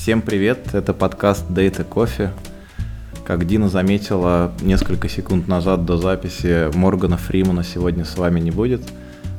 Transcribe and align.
Всем 0.00 0.22
привет, 0.22 0.74
это 0.74 0.94
подкаст 0.94 1.44
Data 1.50 1.86
Coffee. 1.86 2.30
Как 3.22 3.46
Дина 3.46 3.68
заметила 3.68 4.50
несколько 4.62 5.10
секунд 5.10 5.46
назад 5.46 5.84
до 5.84 5.98
записи, 5.98 6.74
Моргана 6.74 7.18
Фримана 7.18 7.62
сегодня 7.62 8.06
с 8.06 8.16
вами 8.16 8.40
не 8.40 8.50
будет. 8.50 8.80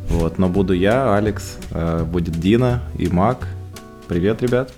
Вот, 0.08 0.38
но 0.38 0.50
буду 0.50 0.74
я, 0.74 1.16
Алекс, 1.16 1.58
э, 1.72 2.04
будет 2.04 2.40
Дина 2.40 2.84
и 2.96 3.08
Мак. 3.08 3.48
Привет, 4.08 4.44
ребят. 4.44 4.72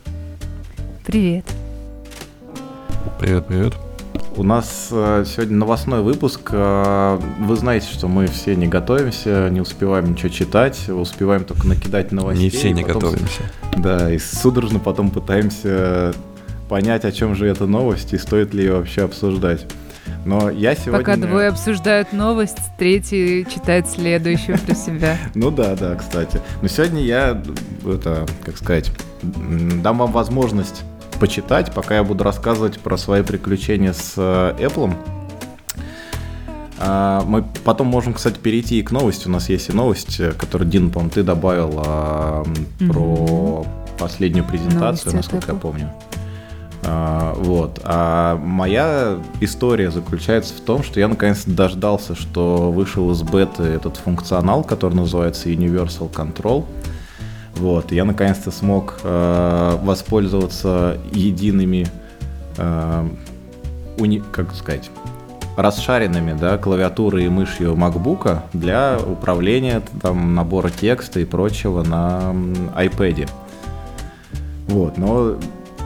Привет. 1.06 1.44
Привет, 3.20 3.46
привет. 3.48 3.74
У 4.36 4.42
нас 4.42 4.88
э, 4.92 5.26
сегодня 5.28 5.58
новостной 5.58 6.02
выпуск. 6.02 6.50
Э, 6.52 7.20
вы 7.40 7.56
знаете, 7.56 7.88
что 7.92 8.08
мы 8.08 8.26
все 8.26 8.56
не 8.56 8.68
готовимся, 8.68 9.50
не 9.52 9.62
успеваем 9.62 10.12
ничего 10.12 10.30
читать, 10.30 10.90
успеваем 10.90 11.44
только 11.44 11.68
накидать 11.68 12.12
новостей. 12.12 12.46
Не 12.46 12.50
все 12.50 12.72
не 12.72 12.84
потом, 12.84 13.02
готовимся. 13.02 13.42
Да, 13.78 14.12
и 14.12 14.18
судорожно 14.18 14.80
потом 14.80 15.12
пытаемся 15.12 16.14
понять, 16.68 17.06
о 17.06 17.12
чем 17.12 17.36
же 17.36 17.46
эта 17.46 17.68
новость 17.68 18.14
и 18.14 18.18
стоит 18.18 18.56
ли 18.56 18.64
ее 18.64 18.78
вообще 18.78 19.04
обсуждать. 19.04 19.68
Но 20.26 20.50
я 20.50 20.74
сегодня... 20.76 21.00
Пока 21.00 21.16
двое 21.16 21.50
обсуждают 21.50 22.12
новость, 22.12 22.58
третий 22.80 23.46
читает 23.54 23.88
следующую 23.88 24.58
про 24.58 24.74
себя. 24.74 25.18
Ну 25.36 25.52
да, 25.52 25.76
да, 25.76 25.94
кстати. 25.96 26.42
Но 26.62 26.68
сегодня 26.68 27.04
я, 27.04 27.44
это, 27.86 28.26
как 28.44 28.58
сказать, 28.58 28.92
дам 29.22 30.00
вам 30.00 30.12
возможность 30.12 30.84
почитать, 31.24 31.72
пока 31.74 31.96
я 31.96 32.04
буду 32.04 32.26
рассказывать 32.26 32.82
про 32.82 32.98
свои 32.98 33.24
приключения 33.24 33.94
с 33.94 34.16
э, 34.18 34.56
Apple. 34.60 34.94
А, 36.78 37.24
мы 37.26 37.46
потом 37.64 37.88
можем, 37.88 38.14
кстати, 38.14 38.38
перейти 38.38 38.80
и 38.80 38.84
к 38.84 38.92
новости. 38.92 39.30
У 39.30 39.32
нас 39.32 39.48
есть 39.48 39.70
и 39.70 39.72
новость, 39.72 40.20
э, 40.20 40.34
которую, 40.34 40.70
Дин, 40.70 40.90
по 40.90 41.00
ты 41.08 41.24
добавил 41.24 41.76
а, 41.78 42.44
про 42.92 43.66
последнюю 43.98 44.44
презентацию, 44.44 45.14
Новости 45.14 45.16
насколько 45.16 45.54
я 45.54 45.58
помню. 45.58 45.94
А, 46.82 47.34
вот. 47.36 47.80
А 47.86 48.36
моя 48.36 49.18
история 49.40 49.92
заключается 49.92 50.54
в 50.54 50.60
том, 50.60 50.84
что 50.84 51.00
я 51.00 51.08
наконец-то 51.08 51.52
дождался, 51.52 52.16
что 52.16 52.70
вышел 52.70 53.10
из 53.12 53.22
беты 53.22 53.64
этот 53.64 53.96
функционал, 53.96 54.66
который 54.66 54.96
называется 54.96 55.48
Universal 55.48 56.12
Control. 56.12 56.66
Вот, 57.56 57.92
я 57.92 58.04
наконец-то 58.04 58.52
смог 58.52 59.00
э, 59.04 59.78
воспользоваться 59.84 60.98
едиными, 61.12 61.88
э, 62.58 63.08
уни, 63.98 64.24
как 64.32 64.54
сказать, 64.56 64.90
расшаренными, 65.56 66.34
да, 66.34 66.58
клавиатурой 66.58 67.26
и 67.26 67.30
мышью 67.30 67.76
MacBook 67.76 68.42
для 68.54 68.98
управления 69.00 69.82
там 70.02 70.34
набора 70.34 70.70
текста 70.70 71.20
и 71.20 71.26
прочего 71.26 71.84
на 71.84 72.34
iPad. 72.76 73.30
Вот, 74.68 74.98
но 74.98 75.36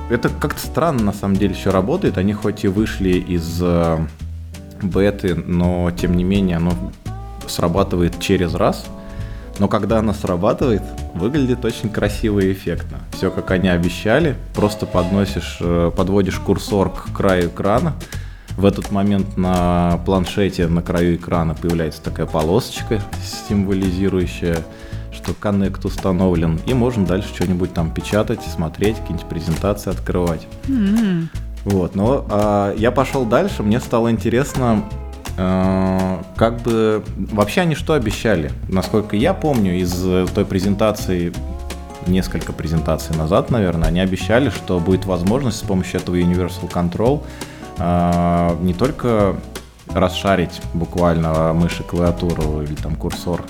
это 0.10 0.30
как-то 0.30 0.60
странно 0.60 1.04
на 1.04 1.14
самом 1.14 1.36
деле 1.36 1.54
еще 1.54 1.72
работает. 1.72 2.18
Они 2.18 2.34
хоть 2.34 2.64
и 2.64 2.70
вышли 2.70 3.18
из 3.18 3.60
э, 3.62 3.98
беты, 4.82 5.36
но 5.36 5.92
тем 5.92 6.16
не 6.16 6.24
менее 6.24 6.58
оно 6.58 6.74
срабатывает 7.48 8.20
через 8.20 8.54
раз. 8.56 8.86
Но 9.60 9.68
когда 9.68 10.00
оно 10.00 10.14
срабатывает, 10.14 10.84
выглядит 11.14 11.66
очень 11.66 11.90
красиво 11.90 12.40
и 12.40 12.52
эффектно. 12.52 13.00
Все 13.14 13.32
как 13.32 13.52
они 13.52 13.70
обещали, 13.70 14.36
просто 14.54 14.86
подносишь, 14.86 15.58
э, 15.62 15.92
подводишь 15.96 16.40
курсор 16.40 16.90
к 16.90 17.12
краю 17.16 17.50
экрана. 17.50 17.94
В 18.56 18.66
этот 18.66 18.92
момент 18.92 19.38
на 19.38 20.00
планшете 20.06 20.68
на 20.68 20.82
краю 20.82 21.16
экрана 21.16 21.54
появляется 21.54 22.02
такая 22.02 22.26
полосочка, 22.26 23.02
символизирующая, 23.48 24.58
что 25.12 25.34
коннект 25.34 25.86
установлен, 25.86 26.60
и 26.66 26.74
можно 26.74 27.06
дальше 27.06 27.30
что-нибудь 27.36 27.74
там 27.74 27.92
печатать, 27.92 28.42
смотреть, 28.42 28.98
какие-нибудь 28.98 29.28
презентации 29.28 29.92
открывать. 29.92 30.48
Mm-hmm. 30.68 31.28
Вот, 31.66 31.96
но 31.96 32.26
а, 32.30 32.74
я 32.76 32.92
пошел 32.92 33.26
дальше, 33.26 33.62
мне 33.62 33.80
стало 33.80 34.10
интересно, 34.10 34.84
как 35.38 36.62
бы 36.64 37.04
вообще 37.16 37.62
они 37.62 37.76
что 37.76 37.94
обещали? 37.94 38.52
Насколько 38.70 39.16
я 39.16 39.34
помню 39.36 39.78
из 39.78 39.94
той 40.34 40.46
презентации, 40.46 41.32
несколько 42.08 42.54
презентаций 42.54 43.16
назад, 43.16 43.52
наверное, 43.52 43.90
они 43.90 44.00
обещали, 44.00 44.50
что 44.50 44.80
будет 44.80 45.06
возможность 45.06 45.58
с 45.58 45.62
помощью 45.62 46.00
этого 46.00 46.16
Universal 46.16 46.72
Control 46.72 47.24
э, 47.78 48.58
не 48.62 48.74
только 48.74 49.36
расшарить 49.90 50.62
буквально 50.74 51.54
мышь 51.54 51.80
и 51.80 51.84
клавиатуру 51.84 52.62
или 52.62 52.76
там 52.76 52.96
курсор 52.96 53.44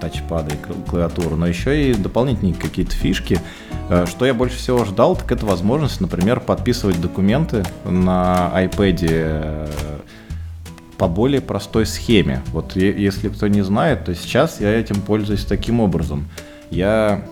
тачпада 0.00 0.54
и 0.54 0.88
клавиатуру, 0.88 1.36
но 1.36 1.46
еще 1.46 1.90
и 1.90 1.94
дополнительные 1.94 2.54
какие-то 2.54 2.92
фишки. 2.92 3.40
Э, 3.88 4.04
что 4.06 4.26
я 4.26 4.34
больше 4.34 4.56
всего 4.56 4.84
ждал, 4.84 5.16
так 5.16 5.30
это 5.30 5.46
возможность, 5.46 6.00
например, 6.00 6.40
подписывать 6.40 7.00
документы 7.00 7.64
на 7.84 8.50
iPad 8.54 9.70
по 11.02 11.08
более 11.08 11.40
простой 11.40 11.84
схеме. 11.84 12.44
Вот 12.52 12.76
если 12.76 13.28
кто 13.28 13.48
не 13.48 13.62
знает, 13.62 14.04
то 14.04 14.14
сейчас 14.14 14.60
я 14.60 14.72
этим 14.72 15.00
пользуюсь 15.00 15.44
таким 15.44 15.80
образом. 15.80 16.28
Я 16.70 17.24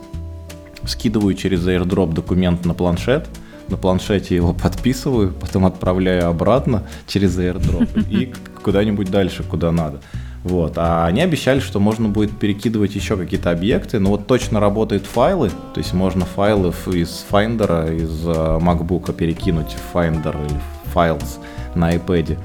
скидываю 0.87 1.35
через 1.35 1.65
airdrop 1.69 2.13
документ 2.13 2.65
на 2.65 2.75
планшет, 2.75 3.29
на 3.69 3.77
планшете 3.77 4.35
его 4.35 4.53
подписываю, 4.61 5.33
потом 5.33 5.67
отправляю 5.67 6.27
обратно 6.27 6.83
через 7.07 7.39
airdrop 7.39 8.09
и 8.11 8.35
куда-нибудь 8.61 9.09
дальше, 9.09 9.45
куда 9.45 9.71
надо. 9.71 10.01
Вот. 10.43 10.73
А 10.77 11.07
они 11.07 11.21
обещали, 11.21 11.61
что 11.61 11.79
можно 11.79 12.09
будет 12.09 12.37
перекидывать 12.37 12.97
еще 12.97 13.17
какие-то 13.17 13.53
объекты, 13.53 14.01
но 14.01 14.11
вот 14.11 14.27
точно 14.27 14.59
работают 14.59 15.07
файлы, 15.07 15.51
то 15.51 15.79
есть 15.79 15.93
можно 15.93 16.25
файлы 16.25 16.71
из 16.93 17.25
Finder, 17.31 17.97
из 17.97 18.27
э, 18.27 18.59
MacBook 18.61 19.13
перекинуть 19.13 19.77
в 19.77 19.95
Finder 19.97 20.35
или 20.45 20.61
Files 20.93 21.39
на 21.77 21.95
iPad. 21.95 22.37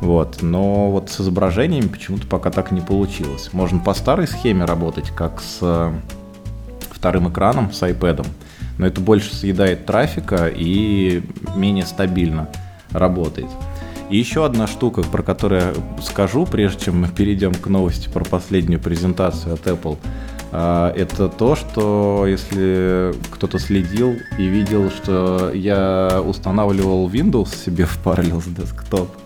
Вот. 0.00 0.42
Но 0.42 0.90
вот 0.90 1.10
с 1.10 1.20
изображениями 1.20 1.88
почему-то 1.88 2.26
пока 2.26 2.50
так 2.50 2.72
не 2.72 2.80
получилось. 2.80 3.50
Можно 3.52 3.78
по 3.78 3.94
старой 3.94 4.26
схеме 4.26 4.64
работать, 4.64 5.10
как 5.10 5.40
с 5.40 5.58
э, 5.62 5.92
вторым 6.90 7.30
экраном, 7.30 7.72
с 7.72 7.82
iPad, 7.82 8.26
но 8.78 8.86
это 8.86 9.00
больше 9.00 9.34
съедает 9.34 9.86
трафика 9.86 10.48
и 10.48 11.22
менее 11.54 11.86
стабильно 11.86 12.48
работает. 12.90 13.48
И 14.10 14.18
еще 14.18 14.44
одна 14.44 14.66
штука, 14.66 15.02
про 15.02 15.22
которую 15.22 15.60
я 15.62 16.02
скажу, 16.02 16.46
прежде 16.46 16.86
чем 16.86 17.00
мы 17.00 17.08
перейдем 17.08 17.54
к 17.54 17.66
новости 17.66 18.08
про 18.08 18.24
последнюю 18.24 18.80
презентацию 18.80 19.54
от 19.54 19.66
Apple, 19.66 19.96
э, 20.52 20.92
это 20.96 21.28
то, 21.28 21.56
что 21.56 22.24
если 22.26 23.14
кто-то 23.30 23.58
следил 23.58 24.16
и 24.38 24.44
видел, 24.46 24.90
что 24.90 25.50
я 25.52 26.22
устанавливал 26.24 27.08
Windows 27.08 27.54
себе 27.54 27.86
в 27.86 27.98
Parallels 28.04 28.54
Desktop, 28.54 29.08
а 29.08 29.23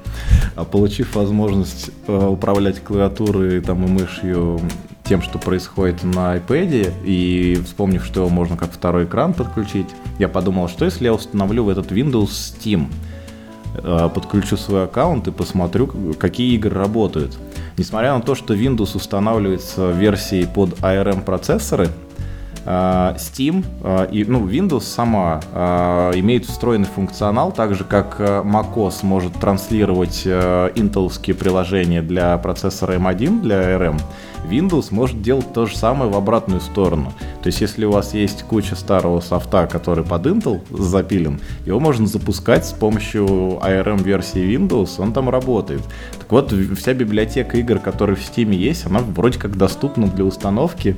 получив 0.64 1.14
возможность 1.14 1.90
э, 2.06 2.26
управлять 2.26 2.82
клавиатурой 2.82 3.60
там, 3.60 3.84
и 3.84 3.88
мышью 3.88 4.60
тем, 5.04 5.22
что 5.22 5.38
происходит 5.38 6.04
на 6.04 6.36
iPad, 6.36 6.92
и 7.04 7.60
вспомнив, 7.64 8.04
что 8.04 8.20
его 8.20 8.28
можно 8.28 8.56
как 8.56 8.72
второй 8.72 9.04
экран 9.04 9.32
подключить, 9.32 9.86
я 10.18 10.28
подумал, 10.28 10.68
что 10.68 10.84
если 10.84 11.04
я 11.04 11.14
установлю 11.14 11.64
в 11.64 11.68
этот 11.70 11.92
Windows 11.92 12.28
Steam, 12.28 12.88
э, 13.74 14.08
подключу 14.12 14.56
свой 14.56 14.84
аккаунт 14.84 15.28
и 15.28 15.30
посмотрю, 15.30 15.86
какие 16.18 16.54
игры 16.56 16.76
работают. 16.76 17.38
Несмотря 17.78 18.14
на 18.14 18.20
то, 18.20 18.34
что 18.34 18.54
Windows 18.54 18.96
устанавливается 18.96 19.92
версией 19.92 20.46
под 20.46 20.70
ARM 20.80 21.22
процессоры, 21.22 21.88
а, 21.88 22.07
Steam 22.68 23.64
а, 23.82 24.04
и 24.04 24.24
ну, 24.24 24.46
Windows 24.46 24.82
сама 24.82 25.40
а, 25.54 26.12
имеет 26.12 26.44
встроенный 26.44 26.86
функционал, 26.86 27.50
так 27.50 27.74
же 27.74 27.84
как 27.84 28.20
macOS 28.20 28.98
может 29.02 29.32
транслировать 29.34 30.26
интеловские 30.26 31.34
приложения 31.34 32.02
для 32.02 32.36
процессора 32.38 32.94
M1, 32.94 33.40
для 33.40 33.76
ARM. 33.76 34.00
Windows 34.48 34.88
может 34.90 35.20
делать 35.22 35.52
то 35.52 35.66
же 35.66 35.76
самое 35.76 36.10
в 36.10 36.16
обратную 36.16 36.60
сторону. 36.60 37.12
То 37.42 37.48
есть, 37.48 37.60
если 37.60 37.84
у 37.84 37.92
вас 37.92 38.14
есть 38.14 38.42
куча 38.44 38.76
старого 38.76 39.20
софта, 39.20 39.66
который 39.66 40.04
под 40.04 40.26
Intel 40.26 40.60
запилен, 40.70 41.40
его 41.66 41.80
можно 41.80 42.06
запускать 42.06 42.66
с 42.66 42.72
помощью 42.72 43.26
ARM-версии 43.26 44.56
Windows, 44.56 45.00
он 45.00 45.12
там 45.12 45.28
работает. 45.28 45.82
Так 46.28 46.32
вот, 46.32 46.52
вся 46.76 46.92
библиотека 46.92 47.56
игр, 47.56 47.78
которые 47.78 48.14
в 48.14 48.20
Steam 48.20 48.54
есть, 48.54 48.84
она 48.84 48.98
вроде 48.98 49.38
как 49.38 49.56
доступна 49.56 50.08
для 50.08 50.24
установки. 50.24 50.94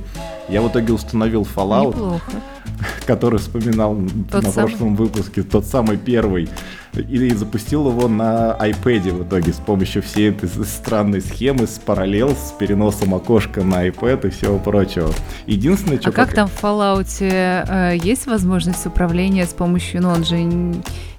Я 0.49 0.61
в 0.61 0.67
итоге 0.67 0.91
установил 0.91 1.43
Fallout, 1.43 1.95
Неплохо. 1.95 2.31
который 3.05 3.39
вспоминал 3.39 3.97
тот 4.29 4.43
на 4.43 4.51
самый... 4.51 4.67
прошлом 4.67 4.95
выпуске, 4.97 5.43
тот 5.43 5.65
самый 5.65 5.95
первый 5.95 6.49
и 6.93 7.29
запустил 7.29 7.87
его 7.87 8.09
на 8.09 8.57
iPad 8.59 9.11
в 9.13 9.23
итоге 9.23 9.53
с 9.53 9.57
помощью 9.57 10.03
всей 10.03 10.31
этой 10.31 10.49
странной 10.65 11.21
схемы 11.21 11.65
с 11.65 11.79
параллел, 11.79 12.31
с 12.31 12.53
переносом 12.59 13.15
окошка 13.15 13.63
на 13.63 13.87
iPad 13.87 14.27
и 14.27 14.31
всего 14.31 14.59
прочего. 14.59 15.13
Единственное, 15.45 15.97
что... 16.01 16.09
А 16.09 16.11
пока... 16.11 16.25
как 16.25 16.35
там 16.35 16.47
в 16.49 16.61
Fallout 16.61 17.07
э, 17.21 17.97
есть 18.03 18.27
возможность 18.27 18.85
управления 18.85 19.45
с 19.45 19.53
помощью, 19.53 20.01
ну 20.01 20.09
он 20.09 20.25
же 20.25 20.43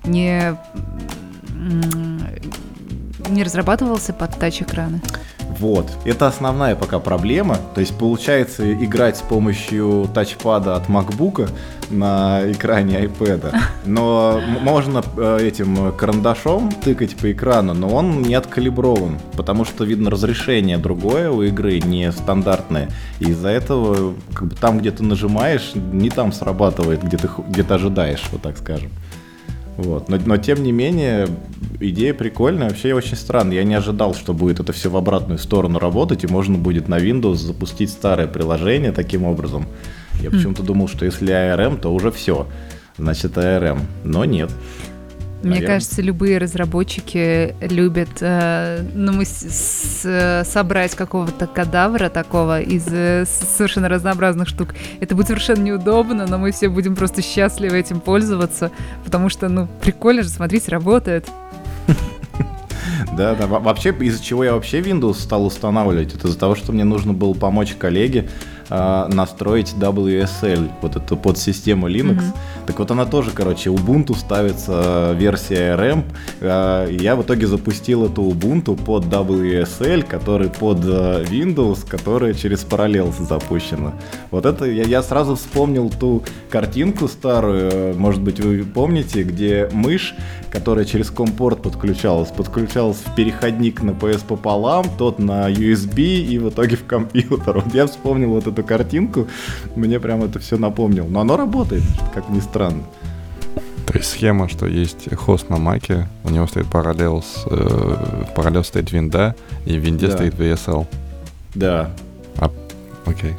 не 0.05 0.55
не 3.29 3.43
разрабатывался 3.43 4.13
под 4.13 4.39
тач-экраны? 4.39 5.01
Вот. 5.59 5.91
Это 6.05 6.27
основная 6.27 6.75
пока 6.75 6.99
проблема. 6.99 7.59
То 7.75 7.81
есть 7.81 7.97
получается 7.97 8.73
играть 8.73 9.17
с 9.17 9.21
помощью 9.21 10.09
тачпада 10.13 10.77
от 10.77 10.89
MacBook 10.89 11.51
на 11.91 12.51
экране 12.51 13.01
iPad. 13.05 13.55
Но 13.85 14.41
можно 14.61 15.03
э, 15.17 15.39
этим 15.43 15.93
карандашом 15.93 16.73
тыкать 16.73 17.17
по 17.17 17.31
экрану, 17.31 17.75
но 17.75 17.89
он 17.89 18.23
не 18.23 18.35
откалиброван, 18.35 19.19
потому 19.37 19.65
что, 19.65 19.85
видно, 19.85 20.11
разрешение 20.11 20.79
другое 20.79 21.31
у 21.31 21.43
игры, 21.43 21.79
не 21.81 22.11
стандартное. 22.13 22.91
И 23.21 23.27
из-за 23.27 23.49
этого 23.49 24.15
как 24.33 24.49
бы, 24.49 24.55
там, 24.57 24.79
где 24.79 24.91
ты 24.91 25.03
нажимаешь, 25.05 25.73
не 25.75 26.11
там 26.11 26.33
срабатывает, 26.33 27.03
где 27.05 27.19
ты, 27.19 27.29
где 27.49 27.63
ты 27.63 27.75
ожидаешь, 27.75 28.23
вот 28.33 28.43
так 28.43 28.57
скажем. 28.59 28.91
Вот. 29.77 30.09
Но, 30.09 30.19
но 30.25 30.37
тем 30.37 30.63
не 30.63 30.73
менее, 30.73 31.29
идея 31.81 32.15
прикольная, 32.15 32.69
вообще 32.69 32.95
очень 32.95 33.17
странно. 33.17 33.53
Я 33.53 33.65
не 33.65 33.75
ожидал, 33.75 34.15
что 34.15 34.35
будет 34.35 34.61
это 34.61 34.73
все 34.73 34.91
в 34.91 34.97
обратную 34.97 35.39
сторону 35.39 35.79
работать, 35.79 36.25
и 36.25 36.27
можно 36.27 36.59
будет 36.59 36.89
на 36.89 36.99
Windows 36.99 37.37
запустить 37.37 37.91
старое 37.91 38.27
приложение 38.27 38.93
таким 38.93 39.25
образом. 39.25 39.67
Я 40.21 40.31
хм. 40.31 40.33
почему-то 40.33 40.63
думал, 40.63 40.89
что 40.89 41.05
если 41.05 41.33
ARM, 41.33 41.81
то 41.81 41.93
уже 41.93 42.11
все. 42.11 42.47
Значит, 42.99 43.37
ARM. 43.37 43.81
Но 44.05 44.25
нет. 44.25 44.51
Мне 45.43 45.55
Наверное. 45.55 45.75
кажется, 45.75 46.03
любые 46.03 46.39
разработчики 46.39 47.57
любят 47.61 48.09
э, 48.21 48.85
ну, 48.95 49.13
мы 49.13 49.25
с, 49.25 49.43
с, 49.43 50.45
собрать 50.49 50.95
какого-то 50.95 51.49
кадавра 51.49 52.09
такого 52.09 52.61
из 52.61 52.87
э, 52.89 53.25
совершенно 53.27 53.89
разнообразных 53.89 54.47
штук. 54.47 54.69
Это 55.01 55.17
будет 55.17 55.27
совершенно 55.27 55.63
неудобно, 55.63 56.27
но 56.29 56.39
мы 56.39 56.53
все 56.53 56.69
будем 56.69 56.95
просто 56.95 57.23
счастливы 57.23 57.77
этим 57.79 57.99
пользоваться, 57.99 58.71
потому 59.05 59.29
что, 59.29 59.49
ну, 59.49 59.69
прикольно 59.83 60.23
же, 60.23 60.29
смотрите, 60.29 60.71
работает. 60.71 61.29
Да, 63.17 63.35
да. 63.35 63.47
Вообще, 63.47 63.91
из-за 63.91 64.23
чего 64.23 64.45
я 64.45 64.55
вообще 64.55 64.81
Windows 64.81 65.15
стал 65.15 65.45
устанавливать, 65.45 66.15
это 66.15 66.29
из-за 66.29 66.39
того, 66.39 66.55
что 66.55 66.73
мне 66.73 66.85
нужно 66.85 67.13
было 67.13 67.35
помочь 67.35 67.75
коллеге 67.79 68.29
э, 68.71 69.09
настроить 69.09 69.75
WSL, 69.79 70.71
вот 70.81 70.97
эту 70.97 71.17
подсистему 71.17 71.89
Linux. 71.89 72.19
Mm-hmm. 72.19 72.67
Так 72.67 72.79
вот 72.79 72.91
она 72.91 73.07
тоже, 73.07 73.31
короче, 73.31 73.71
Ubuntu 73.71 74.17
ставится 74.17 75.15
версия 75.19 75.77
RM. 75.77 76.05
Э, 76.41 76.89
я 76.91 77.17
в 77.17 77.23
итоге 77.23 77.47
запустил 77.47 78.07
эту 78.07 78.23
Ubuntu 78.23 78.77
под 78.83 79.05
WSL, 79.05 80.05
который 80.05 80.49
под 80.49 80.79
э, 80.85 81.25
Windows, 81.31 81.87
которая 81.89 82.35
через 82.35 82.65
Parallels 82.65 83.23
запущена. 83.27 83.93
Вот 84.31 84.47
это 84.47 84.65
я, 84.65 84.85
я 84.85 85.03
сразу 85.03 85.37
вспомнил 85.37 85.91
ту 85.91 86.23
картинку 86.51 87.09
старую, 87.09 87.99
может 87.99 88.23
быть, 88.23 88.41
вы 88.41 88.65
помните, 88.65 89.23
где 89.23 89.69
мышь, 89.73 90.15
которая 90.51 90.85
через 90.85 91.11
компорт 91.11 91.63
подключалась, 91.63 92.29
подключалась 92.29 92.99
в 92.99 93.15
переходник 93.15 93.83
на 93.83 93.91
PS 93.91 94.25
пополам, 94.27 94.85
тот 94.99 95.19
на 95.19 95.51
USB 95.51 96.01
и 96.03 96.39
в 96.39 96.51
итоге 96.51 96.77
в 96.77 96.85
компьютер. 96.85 97.61
Вот 97.61 97.75
я 97.75 97.87
вспомнил 97.87 98.31
вот 98.31 98.47
эту 98.47 98.62
картинку, 98.63 99.27
мне 99.77 100.01
прям 100.01 100.23
это 100.23 100.39
все 100.39 100.57
напомнил. 100.57 101.07
Но 101.07 101.21
оно 101.21 101.37
работает, 101.37 101.83
как 102.15 102.29
ни 102.29 102.41
странно. 102.41 102.83
То 103.87 103.99
есть 103.99 104.11
схема, 104.11 104.49
что 104.49 104.67
есть 104.67 105.15
хост 105.15 105.51
на 105.51 105.59
маке, 105.59 106.09
у 106.25 106.31
него 106.31 106.47
стоит 106.47 106.67
Parallels, 106.67 107.27
э, 107.47 108.25
Parallels 108.35 108.65
стоит 108.65 108.91
винда, 108.93 109.35
и 109.67 109.77
в 109.77 109.83
винде 109.83 110.07
да. 110.07 110.13
стоит 110.13 110.35
VSL. 110.35 110.87
Да. 111.55 111.91
А, 112.39 112.51
окей. 113.05 113.35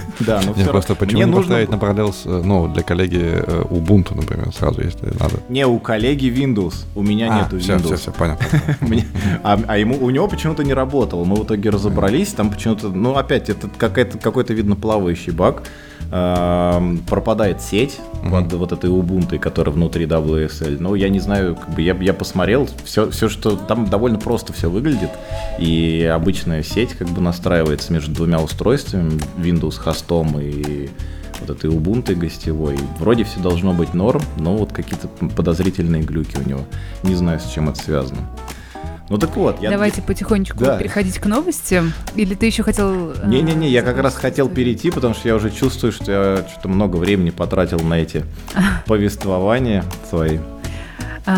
Да, 0.20 0.40
но 0.44 0.54
все 0.54 0.66
просто 0.66 0.94
почему 0.94 1.22
не 1.22 1.32
поставить 1.32 1.70
на 1.70 1.76
Parallels, 1.76 2.22
э, 2.24 2.42
ну, 2.44 2.68
для 2.68 2.82
коллеги 2.82 3.20
э, 3.20 3.62
Ubuntu, 3.70 4.14
например, 4.14 4.52
сразу, 4.52 4.82
если 4.82 5.06
надо. 5.18 5.40
Не, 5.48 5.66
у 5.66 5.78
коллеги 5.78 6.28
Windows, 6.28 6.84
у 6.94 7.02
меня 7.02 7.28
а, 7.30 7.42
нету 7.42 7.56
Windows. 7.56 7.84
Все, 7.84 7.96
все, 7.96 8.12
понятно. 8.12 8.46
а, 9.42 9.60
а 9.66 9.78
ему, 9.78 9.96
у 10.00 10.10
него 10.10 10.28
почему-то 10.28 10.64
не 10.64 10.74
работало. 10.74 11.24
Мы 11.24 11.36
в 11.36 11.44
итоге 11.44 11.70
разобрались, 11.70 12.28
там 12.28 12.50
почему-то, 12.50 12.88
ну, 12.88 13.16
опять, 13.16 13.50
это 13.50 13.68
какой-то, 13.68 14.54
видно, 14.54 14.76
плавающий 14.76 15.32
баг 15.32 15.62
пропадает 16.10 17.62
сеть 17.62 17.98
mm-hmm. 18.22 18.30
под 18.30 18.52
вот 18.52 18.72
этой 18.72 18.90
Ubuntu, 18.90 19.38
которая 19.38 19.74
внутри 19.74 20.06
WSL. 20.06 20.76
Ну, 20.78 20.94
я 20.94 21.08
не 21.08 21.20
знаю, 21.20 21.56
как 21.56 21.74
бы 21.74 21.82
я, 21.82 21.94
я 21.94 22.12
посмотрел, 22.12 22.68
все, 22.84 23.10
все, 23.10 23.28
что 23.28 23.56
там 23.56 23.86
довольно 23.86 24.18
просто 24.18 24.52
все 24.52 24.68
выглядит, 24.68 25.10
и 25.58 26.04
обычная 26.12 26.62
сеть 26.62 26.94
как 26.94 27.08
бы 27.08 27.20
настраивается 27.20 27.92
между 27.92 28.12
двумя 28.12 28.40
устройствами, 28.40 29.20
Windows 29.38 29.78
хостом 29.78 30.38
и 30.38 30.90
вот 31.40 31.50
этой 31.50 31.70
Ubuntu 31.70 32.14
гостевой. 32.14 32.76
Вроде 32.98 33.24
все 33.24 33.40
должно 33.40 33.72
быть 33.72 33.94
норм, 33.94 34.22
но 34.38 34.56
вот 34.56 34.72
какие-то 34.72 35.08
подозрительные 35.08 36.02
глюки 36.02 36.36
у 36.44 36.48
него. 36.48 36.64
Не 37.02 37.14
знаю, 37.14 37.40
с 37.40 37.50
чем 37.50 37.68
это 37.68 37.82
связано. 37.82 38.28
Ну 39.12 39.18
так 39.18 39.36
вот. 39.36 39.60
Я... 39.60 39.68
Давайте 39.70 40.00
потихонечку 40.00 40.56
да. 40.56 40.78
переходить 40.78 41.18
к 41.18 41.26
новостям. 41.26 41.92
Или 42.14 42.34
ты 42.34 42.46
еще 42.46 42.62
хотел... 42.62 43.10
Э, 43.10 43.26
Не-не-не, 43.26 43.68
я 43.68 43.82
как 43.82 43.98
раз 43.98 44.14
хотел 44.14 44.48
перейти, 44.48 44.90
потому 44.90 45.12
что 45.12 45.28
я 45.28 45.34
уже 45.34 45.50
чувствую, 45.50 45.92
что 45.92 46.10
я 46.10 46.48
что-то 46.48 46.70
много 46.70 46.96
времени 46.96 47.28
потратил 47.28 47.78
на 47.80 48.00
эти 48.00 48.24
повествования 48.86 49.84
свои. 50.08 50.38
6, 51.26 51.30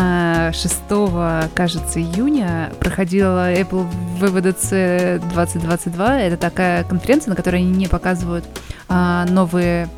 а, 0.89 1.49
кажется, 1.53 1.99
июня 1.99 2.71
проходила 2.79 3.51
Apple 3.53 3.85
WWDC 4.21 5.27
2022. 5.33 6.21
Это 6.21 6.37
такая 6.37 6.85
конференция, 6.85 7.31
на 7.31 7.35
которой 7.35 7.57
они 7.57 7.71
не 7.71 7.87
показывают 7.87 8.45
а, 8.87 9.25
новые 9.25 9.89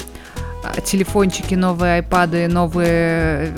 а, 0.63 0.81
телефончики, 0.81 1.53
новые 1.53 2.01
iPad, 2.01 2.47
новые 2.47 3.53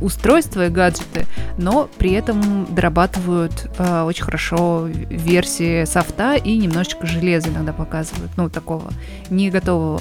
устройства 0.00 0.66
и 0.66 0.70
гаджеты, 0.70 1.26
но 1.58 1.88
при 1.98 2.12
этом 2.12 2.66
дорабатывают 2.74 3.70
э, 3.78 4.02
очень 4.02 4.24
хорошо 4.24 4.86
версии 4.86 5.84
софта 5.84 6.34
и 6.34 6.56
немножечко 6.56 7.06
железа 7.06 7.48
иногда 7.48 7.72
показывают, 7.72 8.30
ну, 8.36 8.48
такого 8.48 8.90
не 9.30 9.50
готового. 9.50 10.00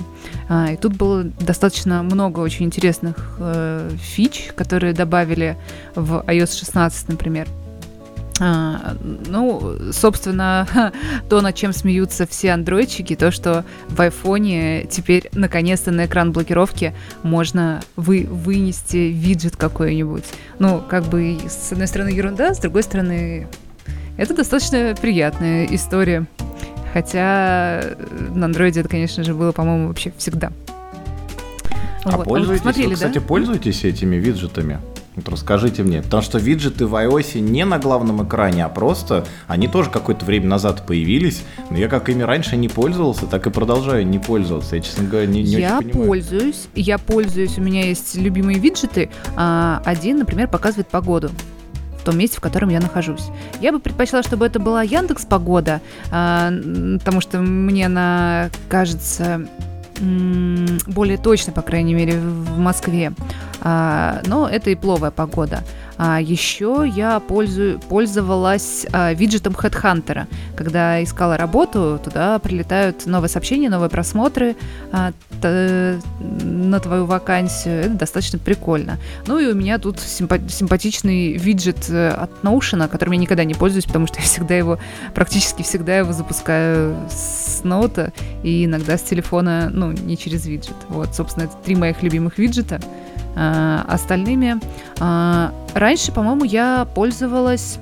А, 0.50 0.72
и 0.72 0.78
тут 0.78 0.96
было 0.96 1.24
достаточно 1.24 2.04
много 2.04 2.40
очень 2.40 2.66
интересных 2.66 3.38
э, 3.40 3.90
фич, 3.98 4.52
которые 4.56 4.94
добавили 4.94 5.58
в 5.96 6.24
iOS 6.28 6.58
16, 6.60 7.10
например. 7.10 7.48
А, 8.40 8.98
ну, 9.28 9.78
собственно, 9.92 10.92
то, 11.30 11.42
над 11.42 11.56
чем 11.56 11.72
смеются 11.72 12.28
все 12.28 12.52
андроидчики, 12.52 13.16
то, 13.16 13.32
что 13.32 13.64
в 13.88 14.02
айфоне 14.02 14.86
теперь 14.86 15.30
наконец-то 15.34 15.92
на 15.92 16.06
экран 16.06 16.32
блокировки 16.32 16.94
можно 17.24 17.82
вы, 17.96 18.28
вынести 18.30 18.98
виджет 18.98 19.56
какой-нибудь. 19.56 20.26
Ну, 20.60 20.84
как 20.88 21.06
бы, 21.06 21.38
с 21.48 21.72
одной 21.72 21.88
стороны, 21.88 22.10
ерунда, 22.10 22.54
с 22.54 22.60
другой 22.60 22.84
стороны, 22.84 23.48
это 24.18 24.34
достаточно 24.34 24.96
приятная 25.00 25.66
история. 25.66 26.26
Хотя 26.94 27.96
на 28.34 28.46
андроиде 28.46 28.82
это, 28.82 28.90
конечно 28.90 29.24
же, 29.24 29.34
было, 29.34 29.52
по-моему, 29.52 29.90
вообще 29.90 30.14
всегда. 30.18 30.52
А 32.06 32.18
вот. 32.18 32.26
пользуетесь, 32.26 32.66
а 32.66 32.88
вы, 32.88 32.94
кстати, 32.94 33.16
да? 33.16 33.22
пользуетесь 33.22 33.84
этими 33.84 34.16
виджетами? 34.16 34.80
Вот 35.16 35.30
расскажите 35.30 35.84
мне, 35.84 36.02
потому 36.02 36.22
что 36.22 36.38
виджеты 36.38 36.86
в 36.86 36.94
iOS 36.94 37.40
не 37.40 37.64
на 37.64 37.80
главном 37.80 38.26
экране, 38.28 38.66
а 38.66 38.70
просто 38.70 39.26
они 39.48 39.68
тоже 39.68 39.90
какое-то 39.90 40.26
время 40.26 40.48
назад 40.48 40.86
появились, 40.86 41.44
но 41.70 41.78
я 41.78 41.88
как 41.88 42.10
ими 42.10 42.24
раньше 42.24 42.58
не 42.58 42.68
пользовался, 42.68 43.26
так 43.26 43.48
и 43.48 43.50
продолжаю 43.50 44.06
не 44.06 44.20
пользоваться. 44.20 44.76
Я, 44.76 44.82
честно 44.82 45.06
говоря, 45.06 45.28
не, 45.28 45.42
не 45.42 45.52
я 45.52 45.78
очень 45.78 45.90
понимаю. 45.90 46.08
пользуюсь, 46.08 46.68
я 46.76 46.98
пользуюсь, 46.98 47.58
у 47.58 47.62
меня 47.62 47.86
есть 47.86 48.16
любимые 48.16 48.60
виджеты. 48.60 49.10
А, 49.38 49.82
один, 49.86 50.20
например, 50.20 50.50
показывает 50.50 50.88
погоду 50.88 51.32
в 52.00 52.04
том 52.04 52.18
месте, 52.18 52.38
в 52.38 52.42
котором 52.42 52.70
я 52.70 52.80
нахожусь. 52.80 53.24
Я 53.62 53.72
бы 53.72 53.80
предпочла, 53.80 54.22
чтобы 54.22 54.46
это 54.46 54.60
была 54.60 54.84
Яндекс 54.84 55.26
Погода, 55.26 55.82
а, 56.12 56.52
потому 57.00 57.22
что 57.22 57.40
мне 57.40 57.86
она 57.86 58.50
кажется 58.68 59.48
более 60.00 61.18
точно, 61.18 61.54
по 61.54 61.62
крайней 61.62 61.94
мере, 61.94 62.20
в 62.20 62.58
Москве. 62.58 63.14
А, 63.62 64.22
но 64.26 64.48
это 64.48 64.70
и 64.70 64.76
пловая 64.76 65.12
погода. 65.12 65.64
А 65.98 66.20
еще 66.20 66.86
я 66.94 67.20
пользую, 67.20 67.80
пользовалась 67.80 68.86
а, 68.92 69.14
виджетом 69.14 69.54
HeadHunter. 69.54 70.28
Когда 70.56 71.02
искала 71.04 71.38
работу, 71.38 72.00
туда 72.04 72.40
прилетают 72.40 73.06
новые 73.06 73.30
сообщения, 73.30 73.70
новые 73.70 73.90
просмотры 73.90 74.56
а, 74.92 75.14
т, 75.42 76.00
на 76.20 76.80
твою 76.80 77.06
вакансию. 77.06 77.82
Это 77.82 77.94
достаточно 77.94 78.40
прикольно. 78.40 78.98
Ну 79.28 79.40
и 79.40 79.48
у 79.48 79.56
меня 79.56 79.78
тут 79.78 79.98
симпа- 79.98 80.50
симпатичный 80.50 81.34
виджет 81.34 81.90
э, 81.90 82.10
от 82.10 82.32
Notion, 82.44 82.88
которым 82.90 83.14
я 83.14 83.20
никогда 83.20 83.44
не 83.44 83.54
пользуюсь, 83.54 83.86
потому 83.86 84.08
что 84.08 84.20
я 84.20 84.24
всегда 84.24 84.56
его, 84.56 84.80
практически 85.14 85.62
всегда 85.62 85.98
его 85.98 86.14
запускаю 86.14 86.98
с 87.10 87.64
ноута 87.64 88.12
и 88.44 88.66
иногда 88.66 88.98
с 88.98 89.02
телефона, 89.02 89.70
ну, 89.72 89.92
не 89.92 90.18
через 90.18 90.46
виджет. 90.46 90.76
Вот, 90.90 91.16
собственно, 91.16 91.46
это 91.46 91.56
три 91.64 91.76
моих 91.76 92.04
любимых 92.04 92.38
виджета. 92.38 92.80
А, 93.36 93.86
остальными. 93.88 94.60
А, 95.00 95.54
раньше, 95.74 96.12
по-моему, 96.12 96.46
я 96.46 96.88
пользовалась 96.96 97.78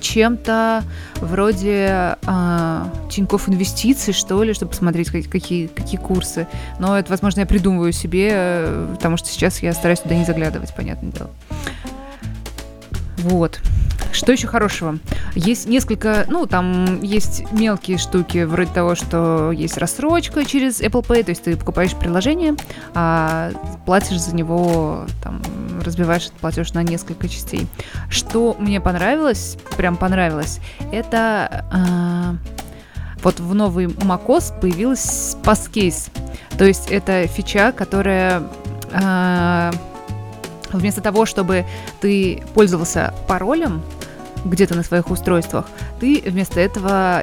чем-то 0.00 0.84
вроде 1.16 2.16
а, 2.26 2.88
Тинькофф 3.10 3.48
инвестиций, 3.48 4.12
что 4.12 4.42
ли, 4.42 4.52
чтобы 4.52 4.70
посмотреть, 4.70 5.08
какие, 5.08 5.66
какие 5.66 5.98
курсы. 5.98 6.46
Но 6.78 6.96
это, 6.98 7.10
возможно, 7.10 7.40
я 7.40 7.46
придумываю 7.46 7.92
себе, 7.92 8.28
э, 8.32 8.88
потому 8.94 9.16
что 9.16 9.28
сейчас 9.28 9.62
я 9.62 9.72
стараюсь 9.72 10.00
туда 10.00 10.14
не 10.14 10.24
заглядывать, 10.24 10.74
понятное 10.74 11.10
дело. 11.10 11.30
Вот. 13.24 13.60
Что 14.12 14.32
еще 14.32 14.46
хорошего? 14.46 14.98
Есть 15.34 15.66
несколько, 15.66 16.26
ну, 16.28 16.46
там 16.46 17.02
есть 17.02 17.50
мелкие 17.52 17.96
штуки, 17.96 18.44
вроде 18.44 18.70
того, 18.70 18.94
что 18.94 19.50
есть 19.50 19.78
рассрочка 19.78 20.44
через 20.44 20.80
Apple 20.80 21.04
Pay, 21.04 21.24
то 21.24 21.30
есть 21.30 21.42
ты 21.42 21.56
покупаешь 21.56 21.94
приложение, 21.94 22.54
а 22.94 23.50
платишь 23.86 24.20
за 24.20 24.34
него, 24.34 25.06
там, 25.22 25.42
разбиваешь 25.82 26.26
этот 26.26 26.38
платеж 26.38 26.74
на 26.74 26.82
несколько 26.82 27.28
частей. 27.28 27.66
Что 28.10 28.54
мне 28.58 28.80
понравилось, 28.80 29.56
прям 29.76 29.96
понравилось, 29.96 30.60
это 30.92 31.64
э, 31.72 32.52
вот 33.22 33.40
в 33.40 33.54
новый 33.54 33.86
macOS 33.86 34.60
появилась 34.60 35.36
Passkey's. 35.42 36.10
То 36.58 36.64
есть 36.64 36.90
это 36.90 37.26
фича, 37.26 37.72
которая 37.72 38.42
э, 38.92 39.72
вместо 40.78 41.00
того, 41.00 41.26
чтобы 41.26 41.64
ты 42.00 42.42
пользовался 42.54 43.14
паролем, 43.26 43.82
где-то 44.44 44.74
на 44.74 44.82
своих 44.82 45.10
устройствах, 45.10 45.66
ты 46.00 46.22
вместо 46.26 46.60
этого 46.60 47.22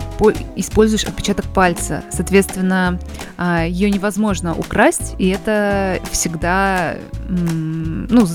используешь 0.55 1.05
отпечаток 1.05 1.45
пальца. 1.45 2.03
Соответственно, 2.11 2.99
а, 3.37 3.65
ее 3.65 3.89
невозможно 3.89 4.55
украсть, 4.55 5.15
и 5.19 5.29
это 5.29 5.99
всегда 6.11 6.97
ну, 7.29 8.27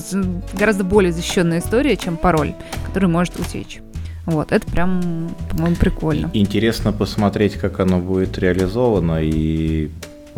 гораздо 0.53 0.83
более 0.83 1.11
защищенная 1.11 1.59
история, 1.59 1.97
чем 1.97 2.17
пароль, 2.17 2.53
который 2.85 3.09
может 3.09 3.39
утечь. 3.39 3.81
Вот, 4.25 4.51
это 4.51 4.69
прям, 4.69 5.29
по-моему, 5.49 5.77
прикольно. 5.77 6.29
Интересно 6.33 6.91
посмотреть, 6.91 7.53
как 7.53 7.79
оно 7.79 7.99
будет 7.99 8.37
реализовано 8.37 9.21
и 9.21 9.89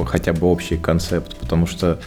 хотя 0.05 0.31
бы 0.31 0.47
общий 0.47 0.77
концепт, 0.77 1.35
потому 1.37 1.65
что 1.65 1.99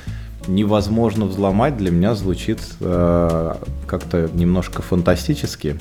невозможно 0.47 1.27
взломать 1.27 1.77
для 1.77 1.91
меня 1.91 2.15
звучит 2.15 2.61
э, 2.81 3.55
как-то 3.87 4.31
немножко 4.33 4.83
фантастически. 4.83 5.77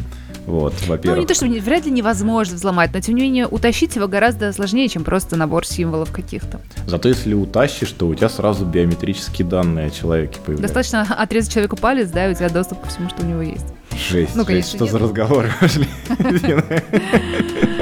Вот, 0.45 0.73
во-первых. 0.87 1.17
Ну, 1.17 1.21
не 1.21 1.27
то, 1.27 1.35
что 1.35 1.45
вряд 1.45 1.85
ли 1.85 1.91
невозможно 1.91 2.55
взломать, 2.55 2.91
но 2.93 2.99
тем 2.99 3.15
не 3.15 3.21
менее 3.21 3.47
утащить 3.47 3.95
его 3.95 4.07
гораздо 4.07 4.51
сложнее, 4.53 4.87
чем 4.89 5.03
просто 5.03 5.35
набор 5.35 5.65
символов 5.67 6.11
каких-то. 6.11 6.59
Зато 6.87 7.09
если 7.09 7.33
утащишь, 7.33 7.91
то 7.91 8.07
у 8.07 8.15
тебя 8.15 8.27
сразу 8.27 8.65
биометрические 8.65 9.47
данные 9.47 9.87
о 9.87 9.89
человеке 9.91 10.39
появляются. 10.43 10.73
Достаточно 10.73 11.15
отрезать 11.21 11.53
человеку 11.53 11.77
палец, 11.77 12.09
да, 12.09 12.27
и 12.27 12.31
у 12.31 12.35
тебя 12.35 12.49
доступ 12.49 12.81
ко 12.81 12.89
всему, 12.89 13.09
что 13.09 13.23
у 13.23 13.25
него 13.25 13.41
есть. 13.41 13.65
Жесть, 14.09 14.35
ну, 14.35 14.45
конечно, 14.45 14.71
жесть, 14.71 14.75
что 14.75 14.85
нет. 14.85 14.91
за 14.91 14.99
разговоры 14.99 15.51
пошли? 15.59 15.87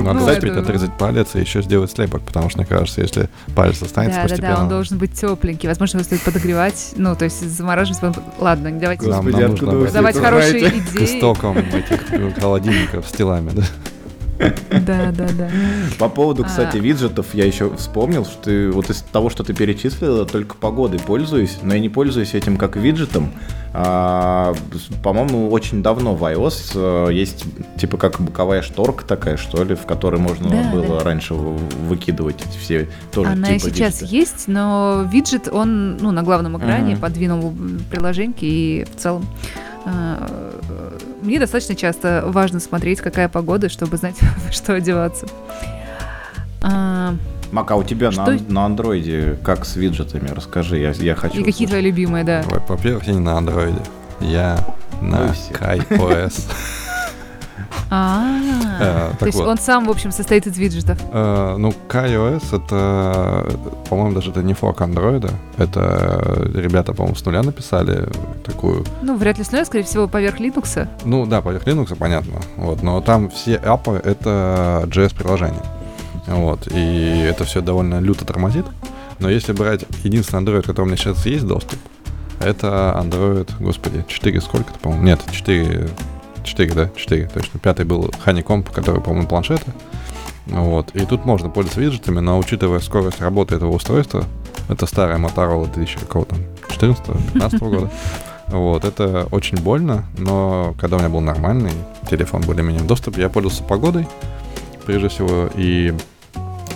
Ну, 0.00 0.12
Надо 0.12 0.20
ну, 0.20 0.28
это... 0.28 0.60
отрезать 0.60 0.92
палец 0.98 1.34
и 1.34 1.40
еще 1.40 1.62
сделать 1.62 1.90
слепок, 1.90 2.22
потому 2.22 2.48
что, 2.50 2.58
мне 2.58 2.66
кажется, 2.66 3.00
если 3.00 3.28
палец 3.54 3.80
останется 3.82 4.18
да, 4.18 4.22
постепенно... 4.22 4.48
Да, 4.48 4.56
да, 4.56 4.62
он 4.62 4.68
должен 4.68 4.98
быть 4.98 5.12
тепленький. 5.12 5.68
Возможно, 5.68 5.98
его 5.98 6.04
стоит 6.04 6.22
подогревать, 6.22 6.92
ну, 6.96 7.16
то 7.16 7.24
есть 7.24 7.48
замораживать. 7.48 8.16
Ладно, 8.38 8.70
давайте 8.72 9.06
нам, 9.06 9.28
нам 9.28 9.54
нужно 9.54 9.90
давать 9.90 10.16
хорошие 10.18 10.68
идеи. 10.68 10.80
К 10.80 11.02
истокам 11.02 11.58
этих 11.58 12.40
холодильников 12.40 13.06
с 13.08 13.12
телами, 13.12 13.50
да. 13.54 13.62
Да, 14.38 15.12
да, 15.12 15.26
да. 15.36 15.50
По 15.98 16.08
поводу, 16.08 16.42
а. 16.42 16.46
кстати, 16.46 16.76
виджетов 16.76 17.26
я 17.34 17.44
еще 17.44 17.74
вспомнил, 17.76 18.24
что 18.24 18.42
ты 18.44 18.70
вот 18.70 18.90
из 18.90 19.02
того, 19.02 19.30
что 19.30 19.42
ты 19.42 19.54
перечислила, 19.54 20.26
только 20.26 20.56
погодой 20.56 21.00
пользуюсь, 21.00 21.58
но 21.62 21.74
я 21.74 21.80
не 21.80 21.88
пользуюсь 21.88 22.34
этим 22.34 22.56
как 22.56 22.76
виджетом. 22.76 23.32
А, 23.72 24.54
по-моему, 25.02 25.50
очень 25.50 25.82
давно 25.82 26.14
в 26.14 26.24
iOS 26.24 27.08
э, 27.10 27.12
есть 27.12 27.44
типа 27.76 27.98
как 27.98 28.20
боковая 28.20 28.62
шторка 28.62 29.04
такая, 29.04 29.36
что 29.36 29.62
ли, 29.64 29.74
в 29.74 29.84
которой 29.84 30.18
можно 30.18 30.48
да, 30.48 30.70
было 30.70 30.98
да. 30.98 31.04
раньше 31.04 31.34
выкидывать 31.34 32.42
все 32.58 32.88
тоже 33.12 33.30
Она 33.30 33.48
типа 33.48 33.56
и 33.56 33.70
сейчас 33.70 34.00
виджеты. 34.00 34.16
есть, 34.16 34.48
но 34.48 35.06
виджет, 35.12 35.48
он 35.52 35.98
ну, 35.98 36.10
на 36.10 36.22
главном 36.22 36.56
экране 36.56 36.94
uh-huh. 36.94 37.00
подвинул 37.00 37.54
приложение 37.90 38.36
и 38.40 38.86
в 38.96 39.00
целом 39.00 39.26
мне 41.22 41.38
достаточно 41.38 41.74
часто 41.74 42.24
важно 42.26 42.60
смотреть, 42.60 43.00
какая 43.00 43.28
погода, 43.28 43.68
чтобы 43.68 43.96
знать, 43.96 44.16
что 44.50 44.74
одеваться. 44.74 45.26
А, 46.62 47.14
Мака, 47.52 47.74
у 47.74 47.84
тебя 47.84 48.10
что? 48.10 48.32
на, 48.32 48.38
на 48.48 48.64
андроиде 48.66 49.38
как 49.44 49.64
с 49.64 49.76
виджетами? 49.76 50.28
Расскажи, 50.28 50.78
я, 50.78 50.90
я 50.92 51.14
хочу. 51.14 51.40
И 51.40 51.44
какие 51.44 51.68
твои 51.68 51.80
любимые, 51.80 52.24
да? 52.24 52.42
Во-первых, 52.68 53.04
я 53.04 53.14
не 53.14 53.20
на 53.20 53.36
андроиде. 53.36 53.80
Я 54.20 54.58
на 55.00 55.32
KaiOS. 55.50 56.44
А, 57.90 59.12
то 59.18 59.26
есть 59.26 59.38
он 59.38 59.58
сам, 59.58 59.86
в 59.86 59.90
общем, 59.90 60.10
состоит 60.10 60.46
из 60.46 60.56
виджетов. 60.58 60.98
Э, 61.12 61.56
ну, 61.58 61.72
KaiOS 61.88 62.56
это, 62.56 63.46
по-моему, 63.88 64.14
даже 64.14 64.30
это 64.30 64.42
не 64.42 64.54
фок 64.54 64.80
андроида. 64.80 65.30
Это 65.56 66.48
ребята, 66.54 66.92
по-моему, 66.92 67.16
с 67.16 67.24
нуля 67.24 67.42
написали 67.42 68.08
такую. 68.44 68.84
Ну, 69.02 69.16
вряд 69.16 69.38
ли 69.38 69.44
с 69.44 69.52
нуля, 69.52 69.64
скорее 69.64 69.84
всего, 69.84 70.08
поверх 70.08 70.40
Linux. 70.40 70.88
Ну, 71.04 71.26
да, 71.26 71.40
поверх 71.40 71.66
Linux, 71.66 71.94
понятно. 71.96 72.40
Вот, 72.56 72.82
но 72.82 73.00
там 73.00 73.30
все 73.30 73.56
аппы 73.56 74.00
это 74.04 74.84
JS-приложения. 74.86 75.64
Вот, 76.26 76.66
и 76.72 77.24
это 77.28 77.44
все 77.44 77.60
довольно 77.60 78.00
люто 78.00 78.24
тормозит. 78.24 78.66
Но 79.18 79.30
если 79.30 79.52
брать 79.52 79.84
единственный 80.02 80.42
Android, 80.42 80.62
который 80.62 80.82
у 80.82 80.86
меня 80.86 80.96
сейчас 80.96 81.24
есть 81.24 81.46
доступ, 81.46 81.78
это 82.40 82.94
Android, 83.00 83.48
господи, 83.60 84.04
4 84.06 84.40
сколько-то, 84.40 84.78
по-моему, 84.78 85.04
нет, 85.04 85.20
4 85.30 85.88
4, 86.46 86.74
да, 86.74 86.90
4, 86.96 87.28
точно. 87.32 87.60
Пятый 87.60 87.84
был 87.84 88.10
Honeycomb, 88.24 88.72
который, 88.72 89.00
по-моему, 89.00 89.28
планшеты. 89.28 89.72
Вот. 90.46 90.94
И 90.94 91.04
тут 91.04 91.24
можно 91.24 91.50
пользоваться 91.50 91.80
виджетами, 91.80 92.20
но 92.20 92.38
учитывая 92.38 92.80
скорость 92.80 93.20
работы 93.20 93.56
этого 93.56 93.72
устройства, 93.72 94.24
это 94.68 94.86
старая 94.86 95.18
Motorola 95.18 95.72
2014-15 95.72 97.58
года, 97.58 97.90
вот, 98.48 98.84
это 98.84 99.26
очень 99.30 99.58
больно, 99.58 100.06
но 100.18 100.74
когда 100.78 100.96
у 100.96 100.98
меня 101.00 101.08
был 101.08 101.20
нормальный 101.20 101.72
телефон, 102.08 102.42
более-менее 102.42 102.82
доступ, 102.82 103.18
я 103.18 103.28
пользовался 103.28 103.64
погодой, 103.64 104.06
прежде 104.84 105.08
всего, 105.08 105.48
и 105.54 105.94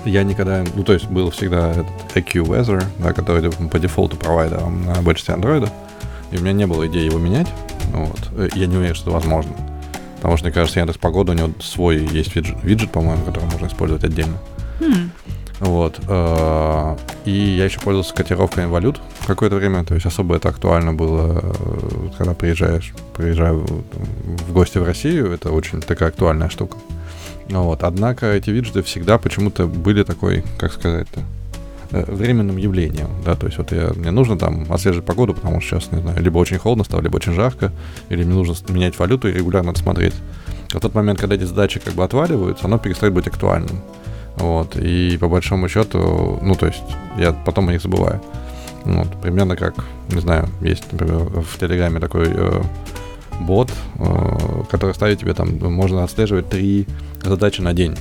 я 0.04 0.22
никогда, 0.24 0.64
ну, 0.74 0.82
то 0.82 0.92
есть 0.92 1.06
был 1.06 1.30
всегда 1.30 1.70
этот 1.70 1.86
AQ 2.14 2.44
Weather, 2.46 2.84
да, 2.98 3.12
который 3.12 3.50
по 3.50 3.78
дефолту 3.78 4.16
провайдером 4.16 4.84
на 4.84 5.02
бэджете 5.02 5.32
Android, 5.32 5.68
и 6.32 6.38
у 6.38 6.40
меня 6.40 6.52
не 6.52 6.66
было 6.66 6.86
идеи 6.86 7.04
его 7.04 7.18
менять, 7.18 7.48
вот. 7.92 8.30
Э, 8.36 8.48
я 8.54 8.66
не 8.66 8.76
уверен, 8.76 8.94
что 8.94 9.10
это 9.10 9.12
возможно. 9.12 9.52
Потому 10.16 10.36
что, 10.36 10.46
мне 10.46 10.52
кажется, 10.52 10.80
Яндекс 10.80 10.98
Погода, 10.98 11.32
у 11.32 11.34
него 11.34 11.50
свой 11.60 11.98
есть 11.98 12.36
виджет, 12.36 12.56
виджет 12.62 12.90
по-моему, 12.90 13.24
который 13.24 13.44
можно 13.50 13.66
использовать 13.66 14.04
отдельно. 14.04 14.36
Hmm. 14.78 15.08
Вот. 15.60 16.00
Э, 16.08 16.96
и 17.24 17.30
я 17.30 17.64
еще 17.64 17.80
пользовался 17.80 18.14
котировками 18.14 18.66
валют 18.66 19.00
какое-то 19.26 19.56
время. 19.56 19.84
То 19.84 19.94
есть 19.94 20.06
особо 20.06 20.36
это 20.36 20.48
актуально 20.48 20.92
было, 20.92 21.40
э, 21.42 22.08
когда 22.16 22.34
приезжаешь, 22.34 22.92
приезжаю 23.14 23.66
в 23.66 24.52
гости 24.52 24.78
в 24.78 24.84
Россию. 24.84 25.32
Это 25.32 25.52
очень 25.52 25.80
такая 25.80 26.08
актуальная 26.08 26.48
штука. 26.48 26.78
Вот. 27.48 27.82
Однако 27.82 28.26
эти 28.26 28.50
виджеты 28.50 28.82
всегда 28.82 29.18
почему-то 29.18 29.66
были 29.66 30.02
такой, 30.02 30.44
как 30.58 30.72
сказать-то, 30.72 31.20
временным 31.90 32.56
явлением, 32.56 33.08
да, 33.24 33.34
то 33.34 33.46
есть 33.46 33.58
вот 33.58 33.72
я, 33.72 33.92
мне 33.94 34.10
нужно 34.10 34.38
там 34.38 34.66
отслеживать 34.70 35.06
погоду, 35.06 35.34
потому 35.34 35.60
что 35.60 35.80
сейчас, 35.80 35.92
не 35.92 36.00
знаю, 36.00 36.22
либо 36.22 36.38
очень 36.38 36.58
холодно 36.58 36.84
стало, 36.84 37.00
либо 37.00 37.16
очень 37.16 37.32
жарко, 37.32 37.72
или 38.08 38.24
мне 38.24 38.34
нужно 38.34 38.54
менять 38.72 38.98
валюту 38.98 39.28
и 39.28 39.32
регулярно 39.32 39.70
это 39.70 39.80
смотреть. 39.80 40.14
А 40.72 40.78
в 40.78 40.80
тот 40.80 40.94
момент, 40.94 41.18
когда 41.18 41.34
эти 41.34 41.44
задачи 41.44 41.80
как 41.80 41.94
бы 41.94 42.04
отваливаются, 42.04 42.66
оно 42.66 42.78
перестает 42.78 43.12
быть 43.12 43.26
актуальным. 43.26 43.80
Вот, 44.36 44.76
и 44.76 45.18
по 45.18 45.28
большому 45.28 45.68
счету, 45.68 46.38
ну, 46.40 46.54
то 46.54 46.66
есть 46.66 46.82
я 47.18 47.32
потом 47.32 47.68
о 47.68 47.72
них 47.72 47.82
забываю. 47.82 48.22
Вот, 48.84 49.08
примерно 49.20 49.56
как, 49.56 49.74
не 50.08 50.20
знаю, 50.20 50.48
есть, 50.60 50.90
например, 50.92 51.18
в 51.18 51.58
Телеграме 51.58 52.00
такой 52.00 52.28
э, 52.28 52.62
бот, 53.40 53.70
э, 53.98 54.62
который 54.70 54.94
ставит 54.94 55.18
тебе 55.18 55.34
там, 55.34 55.58
можно 55.58 56.04
отслеживать 56.04 56.48
три 56.48 56.86
задачи 57.22 57.60
на 57.60 57.74
день. 57.74 57.96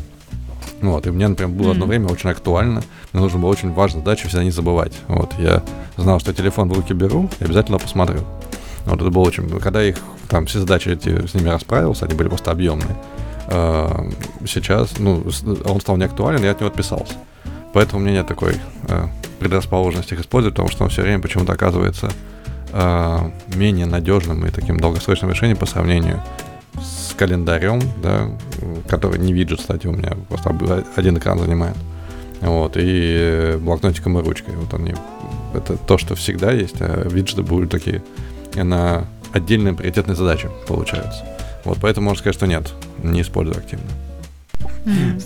Вот, 0.82 1.06
и 1.08 1.12
мне, 1.12 1.28
например, 1.28 1.52
было 1.52 1.68
mm-hmm. 1.68 1.72
одно 1.72 1.86
время 1.86 2.08
очень 2.08 2.30
актуально. 2.30 2.84
Мне 3.12 3.22
нужно 3.22 3.40
было 3.40 3.50
очень 3.50 3.74
важную 3.74 4.04
задачу 4.04 4.28
всегда 4.28 4.44
не 4.44 4.52
забывать. 4.52 4.94
Вот, 5.08 5.34
я 5.40 5.62
знал, 5.98 6.20
что 6.20 6.34
телефон 6.34 6.70
в 6.70 6.74
руки 6.74 6.94
беру 6.94 7.30
и 7.40 7.44
обязательно 7.44 7.80
посмотрю. 7.80 8.20
Вот 8.86 9.02
это 9.02 9.10
было 9.10 9.24
очень... 9.24 9.50
Когда 9.60 9.84
их, 9.84 9.98
там, 10.30 10.46
все 10.46 10.60
задачи 10.60 10.90
эти 10.90 11.26
с 11.28 11.34
ними 11.34 11.50
расправился, 11.50 12.06
они 12.06 12.16
были 12.16 12.30
просто 12.30 12.52
объемные. 12.52 12.96
Э, 13.48 14.10
сейчас, 14.48 15.00
ну, 15.00 15.24
он 15.66 15.82
стал 15.82 15.98
неактуален, 15.98 16.44
я 16.44 16.52
от 16.52 16.60
него 16.62 16.70
отписался. 16.70 17.14
Поэтому 17.74 18.02
у 18.02 18.06
меня 18.06 18.20
нет 18.20 18.28
такой 18.28 18.56
э, 18.88 19.08
предрасположенности 19.40 20.14
их 20.14 20.22
использовать, 20.22 20.56
потому 20.56 20.70
что 20.70 20.84
он 20.84 20.90
все 20.90 21.02
время 21.02 21.22
почему-то 21.22 21.54
оказывается 21.54 22.12
э, 22.72 23.18
менее 23.56 23.86
надежным 23.86 24.46
и 24.46 24.50
таким 24.50 24.80
долгосрочным 24.80 25.32
решением 25.32 25.58
по 25.58 25.66
сравнению 25.66 26.22
с 26.82 27.14
календарем, 27.16 27.82
да, 28.02 28.30
который 28.88 29.20
не 29.20 29.34
виджет, 29.34 29.60
кстати, 29.60 29.88
у 29.88 29.92
меня 29.92 30.14
просто 30.28 30.84
один 30.96 31.18
экран 31.18 31.40
занимает. 31.40 31.76
Вот, 32.42 32.74
и 32.76 33.58
блокнотиком 33.60 34.18
и 34.20 34.24
ручкой. 34.24 34.56
Вот 34.56 34.74
они. 34.74 34.94
Это 35.54 35.76
то, 35.78 35.98
что 35.98 36.16
всегда 36.16 36.52
есть, 36.52 36.78
а 36.80 37.08
виджеты 37.10 37.42
будут 37.44 37.70
такие 37.70 38.02
на 38.56 39.06
отдельные 39.34 39.74
приоритетные 39.74 40.16
задачи, 40.16 40.50
получается. 40.68 41.26
Вот, 41.66 41.78
поэтому 41.82 42.06
можно 42.06 42.20
сказать, 42.20 42.36
что 42.36 42.48
нет, 42.48 42.72
не 43.04 43.22
использую 43.22 43.58
активно. 43.58 43.86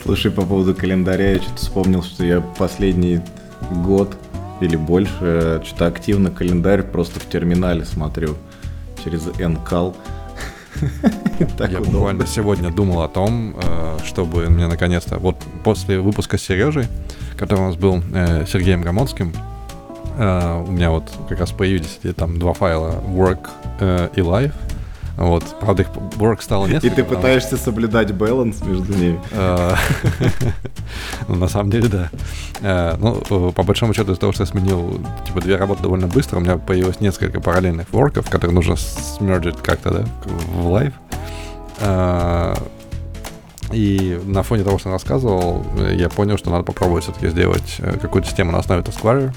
Слушай, 0.03 0.31
по 0.31 0.41
поводу 0.41 0.73
календаря, 0.73 1.33
я 1.33 1.35
что-то 1.37 1.57
вспомнил, 1.57 2.01
что 2.03 2.25
я 2.25 2.41
последний 2.41 3.21
год 3.85 4.17
или 4.59 4.75
больше 4.75 5.61
что-то 5.63 5.87
активно 5.87 6.31
календарь 6.31 6.83
просто 6.83 7.19
в 7.19 7.29
терминале 7.29 7.85
смотрю 7.85 8.35
через 9.03 9.27
NCAL. 9.27 9.95
Я 11.59 11.79
буквально 11.79 12.25
сегодня 12.27 12.71
думал 12.71 13.01
о 13.01 13.07
том, 13.07 13.55
э, 13.61 13.97
чтобы 14.05 14.49
мне 14.49 14.67
наконец-то, 14.67 15.17
вот 15.17 15.37
после 15.63 15.99
выпуска 15.99 16.37
с 16.37 16.41
Сережей, 16.41 16.87
который 17.37 17.61
у 17.61 17.67
нас 17.67 17.75
был 17.75 18.01
э, 18.13 18.45
Сергеем 18.45 18.81
Громонским, 18.81 19.33
э, 20.17 20.63
у 20.67 20.71
меня 20.71 20.91
вот 20.91 21.11
как 21.29 21.39
раз 21.39 21.51
появились 21.51 21.99
там 22.15 22.39
два 22.39 22.53
файла 22.53 23.01
Work 23.07 23.49
и 24.15 24.19
Live, 24.19 24.53
вот, 25.17 25.43
правда, 25.59 25.83
их 25.83 25.89
work 26.17 26.41
стало 26.41 26.65
несколько. 26.65 26.87
И 26.87 26.89
ты 26.89 27.03
пытаешься 27.03 27.57
соблюдать 27.57 28.11
баланс 28.13 28.61
между 28.63 28.93
ними. 28.93 29.19
Ну, 31.27 31.35
на 31.35 31.47
самом 31.47 31.69
деле, 31.69 31.87
да. 31.87 32.97
Ну, 32.99 33.51
по 33.51 33.63
большому 33.63 33.93
счету, 33.93 34.11
из-за 34.11 34.19
того, 34.19 34.33
что 34.33 34.43
я 34.43 34.47
сменил, 34.47 34.99
типа, 35.25 35.41
две 35.41 35.55
работы 35.55 35.83
довольно 35.83 36.07
быстро, 36.07 36.37
у 36.37 36.39
меня 36.41 36.57
появилось 36.57 36.99
несколько 36.99 37.39
параллельных 37.39 37.91
work 37.91 38.13
ов, 38.13 38.29
которые 38.29 38.53
нужно 38.53 38.75
смерджить 38.75 39.57
как-то, 39.57 39.91
да, 39.91 40.05
в 40.25 40.67
live. 40.67 40.93
А, 41.79 42.55
и 43.71 44.19
на 44.25 44.43
фоне 44.43 44.63
того, 44.63 44.77
что 44.77 44.89
он 44.89 44.93
рассказывал, 44.93 45.65
я 45.91 46.09
понял, 46.09 46.37
что 46.37 46.51
надо 46.51 46.63
попробовать 46.63 47.05
все-таки 47.05 47.29
сделать 47.29 47.77
э, 47.79 47.97
какую-то 47.97 48.27
систему 48.27 48.51
на 48.51 48.59
основе 48.59 48.81
Taskwarrior. 48.81 49.33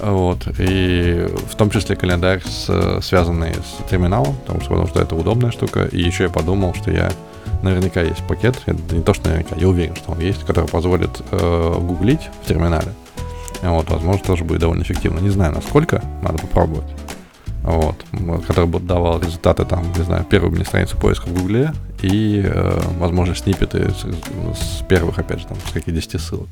Вот. 0.00 0.46
И 0.58 1.26
в 1.50 1.56
том 1.56 1.70
числе 1.70 1.96
календарь, 1.96 2.42
с, 2.44 3.00
связанный 3.02 3.54
с 3.54 3.88
терминалом, 3.90 4.36
потому 4.36 4.60
что, 4.60 4.70
потому 4.70 4.88
что 4.88 5.00
это 5.00 5.14
удобная 5.16 5.50
штука. 5.50 5.86
И 5.86 6.00
еще 6.00 6.24
я 6.24 6.30
подумал, 6.30 6.74
что 6.74 6.90
я 6.90 7.10
наверняка 7.62 8.02
есть 8.02 8.26
пакет, 8.26 8.60
это 8.66 8.94
не 8.94 9.02
то, 9.02 9.14
что 9.14 9.28
наверняка, 9.28 9.56
я 9.56 9.68
уверен, 9.68 9.96
что 9.96 10.12
он 10.12 10.20
есть, 10.20 10.44
который 10.44 10.68
позволит 10.68 11.10
э, 11.32 11.74
гуглить 11.80 12.28
в 12.42 12.46
терминале. 12.46 12.92
Вот, 13.62 13.90
возможно, 13.90 14.22
тоже 14.24 14.44
будет 14.44 14.60
довольно 14.60 14.82
эффективно. 14.82 15.18
Не 15.18 15.30
знаю, 15.30 15.52
насколько, 15.52 16.02
надо 16.22 16.38
попробовать 16.38 16.86
вот, 17.62 17.96
который 18.46 18.66
бы 18.66 18.80
давал 18.80 19.20
результаты 19.20 19.64
там, 19.64 19.92
не 19.96 20.04
знаю, 20.04 20.24
первую 20.24 20.52
мне 20.52 20.64
страницу 20.64 20.96
поиска 20.96 21.26
в 21.26 21.34
Гугле 21.34 21.72
и, 22.02 22.42
э, 22.44 22.80
возможно, 22.98 23.34
снипеты 23.34 23.90
с, 23.90 24.04
с 24.58 24.82
первых, 24.88 25.18
опять 25.18 25.40
же, 25.40 25.46
там, 25.46 25.56
с 25.68 25.72
каких 25.72 25.94
10 25.94 26.20
ссылок. 26.20 26.48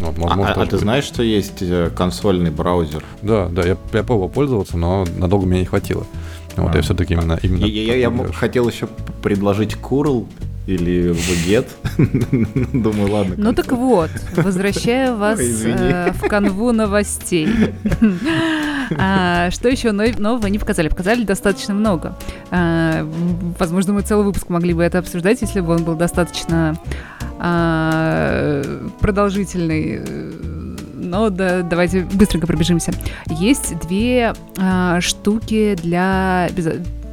Вот, 0.00 0.16
возможно, 0.18 0.54
а, 0.54 0.62
а 0.62 0.66
ты 0.66 0.78
знаешь, 0.78 1.04
что 1.04 1.22
есть 1.22 1.60
э, 1.60 1.90
консольный 1.96 2.50
браузер? 2.50 3.04
Да, 3.22 3.48
да, 3.48 3.62
я, 3.62 3.76
я 3.92 4.02
пробовал 4.02 4.28
пользоваться, 4.28 4.76
но 4.76 5.04
надолго 5.16 5.46
мне 5.46 5.60
не 5.60 5.66
хватило. 5.66 6.06
Вот 6.56 6.74
а. 6.74 6.76
я 6.76 6.82
все-таки 6.82 7.14
именно... 7.14 7.38
именно 7.42 7.64
я, 7.64 7.96
я, 7.96 8.08
я 8.08 8.32
хотел 8.32 8.68
еще 8.68 8.88
предложить 9.22 9.74
Curl, 9.74 10.26
или 10.68 11.12
в 11.12 11.46
Get. 11.46 11.66
Думаю, 12.72 13.10
ладно. 13.10 13.34
Ну 13.38 13.54
так 13.54 13.72
вот, 13.72 14.10
возвращаю 14.36 15.16
вас 15.18 15.40
э, 15.40 16.12
в 16.12 16.28
канву 16.28 16.72
новостей. 16.72 17.48
А, 18.96 19.50
что 19.50 19.68
еще 19.68 19.92
нового 19.92 20.46
не 20.46 20.58
показали? 20.58 20.88
Показали 20.88 21.22
достаточно 21.22 21.74
много. 21.74 22.16
А, 22.50 23.06
возможно, 23.58 23.92
мы 23.92 24.00
целый 24.00 24.24
выпуск 24.24 24.48
могли 24.48 24.72
бы 24.72 24.82
это 24.82 24.98
обсуждать, 24.98 25.42
если 25.42 25.60
бы 25.60 25.74
он 25.74 25.84
был 25.84 25.94
достаточно 25.94 26.78
а, 27.17 27.17
продолжительный 29.00 30.00
но 31.08 31.30
да, 31.30 31.62
давайте 31.62 32.02
быстренько 32.02 32.46
пробежимся. 32.46 32.92
Есть 33.26 33.78
две 33.80 34.34
а, 34.58 35.00
штуки 35.00 35.76
для 35.80 36.50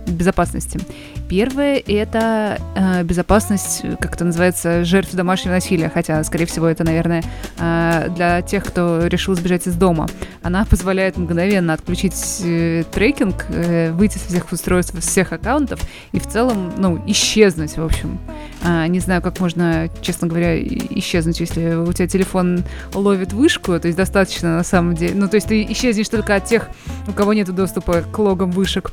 безопасности. 0.07 0.79
Первое— 1.27 1.81
это 1.87 2.59
э, 2.75 3.03
безопасность, 3.03 3.81
как 3.99 4.13
это 4.13 4.25
называется, 4.25 4.85
жертв 4.85 5.15
домашнего 5.15 5.53
насилия, 5.53 5.89
хотя, 5.91 6.23
скорее 6.23 6.45
всего, 6.45 6.67
это, 6.67 6.83
наверное, 6.83 7.23
э, 7.57 8.09
для 8.15 8.43
тех, 8.43 8.63
кто 8.63 9.07
решил 9.07 9.33
сбежать 9.33 9.65
из 9.65 9.73
дома. 9.75 10.07
Она 10.43 10.65
позволяет 10.65 11.17
мгновенно 11.17 11.73
отключить 11.73 12.41
э, 12.43 12.83
трекинг, 12.93 13.47
э, 13.49 13.91
выйти 13.93 14.19
со 14.19 14.27
всех 14.27 14.51
устройств, 14.51 14.93
со 14.93 15.01
всех 15.01 15.33
аккаунтов 15.33 15.79
и 16.11 16.19
в 16.19 16.27
целом, 16.27 16.73
ну, 16.77 17.01
исчезнуть, 17.07 17.75
в 17.75 17.83
общем. 17.83 18.19
Э, 18.27 18.31
не 18.65 18.99
знаю, 18.99 19.21
как 19.21 19.39
можно, 19.39 19.89
честно 20.01 20.27
говоря, 20.27 20.59
исчезнуть, 20.61 21.39
если 21.39 21.75
у 21.75 21.93
тебя 21.93 22.07
телефон 22.07 22.63
ловит 22.93 23.33
вышку, 23.33 23.79
то 23.79 23.87
есть 23.87 23.97
достаточно 23.97 24.57
на 24.57 24.63
самом 24.63 24.95
деле. 24.95 25.13
Ну, 25.15 25.27
то 25.27 25.35
есть 25.35 25.47
ты 25.47 25.63
исчезнешь 25.63 26.09
только 26.09 26.35
от 26.35 26.45
тех, 26.45 26.69
у 27.07 27.11
кого 27.11 27.33
нет 27.33 27.53
доступа 27.53 28.01
к 28.01 28.17
логам 28.17 28.51
вышек. 28.51 28.91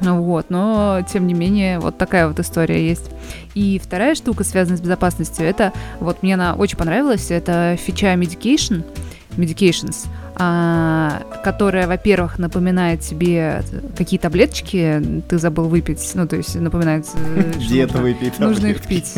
Ну 0.00 0.22
вот, 0.22 0.50
но 0.50 1.00
тем 1.10 1.26
не 1.26 1.34
менее, 1.34 1.78
вот 1.78 1.96
такая 1.96 2.28
вот 2.28 2.38
история 2.38 2.86
есть. 2.86 3.10
И 3.54 3.80
вторая 3.82 4.14
штука, 4.14 4.44
связанная 4.44 4.76
с 4.76 4.82
безопасностью, 4.82 5.46
это, 5.46 5.72
вот 6.00 6.22
мне 6.22 6.34
она 6.34 6.54
очень 6.54 6.76
понравилась, 6.76 7.30
это 7.30 7.78
фича 7.80 8.14
Medication, 8.14 8.84
Medications, 9.36 10.06
а, 10.06 10.25
которая, 10.36 11.86
во-первых, 11.86 12.38
напоминает 12.38 13.00
тебе, 13.00 13.62
какие 13.96 14.20
таблеточки 14.20 15.22
ты 15.28 15.38
забыл 15.38 15.68
выпить, 15.68 16.10
ну, 16.14 16.26
то 16.26 16.36
есть 16.36 16.54
напоминает, 16.56 17.06
э, 17.14 17.52
где 17.56 17.82
это 17.82 17.98
выпить 17.98 18.38
Нужно 18.38 18.66
их 18.66 18.82
пить. 18.82 19.14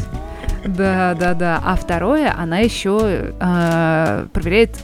Да, 0.65 1.17
да, 1.19 1.35
да. 1.35 1.61
А 1.65 1.75
второе, 1.77 2.33
она 2.37 2.59
еще 2.59 3.33
э, 3.41 4.27
проверяет 4.33 4.77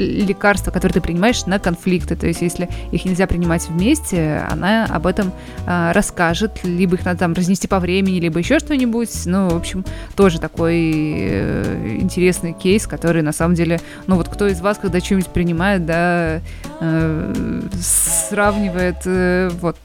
лекарства, 0.00 0.70
которые 0.70 0.94
ты 0.94 1.00
принимаешь 1.00 1.46
на 1.46 1.58
конфликты. 1.58 2.16
То 2.16 2.26
есть, 2.26 2.42
если 2.42 2.68
их 2.92 3.04
нельзя 3.04 3.26
принимать 3.26 3.68
вместе, 3.68 4.44
она 4.50 4.86
об 4.86 5.06
этом 5.06 5.32
э, 5.66 5.92
расскажет. 5.92 6.64
Либо 6.64 6.96
их 6.96 7.04
надо 7.04 7.20
там 7.20 7.32
разнести 7.34 7.68
по 7.68 7.78
времени, 7.80 8.20
либо 8.20 8.38
еще 8.38 8.58
что-нибудь. 8.58 9.10
Ну, 9.26 9.50
в 9.50 9.56
общем, 9.56 9.84
тоже 10.16 10.40
такой 10.40 10.92
э, 11.16 11.96
интересный 12.00 12.52
кейс, 12.52 12.86
который 12.86 13.22
на 13.22 13.32
самом 13.32 13.54
деле, 13.54 13.80
ну 14.06 14.16
вот 14.16 14.28
кто 14.28 14.46
из 14.46 14.60
вас, 14.60 14.78
когда 14.78 15.00
что-нибудь 15.00 15.28
принимает, 15.28 15.86
да, 15.86 16.40
э, 16.80 17.62
сравнивает, 17.80 19.02
э, 19.04 19.50
вот, 19.60 19.78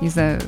не 0.00 0.08
знаю, 0.08 0.40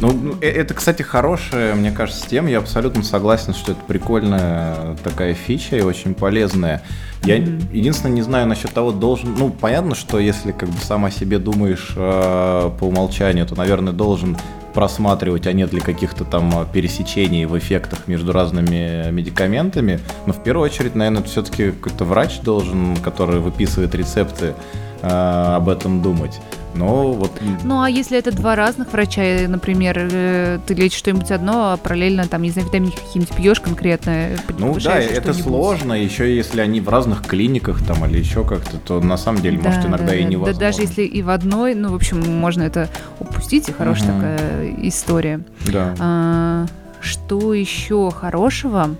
ну, 0.00 0.12
ну 0.12 0.34
э, 0.40 0.48
это, 0.48 0.74
кстати, 0.74 1.02
хорошая, 1.02 1.74
мне 1.74 1.92
кажется, 1.92 2.28
тема. 2.28 2.50
Я 2.50 2.58
абсолютно 2.58 3.02
согласен, 3.02 3.54
что 3.54 3.72
это 3.72 3.80
прикольная 3.82 4.96
такая 5.04 5.34
фича 5.34 5.76
и 5.76 5.82
очень 5.82 6.14
полезная. 6.14 6.82
Я 7.24 7.38
mm-hmm. 7.38 7.74
единственное 7.74 8.14
не 8.14 8.22
знаю 8.22 8.46
насчет 8.46 8.72
того, 8.72 8.92
должен. 8.92 9.34
Ну, 9.38 9.50
понятно, 9.50 9.94
что 9.94 10.18
если 10.18 10.52
как 10.52 10.68
бы 10.68 10.76
сам 10.78 11.06
о 11.06 11.10
себе 11.10 11.38
думаешь 11.38 11.92
э, 11.96 12.70
по 12.78 12.84
умолчанию, 12.84 13.46
то, 13.46 13.54
наверное, 13.54 13.94
должен 13.94 14.36
просматривать, 14.74 15.46
а 15.46 15.52
нет 15.52 15.72
ли 15.72 15.80
каких-то 15.80 16.24
там 16.24 16.50
э, 16.50 16.66
пересечений 16.70 17.46
в 17.46 17.56
эффектах 17.56 18.08
между 18.08 18.32
разными 18.32 19.10
медикаментами. 19.10 20.00
Но 20.26 20.34
в 20.34 20.42
первую 20.42 20.66
очередь, 20.66 20.94
наверное, 20.94 21.22
все-таки 21.22 21.70
какой-то 21.70 22.04
врач 22.04 22.40
должен, 22.40 22.96
который 22.98 23.40
выписывает 23.40 23.94
рецепты, 23.94 24.54
э, 25.00 25.08
об 25.08 25.70
этом 25.70 26.02
думать. 26.02 26.40
Но 26.74 27.12
вот... 27.12 27.40
Ну, 27.62 27.82
а 27.82 27.88
если 27.88 28.18
это 28.18 28.32
два 28.32 28.56
разных 28.56 28.92
врача, 28.92 29.22
например, 29.48 30.08
э, 30.10 30.58
ты 30.66 30.74
лечишь 30.74 30.98
что-нибудь 30.98 31.30
одно, 31.30 31.72
а 31.72 31.76
параллельно, 31.76 32.26
там, 32.26 32.42
не 32.42 32.50
знаю, 32.50 32.68
витаминки 32.68 32.96
какие-нибудь 32.96 33.36
пьешь 33.36 33.60
конкретно, 33.60 34.30
Ну 34.58 34.76
да, 34.80 34.98
это 34.98 35.32
сложно, 35.32 35.92
еще 35.92 36.34
если 36.34 36.60
они 36.60 36.80
в 36.80 36.88
разных 36.88 37.26
клиниках 37.26 37.84
там 37.84 38.04
или 38.06 38.18
еще 38.18 38.44
как-то, 38.44 38.78
то 38.78 39.00
на 39.00 39.16
самом 39.16 39.40
деле, 39.40 39.58
да, 39.58 39.70
может, 39.70 39.86
иногда 39.86 40.06
да, 40.08 40.16
и 40.16 40.24
невозможно. 40.24 40.52
Да, 40.52 40.60
даже 40.60 40.82
если 40.82 41.02
и 41.02 41.22
в 41.22 41.30
одной, 41.30 41.74
ну, 41.74 41.90
в 41.90 41.94
общем, 41.94 42.20
можно 42.20 42.62
это 42.62 42.88
упустить, 43.20 43.68
и 43.68 43.72
хорошая 43.72 44.10
угу. 44.10 44.20
такая 44.20 44.74
история. 44.82 45.40
Да. 45.66 45.94
А, 45.98 46.66
что 47.00 47.54
еще 47.54 48.10
хорошего? 48.10 48.90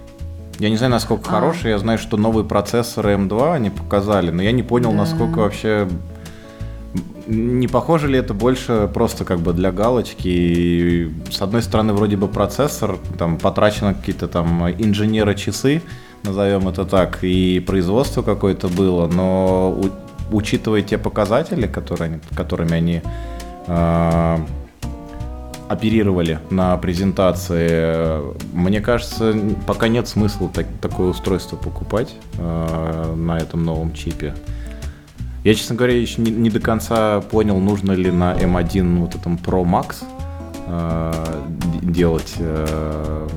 Я 0.58 0.70
не 0.70 0.76
знаю, 0.76 0.92
насколько 0.92 1.28
а. 1.28 1.32
хороший, 1.32 1.70
я 1.70 1.78
знаю, 1.78 1.98
что 1.98 2.16
новые 2.16 2.44
процессоры 2.44 3.14
M2 3.14 3.54
они 3.54 3.70
показали, 3.70 4.30
но 4.30 4.42
я 4.42 4.52
не 4.52 4.62
понял, 4.62 4.90
да. 4.90 4.98
насколько 4.98 5.38
вообще 5.38 5.88
не 7.26 7.68
похоже 7.68 8.09
ли 8.09 8.18
это 8.18 8.35
больше 8.35 8.88
просто 8.92 9.24
как 9.24 9.40
бы 9.40 9.52
для 9.52 9.72
галочки? 9.72 10.28
И, 10.28 11.12
с 11.30 11.40
одной 11.42 11.62
стороны, 11.62 11.92
вроде 11.92 12.16
бы 12.16 12.28
процессор, 12.28 12.98
там 13.18 13.38
потрачено 13.38 13.94
какие-то 13.94 14.28
там 14.28 14.68
инженеры 14.70 15.35
часы, 15.35 15.83
назовем 16.22 16.68
это 16.68 16.85
так, 16.85 17.18
и 17.22 17.61
производство 17.61 18.22
какое-то 18.22 18.68
было, 18.68 19.07
но 19.07 19.70
у, 19.70 20.37
учитывая 20.37 20.83
те 20.83 20.98
показатели, 20.98 21.66
которые 21.66 22.20
которыми 22.35 22.72
они 22.72 23.02
э, 23.66 24.38
оперировали 25.68 26.38
на 26.50 26.76
презентации, 26.76 28.20
мне 28.52 28.80
кажется, 28.80 29.35
пока 29.66 29.88
нет 29.88 30.09
смысла 30.09 30.50
так, 30.52 30.66
такое 30.80 31.09
устройство 31.09 31.57
покупать 31.57 32.14
э, 32.38 33.14
на 33.16 33.38
этом 33.38 33.64
новом 33.64 33.92
чипе. 33.92 34.35
Я, 35.44 35.54
честно 35.54 35.76
говоря, 35.76 35.94
еще 35.94 36.22
не, 36.22 36.30
не 36.30 36.48
до 36.48 36.59
конца 36.59 37.20
понял, 37.20 37.59
нужно 37.61 37.92
ли 37.92 38.11
на 38.11 38.33
M1 38.33 38.98
вот 38.98 39.14
этом 39.14 39.37
Pro 39.37 39.62
Max 39.64 40.02
э, 40.66 41.42
делать, 41.83 42.35
э, 42.38 43.28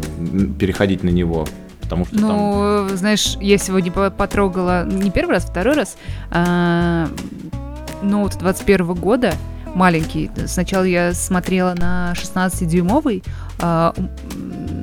переходить 0.58 1.04
на 1.04 1.10
него. 1.10 1.46
Потому 1.82 2.06
что 2.06 2.16
ну, 2.16 2.88
там... 2.88 2.98
знаешь, 2.98 3.38
я 3.42 3.58
сегодня 3.58 3.92
потрогала 3.92 4.86
не 4.86 5.12
первый 5.12 5.34
раз, 5.36 5.46
второй 5.46 5.76
раз 5.76 5.98
а, 6.32 7.08
ноут 8.02 8.38
21 8.38 8.94
года, 8.94 9.34
маленький. 9.74 10.30
Сначала 10.48 10.84
я 10.84 11.14
смотрела 11.14 11.76
на 11.76 12.14
16-дюймовый, 12.14 13.24
а, 13.60 13.94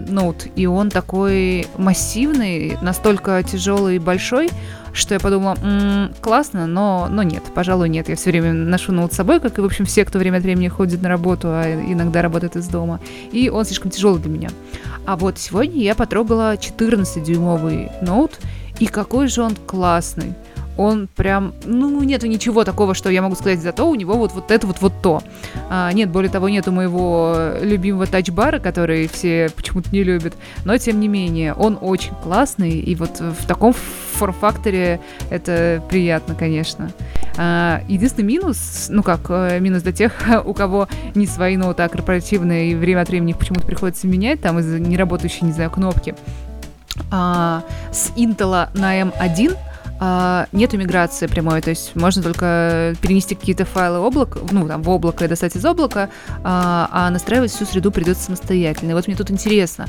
Note, 0.08 0.50
и 0.56 0.64
он 0.64 0.88
такой 0.88 1.66
массивный, 1.76 2.78
настолько 2.80 3.42
тяжелый 3.42 3.96
и 3.96 3.98
большой, 3.98 4.48
что 4.94 5.14
я 5.14 5.20
подумала, 5.20 5.56
м-м, 5.60 6.14
классно, 6.20 6.66
но, 6.66 7.08
но 7.10 7.22
нет, 7.22 7.42
пожалуй, 7.54 7.88
нет. 7.88 8.08
Я 8.08 8.16
все 8.16 8.30
время 8.30 8.52
ношу 8.52 8.92
ноут 8.92 9.12
с 9.12 9.16
собой, 9.16 9.40
как 9.40 9.58
и, 9.58 9.60
в 9.60 9.64
общем, 9.64 9.84
все, 9.84 10.04
кто 10.04 10.18
время 10.18 10.38
от 10.38 10.44
времени 10.44 10.68
ходит 10.68 11.02
на 11.02 11.08
работу, 11.08 11.48
а 11.50 11.64
иногда 11.64 12.22
работает 12.22 12.56
из 12.56 12.68
дома. 12.68 13.00
И 13.32 13.50
он 13.50 13.64
слишком 13.64 13.90
тяжелый 13.90 14.20
для 14.20 14.30
меня. 14.30 14.50
А 15.04 15.16
вот 15.16 15.38
сегодня 15.38 15.82
я 15.82 15.94
потрогала 15.94 16.54
14-дюймовый 16.54 17.90
ноут, 18.00 18.38
и 18.78 18.86
какой 18.86 19.28
же 19.28 19.42
он 19.42 19.56
классный 19.66 20.34
он 20.76 21.08
прям, 21.14 21.54
ну, 21.64 22.02
нету 22.02 22.26
ничего 22.26 22.64
такого, 22.64 22.94
что 22.94 23.08
я 23.10 23.22
могу 23.22 23.36
сказать, 23.36 23.60
зато 23.60 23.88
у 23.88 23.94
него 23.94 24.14
вот, 24.14 24.32
вот 24.32 24.50
это 24.50 24.66
вот 24.66 24.80
вот 24.80 24.92
то. 25.02 25.22
А, 25.70 25.92
нет, 25.92 26.10
более 26.10 26.30
того, 26.30 26.48
нету 26.48 26.72
моего 26.72 27.52
любимого 27.60 28.06
тачбара, 28.06 28.58
который 28.58 29.08
все 29.08 29.50
почему-то 29.54 29.90
не 29.90 30.02
любят, 30.02 30.34
но 30.64 30.76
тем 30.78 31.00
не 31.00 31.08
менее, 31.08 31.54
он 31.54 31.78
очень 31.80 32.12
классный, 32.22 32.70
и 32.70 32.94
вот 32.96 33.20
в 33.20 33.46
таком 33.46 33.72
форм-факторе 34.14 35.00
это 35.30 35.82
приятно, 35.88 36.34
конечно. 36.34 36.90
А, 37.36 37.82
единственный 37.88 38.26
минус, 38.26 38.86
ну 38.88 39.02
как, 39.02 39.22
э, 39.28 39.58
минус 39.60 39.82
для 39.82 39.92
тех, 39.92 40.12
у 40.44 40.54
кого 40.54 40.88
не 41.14 41.26
свои 41.26 41.56
ноуты, 41.56 41.82
а 41.82 41.88
корпоративные, 41.88 42.72
и 42.72 42.74
время 42.74 43.00
от 43.00 43.08
времени 43.08 43.30
их 43.30 43.38
почему-то 43.38 43.66
приходится 43.66 44.06
менять, 44.06 44.40
там 44.40 44.58
из-за 44.60 44.78
неработающей, 44.78 45.40
не 45.42 45.52
знаю, 45.52 45.70
кнопки. 45.70 46.14
А, 47.10 47.64
с 47.92 48.10
Intel 48.16 48.68
на 48.74 49.00
M1 49.00 49.56
а, 50.00 50.46
нет 50.52 50.72
миграции 50.74 51.26
прямой, 51.26 51.60
то 51.60 51.70
есть 51.70 51.96
можно 51.96 52.22
только 52.22 52.94
перенести 53.00 53.34
какие-то 53.34 53.64
файлы 53.64 53.98
облак, 53.98 54.38
ну, 54.50 54.66
там, 54.68 54.82
в 54.82 54.90
облако 54.90 55.24
и 55.24 55.28
достать 55.28 55.56
из 55.56 55.64
облака, 55.64 56.10
а, 56.42 57.10
настраивать 57.10 57.52
всю 57.52 57.64
среду 57.64 57.90
придется 57.90 58.24
самостоятельно. 58.24 58.92
И 58.92 58.94
вот 58.94 59.06
мне 59.06 59.16
тут 59.16 59.30
интересно, 59.30 59.86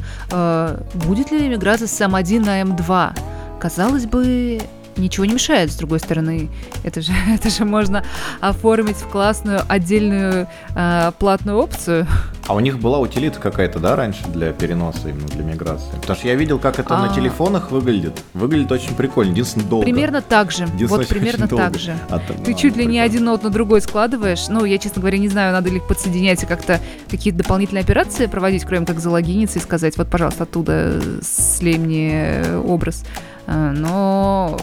будет 0.93 1.31
ли 1.31 1.47
миграция 1.47 1.87
с 1.87 2.01
M1 2.01 2.45
на 2.45 2.61
M2? 2.61 3.17
Казалось 3.65 4.05
бы, 4.05 4.61
ничего 4.95 5.25
не 5.25 5.33
мешает, 5.33 5.71
с 5.71 5.75
другой 5.75 5.99
стороны. 5.99 6.49
Это 6.83 7.01
же, 7.01 7.13
это 7.33 7.49
же 7.49 7.65
можно 7.65 8.05
оформить 8.39 8.97
в 8.97 9.07
классную 9.07 9.63
отдельную 9.67 10.47
э, 10.75 11.11
платную 11.17 11.57
опцию. 11.57 12.05
А 12.47 12.53
у 12.53 12.59
них 12.59 12.79
была 12.79 12.99
утилита 12.99 13.39
какая-то, 13.39 13.79
да, 13.79 13.95
раньше 13.95 14.23
для 14.27 14.51
переноса, 14.53 15.09
именно 15.09 15.27
для 15.27 15.43
миграции? 15.43 15.95
Потому 15.99 16.17
что 16.17 16.27
я 16.27 16.35
видел, 16.35 16.59
как 16.59 16.79
это 16.79 16.95
а... 16.95 17.07
на 17.07 17.13
телефонах 17.13 17.71
выглядит. 17.71 18.21
Выглядит 18.35 18.71
очень 18.71 18.95
прикольно, 18.95 19.31
единственное, 19.31 19.67
долго. 19.67 19.83
Примерно 19.83 20.21
так 20.21 20.51
же. 20.51 20.67
Вот 20.81 21.07
примерно 21.07 21.47
так 21.47 21.79
же. 21.79 21.97
А, 22.09 22.19
Ты 22.19 22.51
ну, 22.51 22.57
чуть 22.57 22.75
ли 22.77 22.85
не 22.85 22.99
один 22.99 23.25
ноут 23.25 23.41
на 23.41 23.49
другой 23.49 23.81
складываешь. 23.81 24.47
Ну, 24.47 24.63
я, 24.63 24.77
честно 24.77 24.99
говоря, 24.99 25.17
не 25.17 25.27
знаю, 25.27 25.53
надо 25.53 25.69
ли 25.71 25.77
их 25.77 25.87
подсоединять 25.87 26.43
и 26.43 26.45
как-то 26.45 26.79
какие-то 27.09 27.39
дополнительные 27.39 27.81
операции 27.81 28.27
проводить, 28.27 28.63
кроме 28.63 28.85
как 28.85 28.99
залогиниться 28.99 29.57
и 29.57 29.61
сказать, 29.61 29.97
вот, 29.97 30.07
пожалуйста, 30.07 30.43
оттуда 30.43 31.01
слей 31.23 31.79
мне 31.79 32.43
образ. 32.63 33.05
А, 33.47 33.71
но 33.71 34.59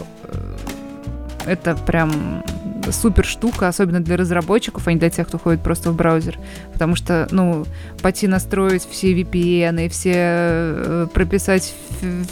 это 1.45 1.75
прям 1.75 2.43
супер 2.91 3.25
штука, 3.25 3.67
особенно 3.67 3.99
для 3.99 4.17
разработчиков, 4.17 4.87
а 4.87 4.93
не 4.93 4.99
для 4.99 5.09
тех, 5.09 5.27
кто 5.27 5.37
ходит 5.37 5.61
просто 5.61 5.91
в 5.91 5.95
браузер. 5.95 6.39
Потому 6.71 6.95
что, 6.95 7.27
ну, 7.31 7.65
пойти 8.01 8.27
настроить 8.27 8.87
все 8.89 9.13
VPN 9.13 9.85
и 9.85 9.89
все 9.89 10.13
э, 10.15 11.07
прописать 11.13 11.73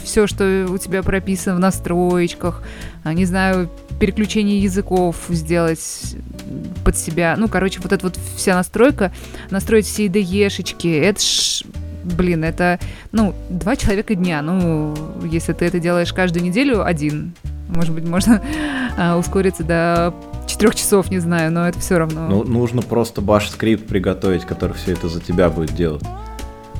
все, 0.03 0.27
что 0.27 0.67
у 0.69 0.77
тебя 0.77 1.03
прописано 1.03 1.55
в 1.55 1.59
настроечках, 1.59 2.63
а, 3.03 3.13
не 3.13 3.25
знаю, 3.25 3.69
переключение 3.99 4.59
языков 4.59 5.15
сделать 5.29 6.15
под 6.83 6.97
себя. 6.97 7.35
Ну, 7.37 7.47
короче, 7.47 7.79
вот 7.81 7.93
эта 7.93 8.03
вот 8.05 8.19
вся 8.35 8.55
настройка, 8.55 9.11
настроить 9.49 9.85
все 9.85 10.07
IDE-шечки, 10.07 10.99
это 10.99 11.21
ж 11.21 11.63
блин, 12.03 12.43
это, 12.43 12.79
ну, 13.11 13.35
два 13.49 13.75
человека 13.75 14.15
дня. 14.15 14.41
Ну, 14.41 14.95
если 15.23 15.53
ты 15.53 15.65
это 15.65 15.79
делаешь 15.79 16.13
каждую 16.13 16.43
неделю, 16.43 16.83
один. 16.83 17.33
Может 17.69 17.93
быть, 17.93 18.05
можно 18.05 18.41
а, 18.97 19.17
ускориться 19.17 19.63
до 19.63 20.13
четырех 20.51 20.75
часов, 20.75 21.09
не 21.09 21.19
знаю, 21.19 21.51
но 21.51 21.67
это 21.67 21.79
все 21.79 21.97
равно. 21.97 22.27
Ну, 22.27 22.43
нужно 22.43 22.81
просто 22.81 23.21
баш-скрипт 23.21 23.87
приготовить, 23.87 24.45
который 24.45 24.73
все 24.73 24.93
это 24.93 25.07
за 25.07 25.21
тебя 25.21 25.49
будет 25.49 25.73
делать. 25.73 26.03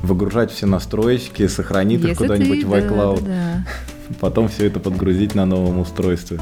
Выгружать 0.02 0.50
все 0.50 0.66
настройки, 0.66 1.46
сохранить 1.46 2.04
их 2.04 2.18
куда-нибудь 2.18 2.64
в 2.64 2.72
iCloud. 2.72 3.22
Да, 3.22 3.26
да. 3.26 3.66
Потом 4.20 4.48
все 4.48 4.66
это 4.66 4.80
подгрузить 4.80 5.34
на 5.34 5.46
новом 5.46 5.78
устройстве. 5.78 6.38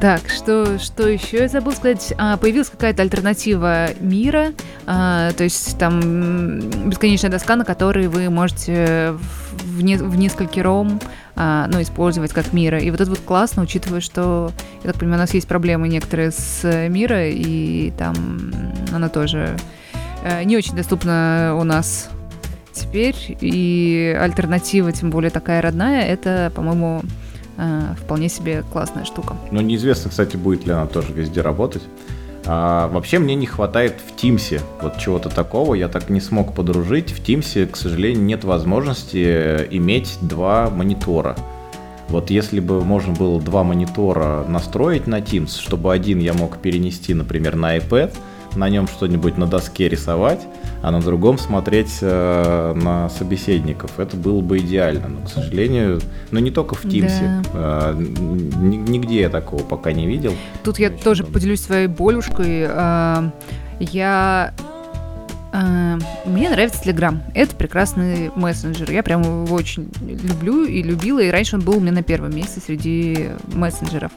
Так, 0.00 0.28
что, 0.28 0.80
что 0.80 1.06
еще 1.06 1.38
я 1.38 1.48
забыл 1.48 1.70
сказать? 1.70 2.12
А, 2.18 2.36
появилась 2.36 2.70
какая-то 2.70 3.02
альтернатива 3.02 3.90
мира, 4.00 4.52
а, 4.84 5.30
то 5.30 5.44
есть 5.44 5.78
там 5.78 6.58
бесконечная 6.90 7.30
доска, 7.30 7.54
на 7.54 7.64
которой 7.64 8.08
вы 8.08 8.28
можете 8.28 9.14
в, 9.64 9.80
не, 9.80 9.94
в 9.94 10.16
несколькером 10.16 10.98
а, 10.98 11.21
ну, 11.34 11.80
использовать 11.80 12.32
как 12.32 12.52
мира. 12.52 12.78
И 12.78 12.90
вот 12.90 13.00
это 13.00 13.10
вот 13.10 13.20
классно, 13.20 13.62
учитывая, 13.62 14.00
что, 14.00 14.52
я 14.82 14.90
так 14.90 15.00
понимаю, 15.00 15.20
у 15.20 15.22
нас 15.22 15.34
есть 15.34 15.48
проблемы 15.48 15.88
некоторые 15.88 16.30
с 16.30 16.88
мира, 16.88 17.28
и 17.28 17.90
там 17.98 18.52
она 18.92 19.08
тоже 19.08 19.56
э, 20.24 20.44
не 20.44 20.56
очень 20.56 20.76
доступна 20.76 21.56
у 21.58 21.64
нас 21.64 22.10
теперь. 22.72 23.16
И 23.40 24.16
альтернатива, 24.20 24.92
тем 24.92 25.10
более 25.10 25.30
такая 25.30 25.62
родная, 25.62 26.02
это, 26.02 26.52
по-моему, 26.54 27.02
э, 27.56 27.80
вполне 28.02 28.28
себе 28.28 28.64
классная 28.72 29.04
штука. 29.04 29.36
Ну, 29.50 29.60
неизвестно, 29.60 30.10
кстати, 30.10 30.36
будет 30.36 30.66
ли 30.66 30.72
она 30.72 30.86
тоже 30.86 31.12
везде 31.12 31.40
работать. 31.40 31.82
А, 32.44 32.88
вообще 32.88 33.18
мне 33.18 33.34
не 33.34 33.46
хватает 33.46 34.00
в 34.06 34.16
Тимсе 34.16 34.60
вот 34.80 34.98
чего-то 34.98 35.28
такого, 35.28 35.74
я 35.74 35.88
так 35.88 36.10
не 36.10 36.20
смог 36.20 36.54
подружить. 36.54 37.12
В 37.12 37.22
Тимсе, 37.22 37.66
к 37.66 37.76
сожалению, 37.76 38.24
нет 38.24 38.44
возможности 38.44 39.66
иметь 39.70 40.18
два 40.20 40.68
монитора. 40.70 41.36
Вот 42.08 42.30
если 42.30 42.60
бы 42.60 42.84
можно 42.84 43.14
было 43.14 43.40
два 43.40 43.62
монитора 43.62 44.44
настроить 44.46 45.06
на 45.06 45.20
Teams, 45.20 45.58
чтобы 45.58 45.92
один 45.92 46.18
я 46.18 46.34
мог 46.34 46.58
перенести, 46.58 47.14
например, 47.14 47.56
на 47.56 47.78
iPad, 47.78 48.12
на 48.56 48.68
нем 48.68 48.86
что-нибудь 48.86 49.38
на 49.38 49.46
доске 49.46 49.88
рисовать, 49.88 50.40
а 50.82 50.90
на 50.90 51.00
другом 51.00 51.38
смотреть 51.38 51.98
э, 52.00 52.74
на 52.74 53.08
собеседников. 53.08 53.98
Это 53.98 54.16
было 54.16 54.40
бы 54.40 54.58
идеально. 54.58 55.08
Но, 55.08 55.24
к 55.24 55.30
сожалению, 55.30 56.00
но 56.32 56.40
не 56.40 56.50
только 56.50 56.74
в 56.74 56.84
Teams. 56.84 57.42
Да. 57.52 57.94
Э, 57.94 57.94
нигде 57.96 59.20
я 59.20 59.28
такого 59.28 59.62
пока 59.62 59.92
не 59.92 60.06
видел. 60.06 60.34
Тут 60.64 60.80
я 60.80 60.88
Очень 60.88 60.98
тоже 60.98 61.24
поделюсь 61.24 61.60
своей 61.60 61.86
болюшкой. 61.86 62.66
Э, 62.68 63.30
я 63.78 64.52
Uh, 65.52 66.02
мне 66.24 66.48
нравится 66.48 66.82
Telegram. 66.82 67.20
Это 67.34 67.54
прекрасный 67.54 68.30
мессенджер. 68.34 68.90
Я 68.90 69.02
прям 69.02 69.20
его 69.20 69.54
очень 69.54 69.92
люблю 70.00 70.64
и 70.64 70.82
любила. 70.82 71.18
И 71.20 71.28
раньше 71.30 71.56
он 71.56 71.62
был 71.62 71.76
у 71.76 71.80
меня 71.80 71.92
на 71.92 72.02
первом 72.02 72.34
месте 72.34 72.58
среди 72.64 73.28
мессенджеров. 73.52 74.12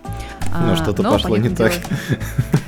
Ну, 0.57 0.71
uh, 0.71 0.75
что-то 0.77 1.03
пошло 1.03 1.35
не 1.35 1.49
так. 1.49 1.73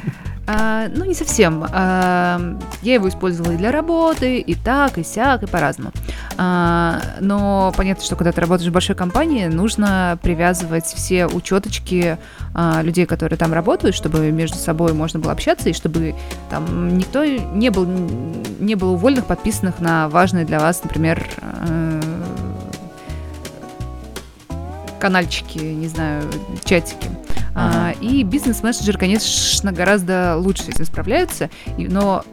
А, 0.47 0.87
ну, 0.87 1.03
не 1.03 1.13
совсем. 1.13 1.65
А, 1.71 2.39
я 2.81 2.93
его 2.93 3.09
использовала 3.09 3.51
и 3.51 3.57
для 3.57 3.71
работы, 3.71 4.39
и 4.39 4.55
так, 4.55 4.97
и 4.97 5.03
сяк, 5.03 5.43
и 5.43 5.45
по-разному. 5.45 5.91
А, 6.37 7.01
но 7.19 7.73
понятно, 7.75 8.03
что 8.03 8.15
когда 8.15 8.31
ты 8.31 8.39
работаешь 8.39 8.69
в 8.69 8.73
большой 8.73 8.95
компании, 8.95 9.47
нужно 9.47 10.17
привязывать 10.21 10.85
все 10.85 11.27
учеточки 11.27 12.17
людей, 12.81 13.05
которые 13.05 13.37
там 13.37 13.53
работают, 13.53 13.95
чтобы 13.95 14.31
между 14.31 14.57
собой 14.57 14.93
можно 14.93 15.19
было 15.19 15.31
общаться, 15.31 15.69
и 15.69 15.73
чтобы 15.73 16.15
там 16.49 16.97
никто 16.97 17.23
не 17.23 17.69
был, 17.69 17.85
не 17.85 18.73
было 18.75 18.91
уволенных, 18.91 19.25
подписанных 19.25 19.79
на 19.79 20.09
важные 20.09 20.43
для 20.43 20.59
вас, 20.59 20.81
например, 20.83 21.23
э, 21.37 22.01
канальчики, 24.99 25.59
не 25.59 25.87
знаю, 25.87 26.23
чатики. 26.63 27.16
А, 27.59 27.95
и 28.01 28.21
бизнес-менеджер, 28.21 28.99
конечно, 28.99 29.71
гораздо 29.71 30.37
лучше 30.37 30.63
с 30.63 30.69
этим 30.69 30.85
справляются. 30.85 31.49
Но 31.75 32.23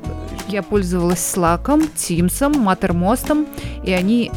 я 0.48 0.62
пользовалась 0.62 1.18
Slack, 1.18 1.64
Teams, 1.96 2.52
Mattermost, 2.52 3.48
и 3.84 3.92
они 3.92 4.30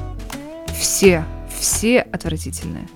все, 0.79 1.25
все 1.59 1.99
отвратительные. 1.99 2.87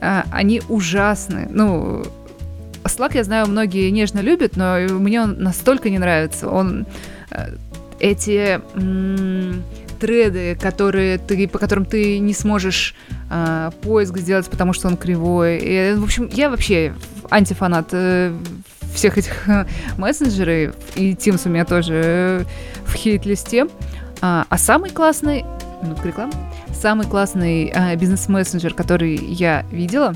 А, 0.00 0.24
они 0.30 0.62
ужасны. 0.68 1.48
Ну, 1.50 2.04
Slack, 2.84 3.16
я 3.16 3.24
знаю, 3.24 3.48
многие 3.48 3.90
нежно 3.90 4.20
любят, 4.20 4.56
но 4.56 4.76
мне 4.88 5.20
он 5.20 5.42
настолько 5.42 5.90
не 5.90 5.98
нравится. 5.98 6.48
Он 6.48 6.86
э, 7.32 7.56
эти 7.98 8.60
треды, 9.98 10.56
которые 10.60 11.18
ты, 11.18 11.48
по 11.48 11.58
которым 11.58 11.86
ты 11.86 12.18
не 12.18 12.34
сможешь 12.34 12.94
э, 13.30 13.70
поиск 13.82 14.18
сделать, 14.18 14.48
потому 14.48 14.72
что 14.72 14.88
он 14.88 14.96
кривой. 14.96 15.58
И, 15.58 15.94
в 15.96 16.04
общем, 16.04 16.28
я 16.32 16.50
вообще 16.50 16.94
антифанат 17.32 17.88
э, 17.92 18.32
всех 18.94 19.18
этих 19.18 19.48
э, 19.48 19.66
мессенджеров, 19.98 20.74
и 20.94 21.12
Teams 21.12 21.42
у 21.46 21.48
меня 21.48 21.64
тоже 21.64 21.94
э, 21.94 22.44
в 22.84 22.94
хейт-листе. 22.94 23.66
А, 24.20 24.46
а 24.48 24.58
самый 24.58 24.90
классный, 24.90 25.44
минутка 25.82 26.08
реклама, 26.08 26.32
самый 26.72 27.06
классный 27.06 27.72
э, 27.74 27.96
бизнес-мессенджер, 27.96 28.74
который 28.74 29.16
я 29.16 29.64
видела, 29.70 30.14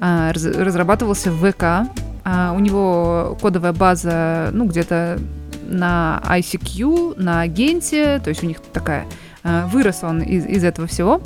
э, 0.00 0.30
раз, 0.32 0.44
разрабатывался 0.44 1.30
в 1.30 1.50
ВК. 1.50 1.90
Э, 2.24 2.52
у 2.54 2.58
него 2.58 3.36
кодовая 3.40 3.72
база, 3.72 4.50
ну, 4.52 4.66
где-то 4.66 5.18
на 5.66 6.22
ICQ, 6.26 7.20
на 7.20 7.42
агенте, 7.42 8.20
то 8.20 8.28
есть 8.28 8.42
у 8.42 8.46
них 8.46 8.58
такая 8.72 9.06
вырос 9.42 10.02
он 10.02 10.22
из, 10.22 10.46
из 10.46 10.64
этого 10.64 10.88
всего. 10.88 11.20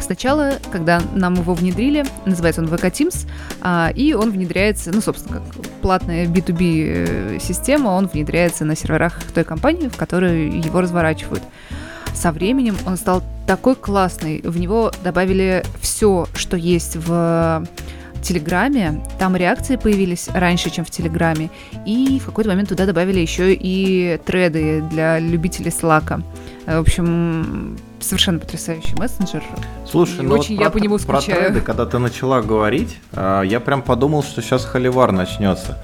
Сначала, 0.00 0.54
когда 0.72 1.00
нам 1.14 1.34
его 1.34 1.54
внедрили, 1.54 2.04
называется 2.26 2.60
он 2.62 2.68
VK 2.68 2.90
Teams, 2.90 3.26
а, 3.60 3.92
и 3.94 4.12
он 4.12 4.30
внедряется, 4.30 4.90
ну, 4.92 5.00
собственно, 5.00 5.40
как 5.40 5.64
платная 5.82 6.26
B2B 6.26 6.84
э, 6.86 7.38
система, 7.40 7.88
он 7.88 8.06
внедряется 8.06 8.64
на 8.64 8.76
серверах 8.76 9.20
той 9.34 9.44
компании, 9.44 9.88
в 9.88 9.96
которой 9.96 10.50
его 10.50 10.80
разворачивают. 10.80 11.42
Со 12.14 12.32
временем 12.32 12.76
он 12.86 12.96
стал 12.96 13.22
такой 13.46 13.76
классный, 13.76 14.40
в 14.42 14.58
него 14.58 14.92
добавили 15.02 15.64
все, 15.80 16.26
что 16.34 16.56
есть 16.56 16.96
в 16.96 17.66
Телеграме. 18.22 19.02
Там 19.18 19.36
реакции 19.36 19.76
появились 19.76 20.28
раньше, 20.28 20.70
чем 20.70 20.84
в 20.84 20.90
Телеграме. 20.90 21.50
И 21.86 22.20
в 22.20 22.26
какой-то 22.26 22.50
момент 22.50 22.68
туда 22.68 22.86
добавили 22.86 23.20
еще 23.20 23.54
и 23.54 24.20
треды 24.26 24.82
для 24.90 25.18
любителей 25.18 25.70
Слака. 25.70 26.22
В 26.66 26.78
общем, 26.78 27.78
совершенно 28.00 28.38
потрясающий 28.38 28.94
мессенджер. 28.96 29.42
Слушай, 29.88 30.22
ну 30.22 30.34
очень 30.34 30.56
вот 30.56 30.62
я 30.62 30.70
про, 30.70 30.78
по 30.78 30.82
нему 30.82 30.98
скучаю. 30.98 31.22
Про 31.22 31.46
треды, 31.46 31.60
когда 31.60 31.86
ты 31.86 31.98
начала 31.98 32.42
говорить, 32.42 32.98
а, 33.12 33.42
я 33.42 33.60
прям 33.60 33.82
подумал, 33.82 34.22
что 34.22 34.42
сейчас 34.42 34.64
холивар 34.64 35.12
начнется. 35.12 35.78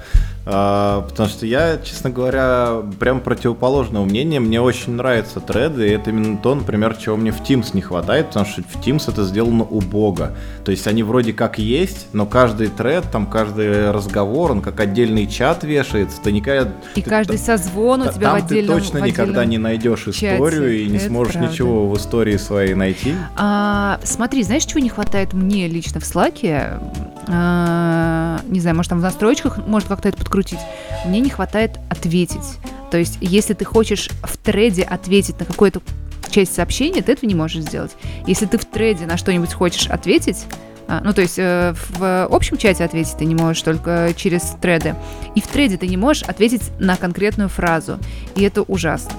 А, 0.49 1.01
потому 1.01 1.27
что 1.27 1.45
я, 1.45 1.77
честно 1.83 2.09
говоря, 2.09 2.81
прям 2.99 3.19
противоположного 3.19 4.05
мнения. 4.05 4.39
Мне 4.39 4.61
очень 4.61 4.93
нравятся 4.93 5.41
треды, 5.41 5.89
и 5.89 5.91
это 5.91 6.11
именно 6.11 6.37
то, 6.37 6.55
например, 6.55 6.95
чего 6.95 7.17
мне 7.17 7.31
в 7.31 7.41
Teams 7.41 7.71
не 7.73 7.81
хватает, 7.81 8.27
потому 8.27 8.45
что 8.45 8.61
в 8.61 8.75
Teams 8.77 9.11
это 9.11 9.25
сделано 9.25 9.65
убого. 9.65 10.31
То 10.63 10.71
есть 10.71 10.87
они 10.87 11.03
вроде 11.03 11.33
как 11.33 11.59
есть, 11.59 12.07
но 12.13 12.25
каждый 12.25 12.69
тред, 12.69 13.03
там 13.11 13.25
каждый 13.25 13.91
разговор, 13.91 14.53
он 14.53 14.61
как 14.61 14.79
отдельный 14.79 15.27
чат 15.27 15.65
вешается. 15.65 16.21
Ты 16.23 16.31
никогда... 16.31 16.71
И 16.95 17.01
ты, 17.01 17.09
каждый 17.09 17.39
созвон 17.39 18.03
у 18.03 18.11
тебя 18.13 18.31
там 18.31 18.39
в 18.39 18.45
отдельном 18.45 18.77
ты 18.77 18.81
точно 18.81 18.97
никогда 18.99 19.43
не 19.43 19.57
найдешь 19.57 20.07
историю 20.07 20.79
и 20.79 20.87
не 20.87 20.95
это 20.95 21.07
сможешь 21.07 21.33
правда. 21.33 21.51
ничего 21.51 21.89
истории 22.07 22.37
своей 22.37 22.73
найти. 22.73 23.15
А, 23.35 23.99
смотри, 24.03 24.41
знаешь, 24.43 24.63
чего 24.63 24.79
не 24.79 24.89
хватает 24.89 25.33
мне 25.33 25.67
лично 25.67 25.99
в? 25.99 26.79
А, 27.27 28.39
не 28.47 28.61
знаю, 28.61 28.77
может 28.77 28.89
там 28.89 28.99
в 28.99 29.01
настройках 29.01 29.57
может 29.67 29.89
как-то 29.89 30.07
это 30.07 30.17
подкрутить. 30.17 30.59
Мне 31.05 31.19
не 31.19 31.29
хватает 31.29 31.79
ответить. 31.89 32.57
То 32.91 32.97
есть, 32.97 33.17
если 33.19 33.53
ты 33.53 33.65
хочешь 33.65 34.09
в 34.23 34.37
треде 34.37 34.83
ответить 34.83 35.37
на 35.39 35.45
какую-то 35.45 35.81
часть 36.29 36.55
сообщения, 36.55 37.01
ты 37.01 37.11
этого 37.11 37.27
не 37.27 37.35
можешь 37.35 37.63
сделать. 37.63 37.91
Если 38.25 38.45
ты 38.45 38.57
в 38.57 38.63
треде 38.63 39.05
на 39.05 39.17
что-нибудь 39.17 39.51
хочешь 39.51 39.87
ответить, 39.87 40.45
а, 40.87 41.01
ну, 41.03 41.13
то 41.13 41.21
есть 41.21 41.37
э, 41.37 41.73
в 41.97 42.27
общем 42.33 42.55
чате 42.55 42.85
ответить 42.85 43.17
ты 43.17 43.25
не 43.25 43.35
можешь 43.35 43.61
только 43.61 44.13
через 44.15 44.55
треды. 44.61 44.95
И 45.35 45.41
в 45.41 45.47
треде 45.47 45.75
ты 45.75 45.87
не 45.87 45.97
можешь 45.97 46.23
ответить 46.23 46.71
на 46.79 46.95
конкретную 46.95 47.49
фразу. 47.49 47.99
И 48.35 48.43
это 48.43 48.61
ужасно. 48.61 49.11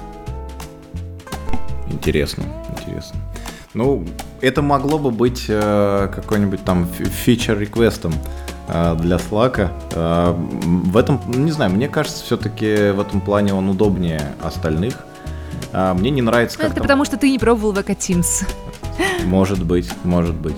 Интересно, 1.90 2.44
интересно. 2.78 3.18
Ну, 3.74 4.04
это 4.40 4.62
могло 4.62 4.98
бы 4.98 5.10
быть 5.10 5.44
э, 5.48 6.10
какой-нибудь 6.14 6.64
там 6.64 6.86
фичер-реквестом 6.86 8.14
э, 8.68 8.96
для 8.98 9.16
Slack. 9.16 9.70
Э, 9.92 10.34
в 10.34 10.96
этом, 10.96 11.20
не 11.26 11.52
знаю, 11.52 11.70
мне 11.72 11.88
кажется, 11.88 12.24
все-таки 12.24 12.90
в 12.90 13.00
этом 13.00 13.20
плане 13.20 13.54
он 13.54 13.68
удобнее 13.68 14.32
остальных. 14.42 14.94
Э, 15.72 15.92
мне 15.94 16.10
не 16.10 16.22
нравится, 16.22 16.56
как 16.56 16.66
Это 16.66 16.76
там... 16.76 16.82
потому, 16.82 17.04
что 17.04 17.16
ты 17.18 17.30
не 17.30 17.38
пробовал 17.38 17.72
VK 17.74 17.96
Teams. 17.96 18.48
Может 19.24 19.64
быть, 19.64 19.90
может 20.02 20.34
быть. 20.34 20.56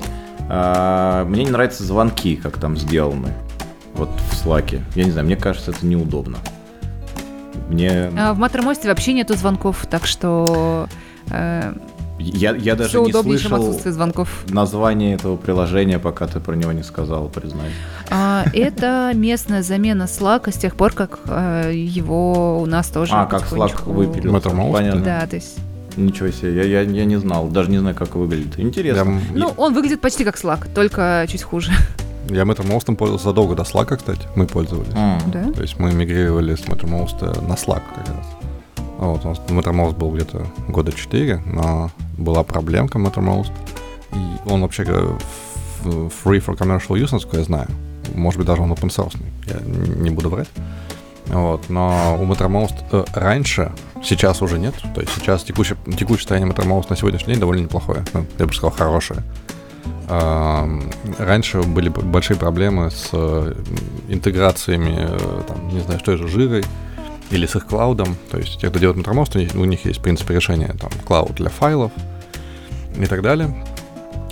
Э, 0.48 1.24
мне 1.26 1.44
не 1.44 1.50
нравятся 1.50 1.84
звонки, 1.84 2.36
как 2.36 2.58
там 2.58 2.76
сделаны. 2.76 3.34
Вот 3.94 4.08
в 4.08 4.46
Slack. 4.46 4.80
Я 4.94 5.04
не 5.04 5.10
знаю, 5.10 5.26
мне 5.26 5.36
кажется, 5.36 5.72
это 5.72 5.84
неудобно. 5.84 6.38
Мне... 7.68 8.10
А 8.16 8.32
в 8.34 8.38
Матромосте 8.38 8.88
вообще 8.88 9.12
нету 9.12 9.34
звонков, 9.34 9.86
так 9.90 10.06
что... 10.06 10.88
Э, 11.30 11.72
я, 12.20 12.54
я 12.54 12.76
даже 12.76 12.90
Все 12.90 13.04
не 13.04 13.12
слышал 13.12 13.72
звонков. 13.72 14.44
название 14.48 15.14
этого 15.14 15.36
приложения, 15.36 15.98
пока 15.98 16.26
ты 16.26 16.40
про 16.40 16.54
него 16.54 16.72
не 16.72 16.82
сказал, 16.82 17.28
признай. 17.28 17.70
А, 18.10 18.44
это 18.52 19.12
местная 19.14 19.62
замена 19.62 20.04
Slack 20.04 20.52
с 20.52 20.56
тех 20.56 20.76
пор, 20.76 20.92
как 20.92 21.18
а, 21.26 21.70
его 21.70 22.60
у 22.60 22.66
нас 22.66 22.88
тоже 22.88 23.12
А, 23.14 23.26
как 23.26 23.42
Slack 23.50 23.90
выпилил. 23.90 24.40
Понятно. 24.72 25.02
Да, 25.02 25.26
то 25.26 25.36
есть... 25.36 25.58
Ничего 25.96 26.30
себе, 26.30 26.54
я, 26.54 26.62
я, 26.62 26.80
я 26.82 27.04
не 27.04 27.16
знал, 27.16 27.48
даже 27.48 27.70
не 27.70 27.78
знаю, 27.78 27.96
как 27.96 28.14
выглядит. 28.14 28.58
Интересно. 28.60 29.20
Я... 29.32 29.38
Ну, 29.38 29.54
он 29.56 29.74
выглядит 29.74 30.00
почти 30.00 30.24
как 30.24 30.36
Slack, 30.36 30.68
только 30.72 31.26
чуть 31.28 31.42
хуже. 31.42 31.72
Я 32.28 32.42
MetroMost 32.42 32.94
пользовался 32.94 33.24
задолго 33.24 33.56
до 33.56 33.62
Slack, 33.62 33.96
кстати, 33.96 34.22
мы 34.36 34.46
пользовались. 34.46 34.92
Mm. 34.92 35.30
Да? 35.32 35.52
То 35.52 35.62
есть 35.62 35.78
мы 35.78 35.92
мигрировали 35.92 36.54
с 36.54 36.60
MetroMost 36.60 37.46
на 37.46 37.54
Slack 37.54 37.82
как 37.96 38.08
раз. 38.08 38.26
Вот, 38.98 39.24
у 39.24 39.28
нас 39.28 39.40
MetroMost 39.48 39.96
был 39.96 40.12
где-то 40.12 40.46
года 40.68 40.92
4, 40.92 41.42
но 41.46 41.90
была 42.20 42.42
проблемка 42.44 42.98
MetroMost. 42.98 43.52
И 44.12 44.48
он 44.50 44.62
вообще 44.62 44.84
free 45.84 46.44
for 46.44 46.56
commercial 46.56 47.00
use, 47.00 47.08
насколько 47.12 47.38
я 47.38 47.44
знаю. 47.44 47.68
Может 48.14 48.38
быть, 48.38 48.46
даже 48.46 48.62
он 48.62 48.72
open 48.72 48.88
source, 48.88 49.16
я 49.46 49.60
не 49.64 50.10
буду 50.10 50.30
врать. 50.30 50.48
Вот, 51.26 51.68
но 51.68 52.18
у 52.20 52.24
MetroMost 52.24 52.74
э, 52.90 53.04
раньше, 53.14 53.70
сейчас 54.02 54.42
уже 54.42 54.58
нет. 54.58 54.74
То 54.94 55.00
есть 55.00 55.12
сейчас 55.14 55.44
текущее, 55.44 55.78
текущее 55.86 56.22
состояние 56.22 56.52
MetroMost 56.52 56.86
на 56.90 56.96
сегодняшний 56.96 57.34
день 57.34 57.40
довольно 57.40 57.62
неплохое. 57.62 58.04
Ну, 58.14 58.26
я 58.38 58.46
бы 58.46 58.52
сказал, 58.52 58.72
хорошее. 58.72 59.22
Э, 60.08 60.80
раньше 61.18 61.62
были 61.62 61.88
большие 61.88 62.36
проблемы 62.36 62.90
с 62.90 63.10
э, 63.12 63.54
интеграциями, 64.08 64.96
э, 64.98 65.42
там, 65.46 65.68
не 65.68 65.80
знаю, 65.80 66.00
что 66.00 66.12
это, 66.12 66.26
жирой 66.26 66.64
или 67.30 67.46
с 67.46 67.54
их 67.54 67.66
клаудом. 67.66 68.16
То 68.32 68.38
есть 68.38 68.60
те, 68.60 68.68
кто 68.68 68.80
делает 68.80 68.96
них, 69.36 69.54
у 69.54 69.64
них 69.64 69.84
есть, 69.84 70.00
в 70.00 70.02
принципе, 70.02 70.34
решение 70.34 70.74
там, 70.80 70.90
клауд 71.06 71.34
для 71.36 71.48
файлов 71.48 71.92
и 72.96 73.06
так 73.06 73.22
далее. 73.22 73.54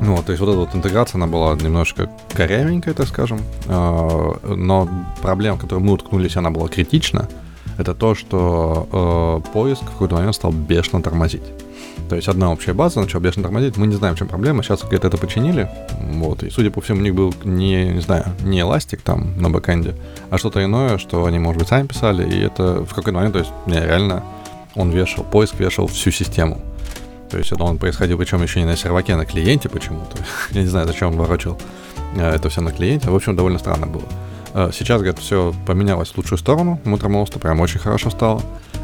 Вот, 0.01 0.27
то 0.27 0.33
есть 0.33 0.41
вот 0.41 0.51
эта 0.51 0.59
вот 0.59 0.75
интеграция, 0.75 1.19
она 1.19 1.27
была 1.27 1.55
немножко 1.57 2.09
корявенькая, 2.33 2.95
так 2.95 3.09
скажем. 3.09 3.41
А, 3.67 4.37
но 4.45 4.89
проблема, 5.23 5.57
в 5.57 5.61
которую 5.61 5.85
мы 5.85 5.93
уткнулись, 5.93 6.37
она 6.37 6.51
была 6.51 6.69
критична. 6.69 7.29
Это 7.79 7.95
то, 7.95 8.15
что 8.17 8.89
э, 9.45 9.53
поиск 9.53 9.83
в 9.83 9.93
какой-то 9.93 10.17
момент 10.17 10.35
стал 10.35 10.51
бешено 10.51 11.01
тормозить. 11.01 11.45
То 12.09 12.17
есть 12.17 12.27
одна 12.27 12.51
общая 12.51 12.73
база 12.73 13.01
начала 13.01 13.21
бешено 13.21 13.45
тормозить. 13.45 13.77
Мы 13.77 13.87
не 13.87 13.95
знаем, 13.95 14.17
в 14.17 14.19
чем 14.19 14.27
проблема. 14.27 14.63
Сейчас 14.63 14.83
где-то 14.83 15.07
это 15.09 15.17
починили. 15.17 15.69
Вот. 16.01 16.43
И, 16.43 16.51
судя 16.51 16.71
по 16.71 16.81
всему, 16.81 16.99
у 16.99 17.03
них 17.03 17.15
был 17.15 17.33
не, 17.45 17.91
не 17.91 18.01
знаю, 18.01 18.25
не 18.41 18.61
эластик 18.61 19.03
там 19.03 19.41
на 19.41 19.49
бэкэнде, 19.49 19.95
а 20.31 20.39
что-то 20.39 20.65
иное, 20.65 20.99
что 20.99 21.25
они, 21.25 21.39
может 21.39 21.61
быть, 21.61 21.69
сами 21.69 21.87
писали. 21.87 22.29
И 22.29 22.41
это 22.41 22.85
в 22.85 22.89
какой-то 22.89 23.13
момент, 23.13 23.35
то 23.35 23.41
есть, 23.41 23.53
реально, 23.67 24.25
он 24.75 24.91
вешал, 24.91 25.23
поиск 25.23 25.61
вешал 25.61 25.87
всю 25.87 26.11
систему. 26.11 26.61
То 27.31 27.39
есть 27.39 27.53
это 27.53 27.63
он 27.63 27.79
происходил, 27.79 28.19
причем 28.19 28.43
еще 28.43 28.61
не 28.61 28.67
на 28.67 28.77
серваке, 28.77 29.15
а 29.15 29.17
на 29.17 29.27
клиенте 29.27 29.69
почему-то. 29.69 30.17
Я 30.51 30.63
не 30.63 30.69
знаю, 30.69 30.87
зачем 30.87 31.09
он 31.09 31.17
ворочил 31.17 31.59
э, 32.17 32.35
это 32.35 32.49
все 32.49 32.61
на 32.61 32.73
клиенте. 32.73 33.11
В 33.11 33.15
общем, 33.15 33.37
довольно 33.37 33.59
странно 33.59 33.87
было. 33.87 34.05
Э, 34.55 34.71
сейчас, 34.73 35.01
говорят, 35.01 35.19
все 35.19 35.55
поменялось 35.67 36.11
в 36.11 36.17
лучшую 36.17 36.39
сторону. 36.39 36.81
Мутромоста 36.85 37.39
прям 37.39 37.61
очень 37.61 37.81
хорошо 37.81 38.11
стало. 38.11 38.43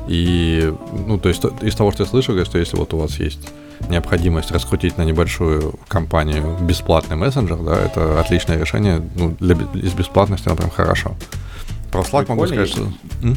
И, 0.08 0.72
ну, 1.06 1.18
то 1.18 1.28
есть 1.28 1.42
из 1.62 1.74
того, 1.74 1.90
что 1.92 2.02
я 2.02 2.08
слышал, 2.08 2.44
что 2.44 2.58
если 2.58 2.76
вот 2.76 2.92
у 2.92 2.98
вас 2.98 3.18
есть 3.18 3.40
необходимость 3.88 4.50
раскрутить 4.50 4.98
на 4.98 5.02
небольшую 5.02 5.74
компанию 5.88 6.56
бесплатный 6.60 7.16
мессенджер, 7.16 7.58
да, 7.58 7.76
это 7.76 8.20
отличное 8.20 8.58
решение. 8.58 9.02
Ну, 9.14 9.34
для, 9.40 9.56
из 9.74 9.92
бесплатности 9.92 10.48
оно 10.48 10.56
прям 10.56 10.70
хорошо. 10.70 11.14
Про 11.94 12.02
Slack 12.02 12.28
могу 12.28 12.44
сказать, 12.48 12.68
что... 12.70 12.88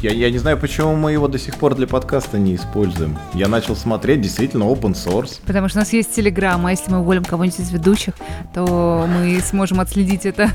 Я, 0.01 0.11
я 0.11 0.31
не 0.31 0.39
знаю, 0.39 0.57
почему 0.57 0.95
мы 0.95 1.11
его 1.11 1.27
до 1.27 1.37
сих 1.37 1.57
пор 1.57 1.75
для 1.75 1.85
подкаста 1.85 2.39
не 2.39 2.55
используем. 2.55 3.15
Я 3.35 3.49
начал 3.49 3.75
смотреть, 3.75 4.21
действительно, 4.21 4.63
open 4.63 4.93
source. 4.93 5.39
Потому 5.45 5.69
что 5.69 5.77
у 5.77 5.81
нас 5.81 5.93
есть 5.93 6.17
Telegram, 6.17 6.59
а 6.65 6.71
если 6.71 6.89
мы 6.89 7.01
уволим 7.01 7.23
кого-нибудь 7.23 7.59
из 7.59 7.69
ведущих, 7.69 8.15
то 8.55 9.07
мы 9.07 9.39
сможем 9.41 9.79
отследить 9.79 10.25
это. 10.25 10.49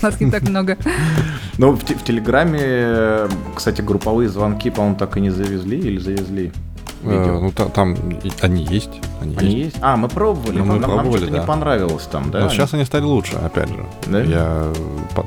У 0.00 0.06
нас 0.06 0.20
не 0.20 0.30
так 0.30 0.42
много. 0.42 0.78
Ну, 1.58 1.72
в, 1.72 1.80
в 1.80 2.04
Телеграме, 2.04 3.28
кстати, 3.56 3.80
групповые 3.80 4.28
звонки, 4.28 4.70
по-моему, 4.70 4.96
так 4.96 5.16
и 5.16 5.20
не 5.20 5.30
завезли 5.30 5.76
или 5.76 5.98
завезли? 5.98 6.52
Видео. 7.02 7.38
Э, 7.38 7.40
ну, 7.40 7.52
та, 7.52 7.66
там 7.66 7.96
они 8.42 8.64
есть. 8.64 8.90
Они, 9.20 9.36
они 9.36 9.50
есть. 9.50 9.74
есть. 9.74 9.76
А, 9.80 9.96
мы 9.96 10.08
пробовали. 10.08 10.58
Ну, 10.58 10.64
мы 10.64 10.78
нам, 10.78 10.90
пробовали, 10.90 11.24
нам 11.24 11.32
да. 11.32 11.38
не 11.38 11.46
понравилось 11.46 12.08
там, 12.10 12.30
да? 12.30 12.40
Но 12.40 12.48
сейчас 12.50 12.74
они 12.74 12.84
стали 12.84 13.04
лучше, 13.04 13.36
опять 13.36 13.68
же. 13.68 13.86
Да? 14.06 14.20
Я 14.20 14.72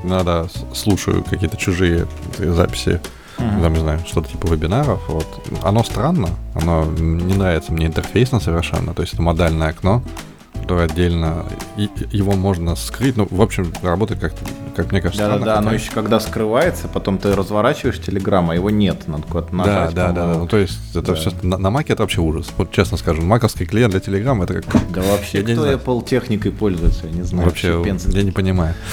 иногда 0.04 0.46
слушаю 0.74 1.24
какие-то 1.24 1.58
чужие 1.58 2.08
записи, 2.38 3.02
uh-huh. 3.38 3.62
там, 3.62 3.74
не 3.74 3.80
знаю, 3.80 4.00
что-то 4.06 4.30
типа 4.30 4.48
вебинаров. 4.48 5.02
Вот. 5.08 5.28
Оно 5.64 5.84
странно, 5.84 6.30
оно 6.56 6.86
не 6.86 7.34
нравится 7.34 7.72
мне 7.72 7.88
интерфейсно 7.88 8.40
совершенно, 8.40 8.94
то 8.94 9.02
есть 9.02 9.14
это 9.14 9.22
модальное 9.22 9.70
окно, 9.70 10.04
который 10.64 10.86
отдельно, 10.86 11.46
и 11.78 11.90
его 12.12 12.34
можно 12.34 12.76
скрыть, 12.76 13.18
ну, 13.18 13.28
в 13.30 13.42
общем, 13.42 13.72
работает 13.82 14.22
как-то, 14.22 14.46
как 14.76 14.92
мне 14.92 15.02
кажется. 15.02 15.28
Да-да-да, 15.28 15.58
оно 15.58 15.74
еще 15.74 15.92
когда 15.92 16.20
скрывается, 16.20 16.88
потом 16.88 17.18
ты 17.18 17.36
разворачиваешь 17.36 18.00
телеграмм, 18.02 18.50
а 18.50 18.56
его 18.56 18.70
нет, 18.70 19.08
надо 19.08 19.24
куда-то 19.24 19.56
нажать. 19.56 19.94
Да, 19.94 20.12
да, 20.12 20.28
да, 20.28 20.38
ну, 20.40 20.48
то 20.48 20.58
есть 20.58 20.80
это 20.96 21.14
да. 21.14 21.16
все, 21.16 21.32
на, 21.42 21.58
на 21.58 21.70
Маке 21.70 21.94
это 21.94 22.04
вообще 22.04 22.22
ужас, 22.22 22.48
вот 22.58 22.72
честно 22.72 22.98
скажем, 22.98 23.26
маковский 23.26 23.66
клиент 23.66 23.92
для 23.92 24.00
телеграмма 24.00 24.46
это 24.46 24.62
как... 24.62 24.92
Да 24.92 25.02
вообще, 25.02 25.40
я 25.46 25.56
кто 25.56 25.72
Apple 25.72 26.06
техникой 26.06 26.52
пользуется, 26.52 27.08
я 27.08 27.12
не 27.12 27.24
знаю. 27.24 27.48
Вообще, 27.48 27.84
я 28.12 28.24
не 28.24 28.32
понимаю. 28.32 28.74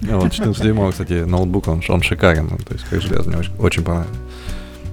Вот 0.00 0.32
14-дюймовый, 0.32 0.92
кстати, 0.92 1.24
ноутбук, 1.24 1.68
он, 1.68 1.82
он 1.86 2.02
шикарен, 2.02 2.48
ну, 2.50 2.56
то 2.56 2.72
есть 2.72 2.86
как 2.86 3.02
железо, 3.02 3.28
мне 3.28 3.38
очень, 3.38 3.52
очень 3.58 3.84
понравилось. 3.84 4.16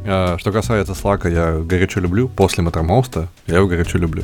А, 0.10 0.38
что 0.38 0.52
касается 0.52 0.94
Slack, 0.94 1.32
я 1.32 1.60
горячо 1.64 2.00
люблю. 2.00 2.30
После 2.30 2.64
Mattermost 2.64 3.28
я 3.46 3.58
его 3.58 3.68
горячо 3.68 3.98
люблю. 3.98 4.24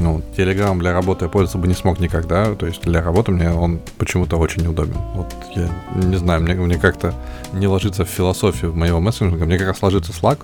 Ну, 0.00 0.22
Telegram 0.36 0.78
для 0.78 0.92
работы 0.92 1.26
я 1.26 1.28
пользоваться 1.28 1.58
бы 1.58 1.68
не 1.68 1.74
смог 1.74 2.00
никогда. 2.00 2.54
То 2.54 2.66
есть 2.66 2.82
для 2.82 3.02
работы 3.02 3.32
мне 3.32 3.52
он 3.52 3.80
почему-то 3.98 4.36
очень 4.36 4.62
неудобен. 4.62 4.96
Вот 5.14 5.32
я 5.54 5.68
не 5.94 6.16
знаю, 6.16 6.40
мне, 6.40 6.54
мне 6.54 6.78
как-то 6.78 7.14
не 7.52 7.66
ложится 7.66 8.04
в 8.04 8.08
философию 8.08 8.72
моего 8.74 8.98
мессенджера. 8.98 9.44
Мне 9.44 9.58
как 9.58 9.68
раз 9.68 9.82
ложится 9.82 10.12
Slack. 10.12 10.40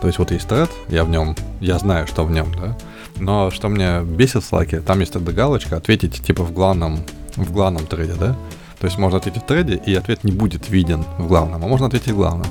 То 0.00 0.08
есть 0.08 0.18
вот 0.18 0.30
есть 0.30 0.46
тред, 0.48 0.70
я 0.88 1.04
в 1.04 1.10
нем, 1.10 1.36
я 1.60 1.78
знаю, 1.78 2.06
что 2.06 2.24
в 2.24 2.30
нем, 2.30 2.52
да. 2.60 2.76
Но 3.20 3.50
что 3.50 3.68
мне 3.68 4.02
бесит 4.02 4.42
в 4.42 4.52
Slack, 4.52 4.80
там 4.82 5.00
есть 5.00 5.14
эта 5.14 5.32
галочка 5.32 5.76
ответить 5.76 6.22
типа 6.24 6.42
в 6.42 6.52
главном, 6.52 6.98
в 7.36 7.52
главном 7.52 7.86
треде, 7.86 8.14
да. 8.18 8.36
То 8.80 8.86
есть 8.86 8.98
можно 8.98 9.18
ответить 9.18 9.44
в 9.44 9.46
треде, 9.46 9.76
и 9.76 9.94
ответ 9.94 10.24
не 10.24 10.32
будет 10.32 10.68
виден 10.68 11.04
в 11.18 11.28
главном, 11.28 11.64
а 11.64 11.68
можно 11.68 11.86
ответить 11.86 12.10
в 12.10 12.16
главном. 12.16 12.48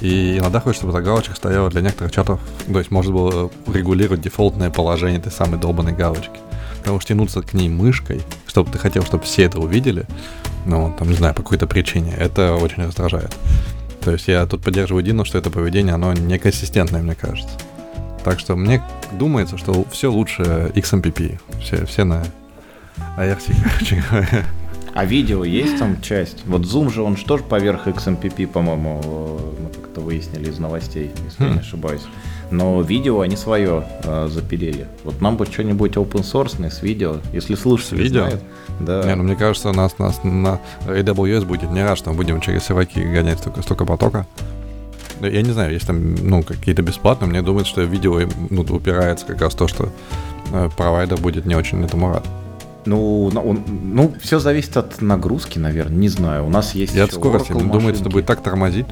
И 0.00 0.38
иногда 0.38 0.60
хочется, 0.60 0.82
чтобы 0.82 0.98
эта 0.98 1.04
галочка 1.04 1.34
стояла 1.34 1.70
для 1.70 1.80
некоторых 1.80 2.12
чатов. 2.12 2.40
То 2.70 2.78
есть 2.78 2.90
можно 2.90 3.12
было 3.12 3.50
регулировать 3.66 4.20
дефолтное 4.20 4.70
положение 4.70 5.18
этой 5.18 5.32
самой 5.32 5.58
долбанной 5.58 5.92
галочки. 5.92 6.38
Потому 6.78 7.00
что 7.00 7.08
тянуться 7.08 7.42
к 7.42 7.54
ней 7.54 7.68
мышкой, 7.68 8.22
чтобы 8.46 8.70
ты 8.70 8.78
хотел, 8.78 9.04
чтобы 9.04 9.24
все 9.24 9.44
это 9.44 9.58
увидели, 9.58 10.06
ну, 10.66 10.94
там, 10.98 11.08
не 11.08 11.16
знаю, 11.16 11.34
по 11.34 11.42
какой-то 11.42 11.66
причине, 11.66 12.14
это 12.16 12.54
очень 12.54 12.84
раздражает. 12.84 13.34
То 14.02 14.12
есть 14.12 14.28
я 14.28 14.46
тут 14.46 14.62
поддерживаю 14.62 15.02
Дину, 15.02 15.24
что 15.24 15.38
это 15.38 15.50
поведение, 15.50 15.94
оно 15.94 16.12
неконсистентное, 16.12 17.02
мне 17.02 17.14
кажется. 17.14 17.56
Так 18.24 18.38
что 18.38 18.56
мне 18.56 18.82
думается, 19.12 19.58
что 19.58 19.84
все 19.90 20.10
лучше 20.10 20.70
XMPP. 20.74 21.40
Все, 21.60 21.86
все 21.86 22.04
на 22.04 22.24
ARC, 23.16 23.52
короче 23.72 24.04
говоря. 24.08 24.44
А 24.94 25.04
видео 25.04 25.44
есть 25.44 25.78
там 25.78 26.00
часть? 26.00 26.44
Вот 26.46 26.62
Zoom 26.62 26.92
же, 26.92 27.02
он 27.02 27.16
же 27.16 27.24
поверх 27.24 27.86
XMPP, 27.86 28.46
по-моему, 28.46 29.42
как-то 29.96 30.00
выяснили 30.00 30.50
из 30.50 30.58
новостей, 30.58 31.10
если 31.24 31.44
я 31.44 31.50
не 31.50 31.56
хм. 31.56 31.60
ошибаюсь. 31.60 32.02
Но 32.50 32.80
видео 32.82 33.20
они 33.20 33.36
свое 33.36 33.84
э, 34.04 34.28
запилили. 34.30 34.86
Вот 35.04 35.20
нам 35.20 35.36
бы 35.36 35.46
что-нибудь 35.46 35.96
open 35.96 36.22
source 36.22 36.70
с 36.70 36.82
видео, 36.82 37.16
если 37.32 37.54
слушатели 37.54 38.02
видео? 38.02 38.20
знают. 38.20 38.42
Да. 38.80 39.04
Не, 39.04 39.14
ну 39.14 39.22
мне 39.22 39.36
кажется, 39.36 39.72
нас, 39.72 39.98
нас 39.98 40.22
на 40.22 40.60
AWS 40.86 41.44
будет 41.44 41.70
не 41.70 41.82
рад, 41.82 41.98
что 41.98 42.10
мы 42.10 42.16
будем 42.16 42.40
через 42.40 42.64
серваки 42.64 43.00
гонять 43.00 43.38
столько, 43.38 43.62
столько 43.62 43.84
потока. 43.84 44.26
Я 45.20 45.42
не 45.42 45.52
знаю, 45.52 45.72
есть 45.72 45.86
там 45.86 46.14
ну, 46.14 46.42
какие-то 46.42 46.82
бесплатные, 46.82 47.28
мне 47.28 47.42
думается, 47.42 47.72
что 47.72 47.82
видео 47.82 48.20
ну, 48.50 48.62
упирается 48.62 49.24
как 49.24 49.40
раз 49.40 49.54
в 49.54 49.56
то, 49.56 49.66
что 49.66 49.88
э, 50.52 50.68
провайдер 50.76 51.18
будет 51.18 51.46
не 51.46 51.54
очень 51.54 51.84
этому 51.84 52.10
рад. 52.10 52.24
Ну, 52.84 53.26
он, 53.34 53.64
ну, 53.66 54.12
все 54.20 54.38
зависит 54.38 54.76
от 54.76 55.00
нагрузки, 55.00 55.58
наверное, 55.58 55.96
не 55.96 56.08
знаю. 56.08 56.46
У 56.46 56.50
нас 56.50 56.74
есть. 56.74 56.94
И 56.94 57.00
от 57.00 57.12
скорости. 57.12 57.52
Думаете, 57.52 58.00
это 58.00 58.10
будет 58.10 58.26
так 58.26 58.42
тормозить 58.42 58.86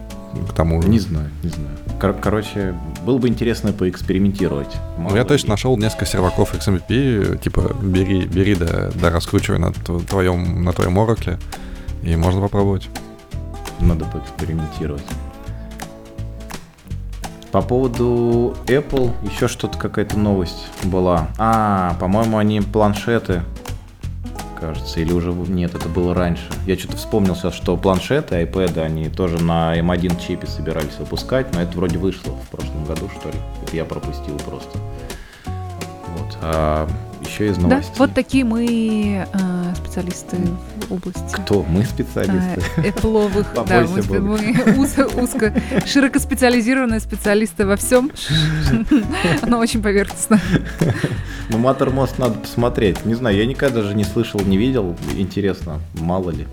к 0.49 0.53
тому 0.53 0.83
же? 0.83 0.89
Не 0.89 0.99
знаю, 0.99 1.31
не 1.43 1.51
знаю. 1.51 1.77
Кор- 2.01 2.15
короче, 2.21 2.75
было 3.05 3.19
бы 3.19 3.29
интересно 3.29 3.73
поэкспериментировать. 3.73 4.75
Мало 4.99 5.11
ну, 5.11 5.17
я 5.17 5.25
точно 5.25 5.51
нашел 5.51 5.77
несколько 5.77 6.07
серваков 6.07 6.55
XMPP, 6.55 7.39
типа, 7.39 7.75
бери, 7.83 8.27
бери 8.27 8.55
да, 8.55 8.91
да 8.95 9.11
раскручивай 9.11 9.59
на 9.59 9.73
твоем, 9.73 10.65
на 10.65 10.73
твоем 10.73 10.99
Oracle, 10.99 11.39
и 12.03 12.17
можно 12.17 12.41
попробовать. 12.41 12.89
Надо 13.81 14.05
поэкспериментировать. 14.07 15.05
По 17.53 17.63
поводу 17.63 18.57
Apple 18.67 19.13
еще 19.31 19.47
что-то 19.47 19.79
какая-то 19.79 20.19
новость 20.19 20.67
была. 20.83 21.29
А, 21.39 21.97
по-моему, 22.01 22.39
они 22.39 22.61
планшеты 22.61 23.43
кажется, 24.67 25.01
или 25.01 25.13
уже 25.13 25.31
нет, 25.33 25.75
это 25.75 25.91
было 25.91 26.15
раньше. 26.15 26.45
Я 26.67 26.79
что-то 26.79 26.97
вспомнил 26.97 27.37
сейчас, 27.37 27.53
что 27.53 27.77
планшеты, 27.77 28.41
iPad, 28.43 28.81
они 28.81 29.11
тоже 29.11 29.43
на 29.43 29.79
M1 29.79 30.13
эм 30.13 30.19
чипе 30.19 30.47
собирались 30.47 30.97
выпускать, 30.99 31.53
но 31.53 31.61
это 31.61 31.77
вроде 31.77 31.99
вышло 31.99 32.33
в 32.33 32.49
прошлом 32.49 32.87
году, 32.87 33.11
что 33.19 33.29
ли. 33.29 33.37
Это 33.63 33.77
я 33.77 33.85
пропустил 33.85 34.39
просто. 34.39 34.79
Вот. 35.45 36.39
А 36.41 36.89
еще 37.35 37.51
из 37.51 37.59
новостей. 37.59 37.93
Да, 37.93 37.99
вот 37.99 38.15
такие 38.15 38.45
мы 38.45 39.27
э, 39.33 39.75
специалисты 39.77 40.37
в 40.89 40.93
области. 40.93 41.21
Кто? 41.33 41.63
Мы 41.63 41.85
специалисты? 41.85 42.63
Эпловых, 42.77 43.47
да, 43.67 43.87
мы, 44.09 44.21
мы 44.21 44.77
узко, 44.79 45.09
узко, 45.21 45.55
широко 45.87 46.19
специализированные 46.19 47.01
специалисты 47.01 47.67
во 47.67 47.77
всем, 47.77 48.11
но 49.47 49.59
очень 49.59 49.83
поверхностно. 49.83 50.41
Ну, 51.51 51.59
Маттермост 51.59 52.19
надо 52.19 52.39
посмотреть. 52.39 53.05
Не 53.05 53.15
знаю, 53.15 53.37
я 53.37 53.47
никогда 53.47 53.83
даже 53.83 53.95
не 53.95 54.05
слышал, 54.05 54.41
не 54.41 54.57
видел. 54.57 54.97
Интересно, 55.17 55.81
мало 55.95 56.31
ли. 56.31 56.47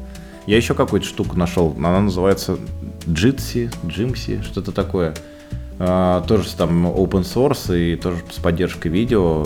Я 0.47 0.57
еще 0.57 0.73
какую-то 0.73 1.05
штуку 1.05 1.37
нашел. 1.37 1.75
Она 1.77 2.01
называется 2.01 2.57
Jitsi, 3.05 3.71
Jimsi, 3.83 4.43
что-то 4.43 4.71
такое. 4.71 5.13
А, 5.83 6.21
тоже 6.27 6.47
там 6.55 6.85
open 6.87 7.23
source 7.23 7.75
и 7.75 7.95
тоже 7.95 8.17
с 8.31 8.37
поддержкой 8.37 8.89
видео. 8.89 9.45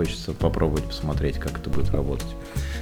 Хочется 0.00 0.32
попробовать 0.32 0.84
посмотреть, 0.84 1.36
как 1.36 1.58
это 1.58 1.68
будет 1.68 1.90
работать. 1.90 2.26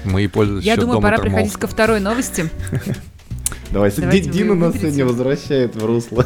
Мы 0.05 0.23
и 0.23 0.29
пользуемся 0.29 0.69
Я 0.69 0.77
думаю, 0.77 1.01
пора 1.01 1.19
приходить 1.19 1.55
ко 1.55 1.67
второй 1.67 1.99
новости. 1.99 2.49
Давай, 3.73 3.91
Дина 3.91 4.55
нас 4.55 4.77
сегодня 4.77 5.05
возвращает 5.05 5.75
в 5.75 5.85
русло. 5.85 6.25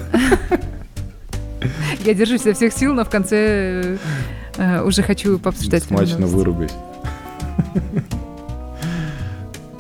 Я 2.05 2.13
держусь 2.13 2.43
со 2.43 2.53
всех 2.53 2.75
сил, 2.75 2.93
но 2.93 3.07
в 3.07 3.09
конце 3.09 3.97
э, 4.59 4.83
уже 4.83 5.03
хочу 5.03 5.39
пообсуждать. 5.39 5.85
Смачно 5.85 6.27
выругаюсь. 6.27 6.73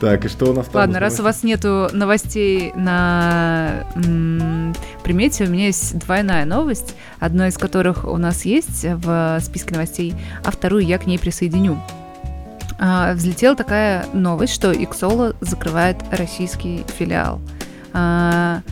Так, 0.03 0.25
и 0.25 0.29
что 0.29 0.51
у 0.51 0.53
нас 0.53 0.67
там? 0.67 0.81
Ладно, 0.81 0.99
раз 0.99 1.21
у 1.21 1.23
вас 1.23 1.45
нету 1.45 1.89
новостей 1.93 2.73
на 2.75 3.85
м- 3.95 4.75
примете, 5.05 5.45
у 5.45 5.49
меня 5.49 5.67
есть 5.67 5.97
двойная 6.01 6.45
новость, 6.45 6.97
одна 7.21 7.47
из 7.47 7.57
которых 7.57 8.05
у 8.05 8.17
нас 8.17 8.45
есть 8.45 8.85
в 8.85 9.39
списке 9.41 9.75
новостей, 9.75 10.17
а 10.45 10.51
вторую 10.51 10.85
я 10.85 10.99
к 10.99 11.07
ней 11.07 11.21
присоединю. 11.21 11.81
А, 12.81 13.13
взлетела 13.13 13.55
такая 13.55 14.05
новость, 14.13 14.53
что 14.55 14.73
Иксола 14.73 15.37
закрывает 15.41 15.99
российский 16.11 16.85
филиал. 16.99 17.41
А, 17.93 18.63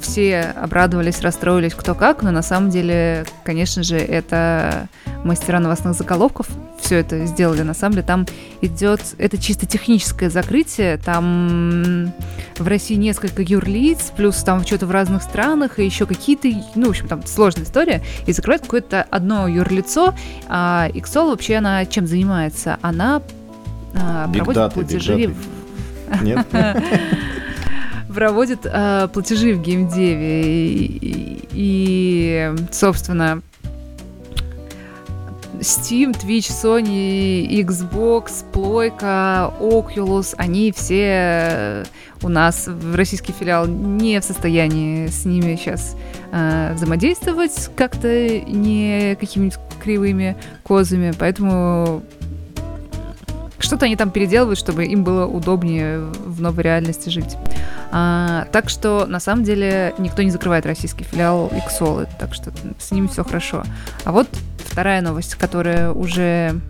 все 0.00 0.40
обрадовались, 0.40 1.20
расстроились 1.20 1.74
кто 1.74 1.94
как, 1.94 2.22
но 2.22 2.30
на 2.30 2.42
самом 2.42 2.70
деле, 2.70 3.24
конечно 3.44 3.82
же, 3.82 3.96
это 3.96 4.88
мастера 5.24 5.58
новостных 5.58 5.94
заголовков 5.94 6.46
все 6.80 6.96
это 6.96 7.26
сделали. 7.26 7.62
На 7.62 7.74
самом 7.74 7.94
деле 7.94 8.06
там 8.06 8.26
идет, 8.60 9.00
это 9.18 9.38
чисто 9.38 9.66
техническое 9.66 10.30
закрытие, 10.30 10.96
там 10.96 12.12
в 12.56 12.66
России 12.66 12.94
несколько 12.94 13.42
юрлиц, 13.42 14.12
плюс 14.16 14.36
там 14.36 14.64
что-то 14.66 14.86
в 14.86 14.90
разных 14.90 15.22
странах, 15.22 15.78
и 15.78 15.84
еще 15.84 16.06
какие-то, 16.06 16.48
ну, 16.74 16.86
в 16.86 16.90
общем, 16.90 17.08
там 17.08 17.24
сложная 17.26 17.64
история, 17.64 18.02
и 18.26 18.32
закрывает 18.32 18.62
какое-то 18.62 19.06
одно 19.10 19.46
юрлицо, 19.46 20.14
а 20.48 20.88
Иксол 20.92 21.30
вообще 21.30 21.56
она 21.56 21.84
чем 21.86 22.06
занимается? 22.06 22.78
Она 22.82 23.22
а, 23.94 24.28
проводит 24.28 24.74
платежи... 24.74 25.34
Нет? 26.22 26.46
проводит 28.14 28.60
э, 28.64 29.08
платежи 29.12 29.54
в 29.54 29.62
геймдеве. 29.62 30.42
И, 30.42 30.98
и, 31.00 31.48
и, 31.52 32.54
собственно, 32.72 33.42
Steam, 35.60 36.12
Twitch, 36.12 36.50
Sony, 36.50 37.46
Xbox, 37.62 38.44
Плойка, 38.52 39.52
Oculus, 39.60 40.34
они 40.38 40.72
все 40.72 41.84
у 42.22 42.28
нас 42.28 42.66
в 42.66 42.94
российский 42.94 43.32
филиал 43.32 43.66
не 43.66 44.20
в 44.20 44.24
состоянии 44.24 45.06
с 45.06 45.24
ними 45.24 45.56
сейчас 45.56 45.96
э, 46.32 46.72
взаимодействовать 46.74 47.70
как-то 47.76 48.08
не 48.40 49.16
какими-нибудь 49.18 49.58
кривыми 49.82 50.36
козами, 50.62 51.12
поэтому 51.18 52.02
что-то 53.62 53.86
они 53.86 53.96
там 53.96 54.10
переделывают, 54.10 54.58
чтобы 54.58 54.84
им 54.84 55.04
было 55.04 55.26
удобнее 55.26 56.00
в 56.00 56.40
новой 56.40 56.64
реальности 56.64 57.08
жить. 57.08 57.36
А, 57.92 58.46
так 58.52 58.68
что, 58.68 59.06
на 59.06 59.20
самом 59.20 59.44
деле, 59.44 59.94
никто 59.98 60.22
не 60.22 60.30
закрывает 60.30 60.66
российский 60.66 61.04
филиал 61.04 61.50
Xol, 61.68 62.08
так 62.18 62.34
что 62.34 62.52
с 62.78 62.90
ним 62.90 63.08
все 63.08 63.24
хорошо. 63.24 63.64
А 64.04 64.12
вот 64.12 64.28
вторая 64.64 65.00
новость, 65.00 65.34
которая 65.34 65.92
уже 65.92 66.60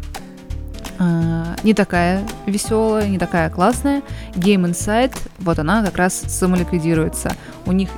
а, 0.99 1.57
не 1.63 1.75
такая 1.75 2.27
веселая, 2.47 3.09
не 3.09 3.19
такая 3.19 3.49
классная. 3.51 4.03
Game 4.35 4.71
Insight, 4.71 5.17
вот 5.39 5.59
она 5.59 5.83
как 5.83 5.97
раз 5.97 6.15
самоликвидируется. 6.15 7.35
У 7.67 7.73
них 7.73 7.89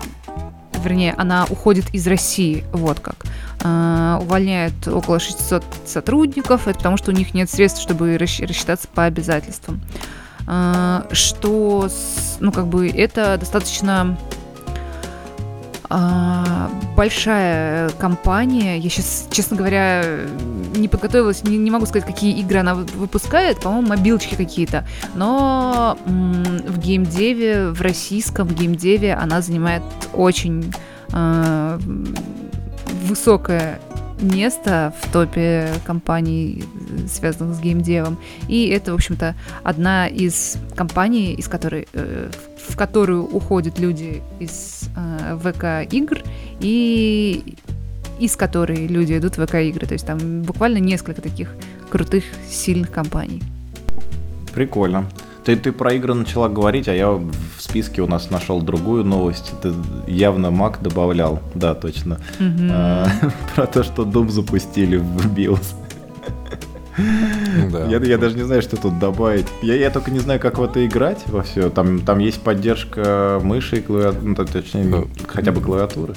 вернее, 0.82 1.14
она 1.16 1.46
уходит 1.48 1.94
из 1.94 2.06
России, 2.06 2.64
вот 2.72 3.00
как. 3.00 3.16
Uh, 3.60 4.20
увольняют 4.20 4.88
около 4.88 5.20
600 5.20 5.62
сотрудников, 5.86 6.66
это 6.66 6.78
потому 6.78 6.96
что 6.96 7.12
у 7.12 7.14
них 7.14 7.32
нет 7.32 7.48
средств, 7.48 7.80
чтобы 7.80 8.18
рассчитаться 8.18 8.88
по 8.88 9.04
обязательствам. 9.04 9.80
Uh, 10.46 11.14
что, 11.14 11.88
ну, 12.40 12.50
как 12.50 12.66
бы, 12.66 12.88
это 12.88 13.36
достаточно 13.38 14.18
а, 15.94 16.70
большая 16.96 17.90
компания. 17.90 18.78
Я 18.78 18.88
сейчас, 18.88 19.28
честно 19.30 19.58
говоря, 19.58 20.02
не 20.74 20.88
подготовилась, 20.88 21.44
не, 21.44 21.58
не 21.58 21.70
могу 21.70 21.84
сказать, 21.84 22.06
какие 22.06 22.38
игры 22.40 22.60
она 22.60 22.74
выпускает. 22.74 23.60
По-моему, 23.60 23.88
мобилочки 23.88 24.34
какие-то. 24.34 24.86
Но 25.14 25.98
в 26.06 26.78
геймдеве, 26.78 27.68
в 27.68 27.82
российском 27.82 28.48
геймдеве 28.48 29.12
она 29.12 29.42
занимает 29.42 29.82
очень 30.14 30.72
э, 31.12 31.78
высокое 33.06 33.78
место 34.18 34.94
в 34.98 35.12
топе 35.12 35.68
компаний, 35.84 36.64
связанных 37.06 37.54
с 37.54 37.60
геймдевом. 37.60 38.18
И 38.48 38.68
это, 38.68 38.92
в 38.92 38.94
общем-то, 38.94 39.34
одна 39.62 40.06
из 40.06 40.56
компаний, 40.74 41.34
из 41.34 41.48
которой, 41.48 41.86
э, 41.92 42.30
в 42.32 42.51
которую 42.76 43.24
уходят 43.24 43.78
люди 43.78 44.22
из 44.40 44.88
э, 44.96 45.38
ВК-игр 45.42 46.18
и 46.60 47.56
из 48.18 48.36
которой 48.36 48.86
люди 48.86 49.18
идут 49.18 49.36
в 49.36 49.46
ВК-игры. 49.46 49.86
То 49.86 49.94
есть 49.94 50.06
там 50.06 50.42
буквально 50.42 50.78
несколько 50.78 51.20
таких 51.20 51.48
крутых, 51.90 52.24
сильных 52.48 52.90
компаний. 52.90 53.42
Прикольно. 54.54 55.06
Ты, 55.44 55.56
ты 55.56 55.72
про 55.72 55.92
игры 55.94 56.14
начала 56.14 56.48
говорить, 56.48 56.86
а 56.86 56.94
я 56.94 57.10
в 57.10 57.32
списке 57.58 58.00
у 58.00 58.06
нас 58.06 58.30
нашел 58.30 58.62
другую 58.62 59.04
новость. 59.04 59.52
Ты 59.60 59.72
явно 60.06 60.46
Mac 60.48 60.80
добавлял, 60.80 61.40
да, 61.54 61.74
точно. 61.74 62.20
Mm-hmm. 62.38 62.70
А, 62.70 63.08
про 63.54 63.66
то, 63.66 63.82
что 63.82 64.04
Doom 64.04 64.28
запустили 64.28 64.98
в 64.98 65.34
BIOS. 65.34 65.81
Да. 66.96 67.86
Я, 67.86 67.98
я 67.98 68.18
даже 68.18 68.36
не 68.36 68.42
знаю, 68.42 68.62
что 68.62 68.76
тут 68.76 68.98
добавить. 68.98 69.46
Я, 69.62 69.74
я 69.74 69.90
только 69.90 70.10
не 70.10 70.18
знаю, 70.18 70.40
как 70.40 70.58
в 70.58 70.62
это 70.62 70.84
играть 70.84 71.22
во 71.26 71.42
все. 71.42 71.70
Там, 71.70 72.00
там 72.00 72.18
есть 72.18 72.42
поддержка 72.42 73.40
мыши 73.42 73.78
и 73.78 73.80
клавиатуры, 73.80 74.26
ну, 74.26 74.34
точнее, 74.34 74.84
да. 74.84 75.02
хотя 75.26 75.52
бы 75.52 75.60
клавиатуры. 75.60 76.14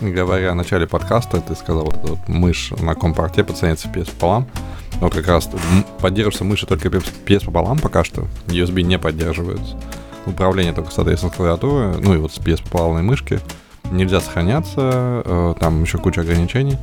Говоря 0.00 0.52
о 0.52 0.54
начале 0.54 0.86
подкаста, 0.86 1.40
ты 1.40 1.54
сказал, 1.54 1.84
вот, 1.84 1.96
вот 2.02 2.28
мышь 2.28 2.72
на 2.80 2.94
по 2.94 3.52
цене 3.52 3.76
цепи 3.76 4.04
пополам. 4.04 4.48
Вот 5.00 5.14
как 5.14 5.26
раз 5.26 5.48
поддерживается 6.00 6.44
мыши 6.44 6.66
только 6.66 6.88
PS 6.88 7.44
пополам 7.46 7.78
пока 7.78 8.04
что. 8.04 8.26
USB 8.46 8.82
не 8.82 8.98
поддерживается. 8.98 9.76
Управление 10.26 10.72
только, 10.72 10.92
соответственно, 10.92 11.32
клавиатуры, 11.32 11.96
ну 11.98 12.14
и 12.14 12.18
вот 12.18 12.32
с 12.32 12.38
PS 12.38 12.62
пополамной 12.64 13.02
мышки. 13.02 13.40
Нельзя 13.90 14.20
сохраняться, 14.20 15.22
э, 15.24 15.54
там 15.58 15.82
еще 15.82 15.98
куча 15.98 16.20
ограничений. 16.20 16.78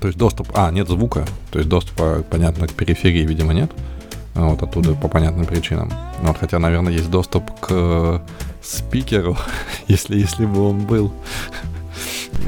То 0.00 0.06
есть 0.06 0.18
доступ... 0.18 0.48
А, 0.54 0.70
нет 0.70 0.88
звука. 0.88 1.26
То 1.50 1.58
есть 1.58 1.68
доступа, 1.68 2.24
понятно, 2.30 2.68
к 2.68 2.72
периферии, 2.72 3.26
видимо, 3.26 3.52
нет. 3.52 3.70
Вот 4.34 4.62
оттуда 4.62 4.94
по 4.94 5.08
понятным 5.08 5.46
причинам. 5.46 5.92
Вот, 6.22 6.36
хотя, 6.38 6.58
наверное, 6.58 6.92
есть 6.92 7.10
доступ 7.10 7.50
к 7.60 8.22
спикеру, 8.62 9.36
если, 9.88 10.18
если 10.18 10.46
бы 10.46 10.68
он 10.68 10.80
был. 10.80 11.12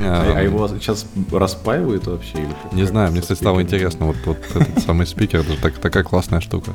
А, 0.03 0.33
а 0.37 0.43
его 0.43 0.69
сейчас 0.69 1.07
распаивают 1.33 2.07
вообще? 2.07 2.39
Или 2.39 2.55
не 2.73 2.85
знаю, 2.85 3.11
мне, 3.11 3.21
кстати, 3.21 3.39
стало 3.39 3.61
интересно, 3.61 4.07
вот, 4.07 4.17
вот 4.25 4.39
этот 4.55 4.83
самый 4.85 5.07
спикер, 5.07 5.41
это 5.41 5.61
так, 5.61 5.79
такая 5.79 6.05
классная 6.05 6.41
штука. 6.41 6.73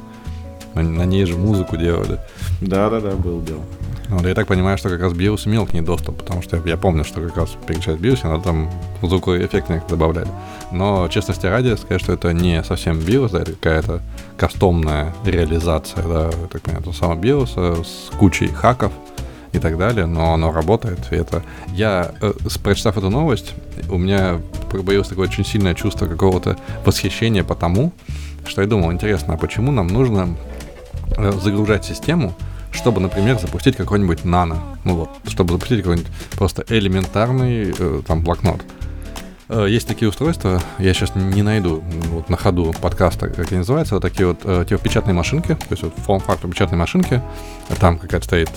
На, 0.73 0.83
на 0.83 1.05
ней 1.05 1.25
же 1.25 1.37
музыку 1.37 1.77
делали. 1.77 2.19
Да-да-да, 2.59 3.11
был 3.11 3.41
дело. 3.41 3.63
Вот, 4.09 4.25
я 4.25 4.35
так 4.35 4.47
понимаю, 4.47 4.77
что 4.77 4.89
как 4.89 5.01
раз 5.01 5.13
BIOS 5.13 5.47
имел 5.47 5.65
к 5.65 5.73
ней 5.73 5.81
доступ, 5.81 6.17
потому 6.17 6.41
что 6.41 6.61
я, 6.65 6.77
помню, 6.77 7.03
что 7.03 7.21
как 7.21 7.37
раз 7.37 7.57
переключать 7.65 7.97
BIOS, 7.99 8.27
надо 8.27 8.43
там 8.43 8.69
звуковой 9.01 9.45
эффект 9.45 9.69
добавляли. 9.89 10.27
Но, 10.71 11.07
честности 11.07 11.45
ради, 11.47 11.75
сказать, 11.75 12.01
что 12.01 12.13
это 12.13 12.31
не 12.31 12.63
совсем 12.63 12.99
BIOS, 12.99 13.31
да, 13.31 13.41
это 13.41 13.53
какая-то 13.53 14.01
кастомная 14.37 15.13
реализация, 15.25 16.03
да, 16.03 16.29
так 16.51 16.61
понимаю, 16.61 16.81
этого 16.81 16.93
самого 16.93 17.19
BIOS 17.19 17.83
с 17.83 18.15
кучей 18.17 18.47
хаков, 18.47 18.91
и 19.55 19.59
так 19.59 19.77
далее, 19.77 20.05
но 20.05 20.33
оно 20.33 20.51
работает. 20.51 20.99
И 21.11 21.15
это 21.15 21.43
я, 21.69 22.11
э, 22.21 22.33
прочитав 22.63 22.97
эту 22.97 23.09
новость, 23.09 23.53
у 23.89 23.97
меня 23.97 24.41
появилось 24.69 25.07
такое 25.07 25.27
очень 25.27 25.45
сильное 25.45 25.73
чувство 25.73 26.05
какого-то 26.07 26.57
восхищения 26.85 27.43
по 27.43 27.55
тому, 27.55 27.91
что 28.45 28.61
я 28.61 28.67
думал, 28.67 28.91
интересно, 28.91 29.33
а 29.33 29.37
почему 29.37 29.71
нам 29.71 29.87
нужно 29.87 30.35
э, 31.17 31.31
загружать 31.41 31.85
систему, 31.85 32.35
чтобы, 32.75 33.01
например, 33.01 33.39
запустить 33.39 33.75
какой-нибудь 33.75 34.25
нано, 34.25 34.77
ну 34.83 34.95
вот, 34.95 35.09
чтобы 35.27 35.53
запустить 35.53 35.79
какой-нибудь 35.79 36.11
просто 36.31 36.63
элементарный 36.69 37.73
э, 37.77 38.01
там 38.05 38.21
блокнот. 38.21 38.61
Э, 39.47 39.67
есть 39.69 39.87
такие 39.87 40.09
устройства, 40.09 40.61
я 40.79 40.93
сейчас 40.93 41.13
не 41.15 41.43
найду 41.43 41.83
вот 42.11 42.29
на 42.29 42.37
ходу 42.37 42.73
подкаста, 42.81 43.29
как 43.29 43.51
они 43.51 43.59
называются, 43.59 43.95
вот 43.95 44.01
такие 44.01 44.27
вот 44.27 44.39
э, 44.43 44.65
типа 44.67 44.83
печатные 44.83 45.13
машинки, 45.13 45.53
то 45.53 45.67
есть 45.69 45.83
вот 45.83 45.93
форм-фактор 45.97 46.49
печатной 46.49 46.77
машинки, 46.77 47.21
там 47.79 47.99
какая-то 47.99 48.25
стоит 48.25 48.49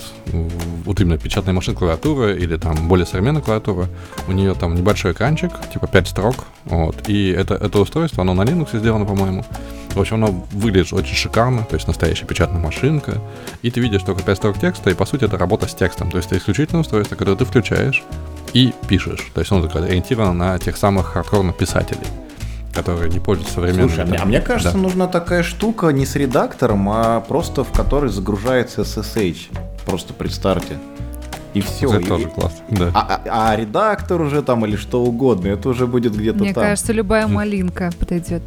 вот 0.85 0.99
именно 0.99 1.17
печатная 1.19 1.53
машинка 1.53 1.79
клавиатура 1.79 2.33
или 2.33 2.57
там 2.57 2.87
более 2.87 3.05
современная 3.05 3.41
клавиатура, 3.41 3.87
у 4.27 4.31
нее 4.31 4.55
там 4.55 4.73
небольшой 4.73 5.11
экранчик, 5.11 5.51
типа 5.71 5.87
5 5.87 6.07
строк, 6.07 6.35
вот, 6.65 7.07
и 7.07 7.29
это, 7.29 7.53
это 7.53 7.79
устройство, 7.79 8.23
оно 8.23 8.33
на 8.33 8.41
Linux 8.41 8.77
сделано, 8.77 9.05
по-моему, 9.05 9.45
в 9.93 9.99
общем, 9.99 10.15
оно 10.15 10.45
выглядит 10.51 10.91
очень 10.91 11.15
шикарно, 11.15 11.65
то 11.65 11.75
есть 11.75 11.87
настоящая 11.87 12.25
печатная 12.25 12.61
машинка, 12.61 13.21
и 13.61 13.69
ты 13.69 13.79
видишь 13.79 14.01
только 14.01 14.23
5 14.23 14.37
строк 14.37 14.59
текста, 14.59 14.89
и 14.89 14.95
по 14.95 15.05
сути 15.05 15.25
это 15.25 15.37
работа 15.37 15.67
с 15.67 15.75
текстом, 15.75 16.09
то 16.09 16.17
есть 16.17 16.31
это 16.31 16.39
исключительное 16.39 16.81
устройство, 16.81 17.15
которое 17.15 17.37
ты 17.37 17.45
включаешь, 17.45 18.03
и 18.53 18.73
пишешь. 18.87 19.29
То 19.33 19.41
есть 19.41 19.51
он 19.51 19.63
ориентирован 19.73 20.37
на 20.37 20.57
тех 20.59 20.77
самых 20.77 21.07
хардкорных 21.07 21.57
писателей 21.57 22.07
которые 22.71 23.09
не 23.09 23.19
пользуются 23.19 23.55
современными. 23.55 23.87
Слушай, 23.87 24.17
а 24.17 24.25
мне 24.25 24.39
кажется, 24.39 24.73
да. 24.73 24.79
нужна 24.79 25.07
такая 25.07 25.43
штука 25.43 25.87
не 25.87 26.05
с 26.05 26.15
редактором, 26.15 26.87
а 26.89 27.19
просто 27.19 27.63
в 27.63 27.71
которой 27.71 28.09
загружается 28.09 28.81
SSH 28.81 29.57
просто 29.85 30.13
при 30.13 30.27
старте. 30.27 30.77
И 31.53 31.61
все. 31.61 31.89
Это 31.89 32.01
и... 32.01 32.05
тоже 32.05 32.27
классно. 32.27 32.65
Да. 32.69 32.91
А, 32.93 33.21
а, 33.25 33.51
а 33.51 33.55
редактор 33.55 34.21
уже 34.21 34.41
там 34.41 34.65
или 34.65 34.75
что 34.75 35.03
угодно, 35.03 35.47
это 35.47 35.69
уже 35.69 35.87
будет 35.87 36.15
где-то 36.15 36.39
там. 36.39 36.47
Мне 36.47 36.53
кажется, 36.53 36.93
любая 36.93 37.27
малинка 37.27 37.91
подойдет. 37.99 38.43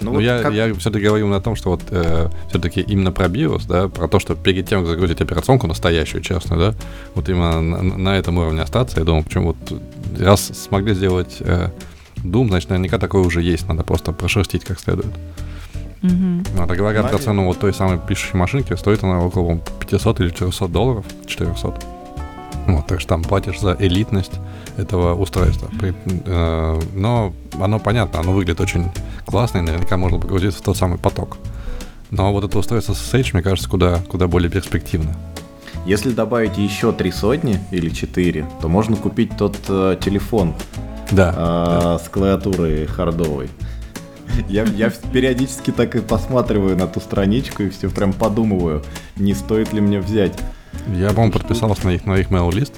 Ну, 0.00 0.10
ну 0.10 0.16
вот 0.16 0.20
я, 0.20 0.42
как... 0.42 0.52
я 0.52 0.72
все-таки 0.74 1.04
говорю 1.04 1.28
на 1.28 1.40
том, 1.40 1.56
что 1.56 1.70
вот 1.70 1.82
э, 1.90 2.28
все-таки 2.48 2.80
именно 2.80 3.12
про 3.12 3.26
BIOS, 3.26 3.66
да, 3.68 3.88
про 3.88 4.08
то, 4.08 4.18
что 4.18 4.34
перед 4.34 4.68
тем, 4.68 4.80
как 4.80 4.90
загрузить 4.90 5.20
операционку 5.20 5.66
настоящую, 5.66 6.22
честно, 6.22 6.56
да, 6.56 6.74
вот 7.14 7.28
именно 7.28 7.60
на, 7.60 7.82
на 7.82 8.16
этом 8.16 8.38
уровне 8.38 8.62
остаться, 8.62 8.98
я 8.98 9.04
думаю, 9.04 9.24
почему 9.24 9.48
вот 9.48 9.80
раз 10.18 10.46
смогли 10.46 10.94
сделать 10.94 11.36
э, 11.40 11.70
Doom, 12.16 12.48
значит, 12.48 12.70
наверняка 12.70 12.98
такое 12.98 13.22
уже 13.22 13.42
есть, 13.42 13.68
надо 13.68 13.82
просто 13.82 14.12
прошерстить 14.12 14.64
как 14.64 14.80
следует. 14.80 15.12
Mm-hmm. 16.02 16.48
Вот, 16.56 16.70
а 16.70 16.74
говорят 16.74 17.10
про 17.10 17.18
цену 17.18 17.46
вот 17.46 17.60
той 17.60 17.72
самой 17.72 17.98
пишущей 17.98 18.36
машинки, 18.36 18.74
стоит 18.74 19.04
она 19.04 19.20
около 19.20 19.60
500 19.80 20.20
или 20.20 20.30
400 20.30 20.68
долларов, 20.68 21.04
400. 21.26 21.74
Вот, 22.66 22.86
так 22.86 23.00
что 23.00 23.10
там 23.10 23.22
платишь 23.22 23.60
за 23.60 23.76
элитность 23.78 24.32
этого 24.76 25.14
устройства. 25.14 25.68
При, 25.80 25.94
э, 26.06 26.80
но 26.94 27.32
оно 27.60 27.78
понятно, 27.78 28.20
оно 28.20 28.32
выглядит 28.32 28.60
очень 28.60 28.90
классно, 29.26 29.58
и 29.58 29.62
наверняка 29.62 29.96
можно 29.96 30.18
погрузиться 30.18 30.60
в 30.60 30.64
тот 30.64 30.76
самый 30.76 30.98
поток. 30.98 31.38
Но 32.10 32.32
вот 32.32 32.44
это 32.44 32.58
устройство 32.58 32.92
с 32.92 33.14
SSH, 33.14 33.30
мне 33.32 33.42
кажется, 33.42 33.68
куда, 33.68 34.00
куда 34.08 34.28
более 34.28 34.50
перспективно. 34.50 35.16
Если 35.86 36.10
добавить 36.10 36.58
еще 36.58 36.92
три 36.92 37.10
сотни 37.10 37.58
или 37.70 37.88
четыре, 37.88 38.46
то 38.60 38.68
можно 38.68 38.96
купить 38.96 39.36
тот 39.36 39.56
э, 39.68 39.96
телефон 40.00 40.54
да, 41.10 41.30
э, 41.30 41.34
да. 41.34 41.98
с 41.98 42.08
клавиатурой 42.08 42.86
хардовой. 42.86 43.48
Я, 44.48 44.64
я 44.64 44.90
периодически 44.90 45.72
так 45.72 45.94
и 45.96 46.00
посматриваю 46.00 46.76
на 46.76 46.86
ту 46.86 47.00
страничку 47.00 47.64
и 47.64 47.70
все 47.70 47.90
прям 47.90 48.12
подумываю, 48.12 48.82
не 49.16 49.34
стоит 49.34 49.72
ли 49.72 49.80
мне 49.80 50.00
взять. 50.00 50.38
Я, 50.94 51.08
по-моему, 51.10 51.32
подписался 51.32 51.86
на 51.86 51.90
их, 51.90 52.06
на 52.06 52.16
их 52.16 52.30
mail-лист. 52.30 52.74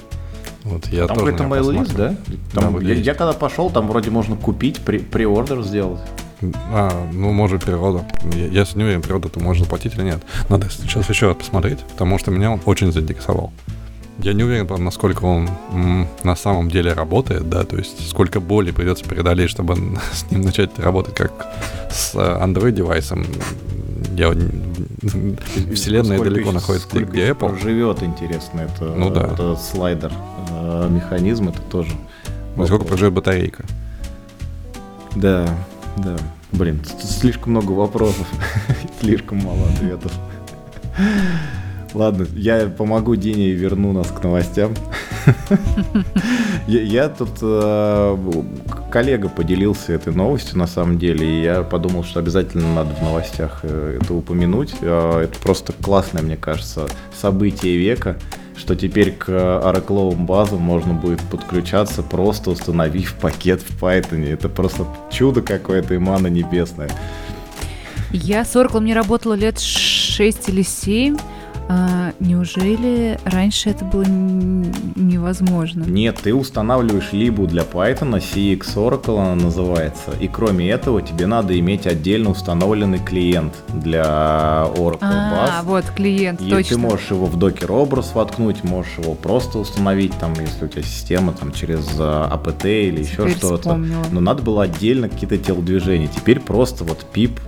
Вот, 0.63 0.87
я 0.87 1.07
там 1.07 1.17
какой-то 1.17 1.43
mail-лист, 1.43 1.95
да? 1.95 2.15
Там, 2.53 2.79
да 2.79 2.85
я, 2.87 2.95
я 2.95 3.13
когда 3.13 3.33
пошел, 3.33 3.69
там 3.69 3.87
вроде 3.87 4.09
можно 4.09 4.35
купить, 4.35 4.81
при, 4.81 4.97
приордер 4.97 5.61
сделать. 5.61 5.99
А, 6.71 7.07
ну, 7.13 7.31
может, 7.31 7.63
природа. 7.63 8.05
Я, 8.33 8.47
я 8.47 8.65
не 8.75 8.83
уверен, 8.83 9.01
природа 9.01 9.29
то 9.29 9.39
можно 9.39 9.63
заплатить 9.63 9.95
или 9.95 10.03
нет. 10.03 10.23
Надо 10.49 10.69
сейчас 10.69 11.07
еще 11.09 11.27
раз 11.27 11.37
посмотреть, 11.37 11.79
потому 11.79 12.17
что 12.19 12.31
меня 12.31 12.51
он 12.51 12.61
очень 12.65 12.91
заинтересовал. 12.91 13.51
Я 14.19 14.33
не 14.33 14.43
уверен, 14.43 14.67
насколько 14.83 15.25
он 15.25 15.49
м, 15.71 16.07
на 16.23 16.35
самом 16.35 16.69
деле 16.71 16.93
работает, 16.93 17.49
да, 17.49 17.63
то 17.63 17.75
есть 17.77 18.09
сколько 18.09 18.39
боли 18.39 18.71
придется 18.71 19.03
преодолеть, 19.05 19.49
чтобы 19.49 19.75
с 20.13 20.29
ним 20.31 20.41
начать 20.41 20.77
работать 20.79 21.15
как 21.15 21.47
с 21.91 22.15
Android-девайсом. 22.15 23.25
Я, 24.15 24.31
вселенная 25.73 26.17
сколько, 26.17 26.33
далеко 26.33 26.51
находится, 26.51 26.87
где 26.87 27.29
Apple. 27.31 27.59
живет, 27.61 28.01
интересно, 28.01 28.61
это, 28.61 28.85
ну, 28.85 29.09
да. 29.09 29.31
это 29.33 29.55
слайдер. 29.57 30.11
А 30.51 30.87
механизм 30.89 31.49
это 31.49 31.61
тоже. 31.61 31.91
Ну, 32.55 32.65
сколько 32.65 32.85
проживет 32.85 33.13
батарейка? 33.13 33.65
Да, 35.15 35.49
да. 35.97 36.15
Блин, 36.53 36.81
слишком 37.01 37.51
много 37.51 37.71
вопросов, 37.71 38.27
слишком 39.01 39.39
мало 39.39 39.67
ответов. 39.73 40.13
Ладно, 41.93 42.25
я 42.35 42.67
помогу 42.67 43.15
Дине 43.15 43.49
и 43.49 43.51
верну 43.51 43.91
нас 43.91 44.07
к 44.07 44.23
новостям. 44.23 44.73
Я, 46.67 47.09
тут 47.09 47.29
э, 47.41 48.17
коллега 48.91 49.29
поделился 49.29 49.93
этой 49.93 50.13
новостью 50.13 50.57
на 50.57 50.67
самом 50.67 50.97
деле, 50.99 51.27
и 51.27 51.43
я 51.43 51.63
подумал, 51.63 52.03
что 52.03 52.19
обязательно 52.19 52.73
надо 52.73 52.93
в 52.95 53.01
новостях 53.01 53.59
э, 53.63 53.99
это 54.01 54.13
упомянуть. 54.13 54.75
Э, 54.81 55.21
это 55.23 55.39
просто 55.39 55.73
классное, 55.73 56.21
мне 56.21 56.37
кажется, 56.37 56.87
событие 57.13 57.77
века 57.77 58.17
что 58.57 58.73
теперь 58.73 59.11
к 59.11 59.27
Oracle 59.27 60.15
базам 60.15 60.61
можно 60.61 60.93
будет 60.93 61.19
подключаться, 61.19 62.01
просто 62.01 62.51
установив 62.51 63.13
пакет 63.15 63.61
в 63.61 63.83
Python. 63.83 64.25
Это 64.25 64.47
просто 64.47 64.87
чудо 65.11 65.41
какое-то 65.41 65.93
и 65.93 65.97
мана 65.97 66.27
небесная. 66.27 66.89
Я 68.13 68.45
с 68.45 68.55
Oracle 68.55 68.81
не 68.81 68.93
работала 68.93 69.33
лет 69.33 69.59
6 69.59 70.49
или 70.49 70.61
7. 70.61 71.17
А, 71.67 72.13
неужели 72.19 73.19
раньше 73.25 73.71
это 73.71 73.85
было 73.85 74.03
невозможно? 74.03 75.83
Нет, 75.83 76.19
ты 76.21 76.33
устанавливаешь 76.33 77.11
либу 77.11 77.47
для 77.47 77.63
Python, 77.63 78.17
CX 78.17 78.75
Oracle 78.75 79.19
она 79.19 79.35
называется, 79.35 80.11
и 80.19 80.27
кроме 80.27 80.69
этого 80.69 81.01
тебе 81.01 81.25
надо 81.25 81.57
иметь 81.59 81.87
отдельно 81.87 82.29
установленный 82.29 82.99
клиент 82.99 83.53
для 83.73 84.67
Oracle 84.75 84.99
а, 85.01 85.61
Bus. 85.61 85.65
вот 85.65 85.85
клиент, 85.95 86.41
и 86.41 86.49
точно. 86.49 86.75
ты 86.75 86.77
можешь 86.77 87.11
его 87.11 87.25
в 87.25 87.37
докер 87.37 87.71
образ 87.71 88.13
воткнуть, 88.13 88.63
можешь 88.63 88.97
его 88.99 89.15
просто 89.15 89.57
установить, 89.57 90.13
там, 90.19 90.33
если 90.39 90.65
у 90.65 90.67
тебя 90.67 90.83
система 90.83 91.33
там 91.33 91.51
через 91.51 91.87
APT 91.97 92.63
а, 92.63 92.67
или 92.67 93.03
Теперь 93.03 93.27
еще 93.27 93.29
что-то. 93.37 93.75
Но 93.75 94.19
надо 94.19 94.43
было 94.43 94.63
отдельно 94.63 95.09
какие-то 95.09 95.37
телодвижения. 95.37 96.07
Теперь 96.07 96.39
просто 96.39 96.83
вот 96.83 97.05
pip 97.13 97.39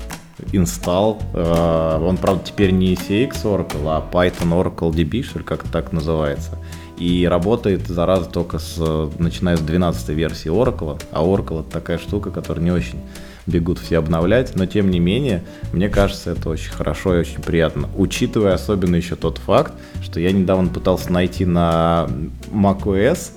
install. 0.51 1.21
Э, 1.33 1.99
он, 2.01 2.17
правда, 2.17 2.43
теперь 2.45 2.71
не 2.71 2.93
CX 2.93 3.43
Oracle, 3.43 3.85
а 3.85 4.07
Python 4.11 4.51
Oracle 4.51 4.91
DB, 4.91 5.23
что 5.23 5.39
ли, 5.39 5.45
как 5.45 5.63
так 5.63 5.91
называется. 5.91 6.57
И 6.97 7.27
работает, 7.27 7.87
зараза, 7.87 8.25
только 8.25 8.57
с, 8.57 8.77
начиная 9.19 9.55
с 9.55 9.61
12 9.61 10.09
версии 10.09 10.49
Oracle. 10.49 11.01
А 11.11 11.23
Oracle 11.23 11.61
это 11.61 11.71
такая 11.71 11.97
штука, 11.97 12.31
которая 12.31 12.63
не 12.63 12.71
очень 12.71 12.99
бегут 13.47 13.79
все 13.79 13.97
обновлять, 13.97 14.55
но 14.55 14.65
тем 14.65 14.91
не 14.91 14.99
менее, 14.99 15.43
мне 15.71 15.89
кажется, 15.89 16.31
это 16.31 16.49
очень 16.49 16.71
хорошо 16.71 17.15
и 17.15 17.19
очень 17.19 17.41
приятно. 17.41 17.89
Учитывая 17.95 18.53
особенно 18.53 18.95
еще 18.97 19.15
тот 19.15 19.37
факт, 19.37 19.73
что 20.03 20.19
я 20.19 20.31
недавно 20.31 20.67
пытался 20.67 21.11
найти 21.11 21.45
на 21.45 22.07
macOS, 22.51 23.31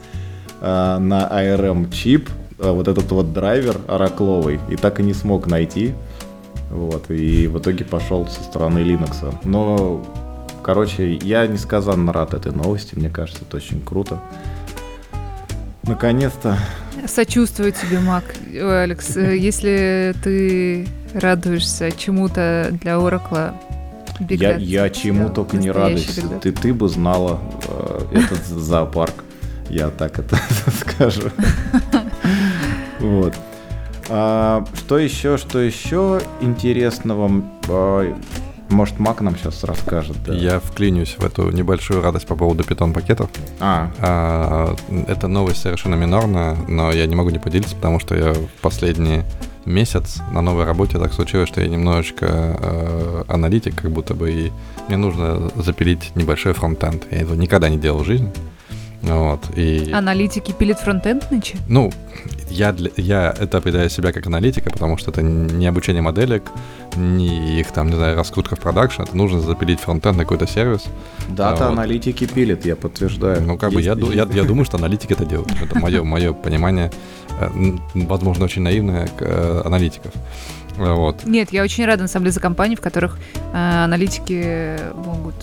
э, 0.61 0.99
на 0.99 1.29
ARM 1.29 1.93
чип, 1.93 2.29
э, 2.59 2.71
вот 2.71 2.89
этот 2.89 3.11
вот 3.13 3.33
драйвер 3.33 3.77
оракловый, 3.87 4.59
и 4.69 4.77
так 4.77 5.01
и 5.01 5.03
не 5.03 5.15
смог 5.15 5.47
найти. 5.47 5.95
Вот, 6.71 7.11
и 7.11 7.49
в 7.49 7.59
итоге 7.59 7.85
пошел 7.85 8.27
со 8.29 8.43
стороны 8.43 8.79
Linux. 8.79 9.35
Но, 9.45 10.05
короче, 10.63 11.15
я 11.15 11.47
несказанно 11.47 12.13
рад 12.13 12.33
этой 12.33 12.53
новости. 12.53 12.95
Мне 12.95 13.11
кажется, 13.11 13.43
это 13.47 13.57
очень 13.57 13.81
круто. 13.83 14.21
Наконец-то. 15.83 16.57
Сочувствую 17.07 17.73
тебе, 17.73 17.99
Мак. 17.99 18.25
Алекс, 18.55 19.17
э, 19.17 19.37
если 19.39 20.15
ты 20.23 20.87
радуешься 21.13 21.91
чему-то 21.91 22.69
для 22.71 22.97
Оракла, 22.97 23.55
я, 24.29 24.57
я 24.57 24.91
чему 24.91 25.31
только 25.31 25.57
не 25.57 25.71
радуюсь. 25.71 26.21
Ты, 26.41 26.53
ты 26.53 26.73
бы 26.73 26.89
знала 26.89 27.41
э, 27.67 28.01
этот 28.13 28.45
зоопарк. 28.47 29.25
Я 29.69 29.89
так 29.89 30.19
это 30.21 30.39
скажу. 30.81 31.31
Вот. 33.01 33.35
А, 34.11 34.65
что 34.75 34.99
еще, 34.99 35.39
что 35.39 35.61
еще 35.61 36.21
интересного? 36.41 37.43
А, 37.69 38.17
может, 38.69 38.99
Мак 38.99 39.21
нам 39.21 39.37
сейчас 39.37 39.65
расскажет. 39.65 40.17
Да? 40.25 40.35
Я 40.35 40.61
вклинюсь 40.61 41.17
в 41.19 41.25
эту 41.25 41.51
небольшую 41.51 42.03
радость 42.03 42.27
по 42.27 42.37
поводу 42.37 42.65
питон-пакетов. 42.65 43.31
А. 43.61 43.91
а. 44.01 44.77
Это 45.07 45.29
новость 45.29 45.63
совершенно 45.63 45.95
минорная, 45.95 46.57
но 46.69 46.93
я 46.93 47.07
не 47.07 47.15
могу 47.15 47.31
не 47.31 47.39
поделиться, 47.39 47.77
потому 47.77 48.01
что 48.01 48.17
я 48.17 48.33
в 48.33 48.49
последний 48.61 49.23
месяц 49.65 50.19
на 50.33 50.41
новой 50.41 50.65
работе 50.65 50.99
так 50.99 51.13
случилось, 51.13 51.49
что 51.49 51.61
я 51.61 51.69
немножечко 51.69 52.27
э, 52.27 53.25
аналитик, 53.29 53.75
как 53.81 53.91
будто 53.91 54.15
бы, 54.15 54.31
и 54.31 54.53
мне 54.89 54.97
нужно 54.97 55.51
запилить 55.57 56.13
небольшой 56.15 56.55
фронтенд. 56.55 57.05
Я 57.11 57.19
этого 57.19 57.35
никогда 57.35 57.69
не 57.69 57.77
делал 57.77 58.01
в 58.01 58.07
жизни. 58.07 58.33
Вот, 59.03 59.41
и... 59.57 59.91
Аналитики 59.93 60.53
пилят 60.53 60.79
фронтенд 60.79 61.31
нынче? 61.31 61.57
Ну, 61.69 61.91
я, 62.51 62.73
для, 62.73 62.91
я 62.97 63.35
это 63.39 63.59
определяю 63.59 63.89
себя 63.89 64.13
как 64.13 64.27
аналитика, 64.27 64.71
потому 64.71 64.99
что 64.99 65.11
это 65.11 65.23
не 65.23 65.67
обучение 65.67 66.03
моделек, 66.03 66.43
не 66.97 67.61
их 67.61 67.73
там, 67.73 67.89
не 67.89 67.97
знаю, 67.97 68.17
раскрутка 68.17 68.57
в 68.57 68.61
продакшн, 68.61 69.03
это 69.03 69.17
нужно 69.17 69.41
запилить 69.41 69.81
фронтенд 69.81 70.19
на 70.19 70.25
какой-то 70.25 70.47
сервис. 70.47 70.85
Дата 71.29 71.65
вот. 71.65 71.73
аналитики 71.73 72.27
пилит, 72.27 72.67
я 72.67 72.77
подтверждаю. 72.77 73.43
Ну, 73.43 73.57
как 73.57 73.73
бы 73.73 73.81
я, 73.81 73.95
я, 73.95 74.29
я 74.31 74.45
думаю, 74.45 74.65
что 74.65 74.77
аналитики 74.77 75.15
это 75.15 75.25
делают. 75.25 75.51
Это 75.63 75.79
мое, 75.79 76.03
мое 76.03 76.33
понимание, 76.35 76.91
э, 77.41 77.49
возможно, 77.95 78.45
очень 78.45 78.63
наивное 78.63 79.09
э, 79.19 79.63
аналитиков. 79.65 80.13
Вот. 80.77 81.25
Нет, 81.25 81.53
я 81.53 81.63
очень 81.63 81.87
рада, 81.87 82.03
на 82.03 82.09
самом 82.09 82.25
деле, 82.25 82.33
за 82.33 82.41
компании, 82.41 82.77
в 82.77 82.81
которых 82.81 83.19
э, 83.53 83.85
аналитики 83.85 84.79
могут 84.95 85.35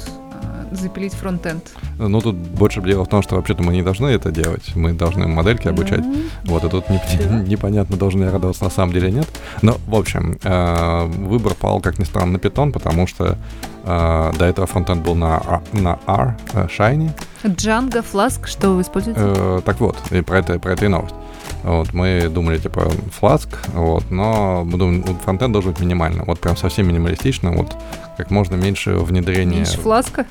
запилить 0.79 1.13
фронтенд? 1.13 1.63
Ну, 1.97 2.21
тут 2.21 2.35
больше 2.35 2.81
дело 2.81 3.05
в 3.05 3.07
том, 3.07 3.21
что 3.21 3.35
вообще-то 3.35 3.63
мы 3.63 3.73
не 3.73 3.81
должны 3.81 4.07
это 4.07 4.31
делать. 4.31 4.75
Мы 4.75 4.93
должны 4.93 5.27
модельки 5.27 5.67
обучать. 5.67 5.99
Mm-hmm. 5.99 6.29
Вот, 6.45 6.63
и 6.63 6.69
тут 6.69 6.89
не, 6.89 6.99
непонятно, 7.47 7.97
должны 7.97 8.25
я 8.25 8.31
радоваться 8.31 8.63
на 8.63 8.69
самом 8.69 8.93
деле 8.93 9.11
нет. 9.11 9.27
Но, 9.61 9.77
в 9.87 9.95
общем, 9.95 10.37
э, 10.43 11.05
выбор 11.05 11.53
пал, 11.53 11.79
как 11.81 11.99
ни 11.99 12.03
странно, 12.03 12.33
на 12.33 12.37
Python, 12.37 12.71
потому 12.71 13.07
что 13.07 13.37
э, 13.83 14.31
до 14.37 14.45
этого 14.45 14.67
фронтенд 14.67 15.03
был 15.03 15.15
на, 15.15 15.61
на 15.73 15.99
R, 16.07 16.37
э, 16.53 16.67
Shiny. 16.67 17.11
Django, 17.43 18.03
Flask, 18.03 18.45
что 18.45 18.71
вы 18.71 18.81
используете? 18.81 19.21
Э, 19.23 19.61
так 19.63 19.79
вот, 19.79 19.97
и 20.11 20.21
про 20.21 20.39
это, 20.39 20.59
про 20.59 20.73
это 20.73 20.85
и 20.85 20.87
новость. 20.87 21.15
Вот, 21.63 21.93
мы 21.93 22.29
думали, 22.29 22.57
типа, 22.57 22.91
Flask, 23.19 23.49
вот, 23.73 24.09
но 24.11 24.63
мы 24.63 24.77
думаем, 24.77 25.03
фронтенд 25.23 25.53
должен 25.53 25.71
быть 25.71 25.81
минимально. 25.81 26.23
Вот 26.25 26.39
прям 26.39 26.55
совсем 26.55 26.87
минималистично, 26.87 27.51
вот 27.51 27.75
как 28.17 28.31
можно 28.31 28.55
меньше 28.55 28.93
внедрения... 28.93 29.57
Меньше 29.57 29.77
фласка? 29.77 30.25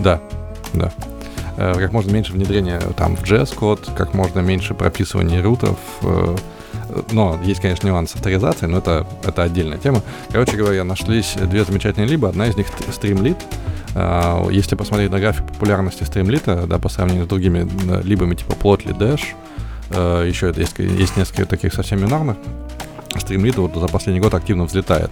Да, 0.00 0.20
да. 0.72 0.92
Э, 1.56 1.74
как 1.74 1.92
можно 1.92 2.10
меньше 2.10 2.32
внедрения 2.32 2.80
там 2.96 3.16
в 3.16 3.22
JS-код, 3.22 3.90
как 3.96 4.14
можно 4.14 4.40
меньше 4.40 4.74
прописывания 4.74 5.42
рутов. 5.42 5.78
Э, 6.02 6.36
но 7.12 7.38
есть, 7.44 7.60
конечно, 7.60 7.86
нюанс 7.86 8.14
авторизации, 8.14 8.66
но 8.66 8.78
это, 8.78 9.06
это 9.22 9.42
отдельная 9.42 9.78
тема. 9.78 10.02
Короче 10.30 10.56
говоря, 10.56 10.84
нашлись 10.84 11.34
две 11.34 11.64
замечательные 11.64 12.08
либо. 12.08 12.28
Одна 12.28 12.46
из 12.46 12.56
них 12.56 12.66
Streamlit. 12.90 13.36
Э, 13.94 14.46
если 14.50 14.74
посмотреть 14.74 15.10
на 15.10 15.20
график 15.20 15.46
популярности 15.46 16.02
Streamlit, 16.02 16.66
да, 16.66 16.78
по 16.78 16.88
сравнению 16.88 17.24
с 17.24 17.28
другими 17.28 17.68
либами 18.02 18.34
типа 18.34 18.52
Plotly, 18.52 18.96
Dash, 18.96 19.22
еще 20.26 20.52
есть, 20.56 20.78
есть 20.78 21.16
несколько 21.16 21.46
таких 21.46 21.72
совсем 21.72 22.00
минорных, 22.00 22.36
Streamlit 23.10 23.60
вот 23.60 23.76
за 23.76 23.86
последний 23.86 24.20
год 24.20 24.34
активно 24.34 24.64
взлетает. 24.64 25.10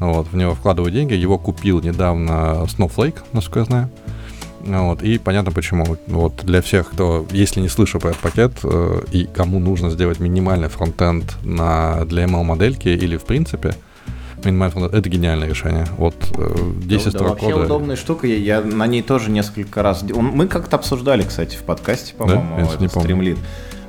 Вот, 0.00 0.26
в 0.28 0.36
него 0.36 0.54
вкладываю 0.54 0.90
деньги. 0.90 1.14
Его 1.14 1.38
купил 1.38 1.80
недавно 1.80 2.64
Snowflake, 2.64 3.18
насколько 3.32 3.60
я 3.60 3.64
знаю. 3.64 3.90
Вот, 4.66 5.02
и 5.02 5.18
понятно 5.18 5.52
почему. 5.52 5.84
Вот 6.06 6.44
для 6.44 6.60
всех, 6.60 6.90
кто, 6.90 7.26
если 7.30 7.60
не 7.60 7.68
слышал 7.68 8.00
про 8.00 8.10
этот 8.10 8.20
пакет, 8.22 8.52
э, 8.64 9.00
и 9.12 9.24
кому 9.26 9.58
нужно 9.58 9.90
сделать 9.90 10.20
минимальный 10.20 10.68
фронтенд 10.68 11.36
на, 11.44 12.04
для 12.04 12.24
ML-модельки 12.24 12.88
или 12.88 13.16
в 13.16 13.24
принципе, 13.24 13.74
минимальный 14.44 14.72
фронтенд, 14.72 14.94
это 14.94 15.08
гениальное 15.08 15.48
решение. 15.48 15.86
Вот 15.96 16.16
э, 16.36 16.56
10 16.82 17.04
да, 17.04 17.10
строк 17.10 17.22
да, 17.22 17.28
вообще 17.30 17.52
кода. 17.52 17.64
удобная 17.64 17.96
штука, 17.96 18.26
я, 18.26 18.60
на 18.60 18.86
ней 18.86 19.02
тоже 19.02 19.30
несколько 19.30 19.82
раз... 19.82 20.02
Мы 20.02 20.48
как-то 20.48 20.76
обсуждали, 20.76 21.22
кстати, 21.22 21.56
в 21.56 21.62
подкасте, 21.62 22.14
по-моему, 22.14 22.56
да? 22.56 22.74
этот 22.74 22.90
стримлит. 22.90 23.38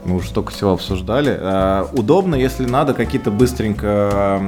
Мы 0.05 0.15
уже 0.15 0.29
столько 0.29 0.51
всего 0.51 0.71
обсуждали. 0.71 1.37
А, 1.37 1.89
удобно, 1.91 2.35
если 2.35 2.65
надо 2.65 2.93
какие-то 2.93 3.29
быстренько 3.29 4.41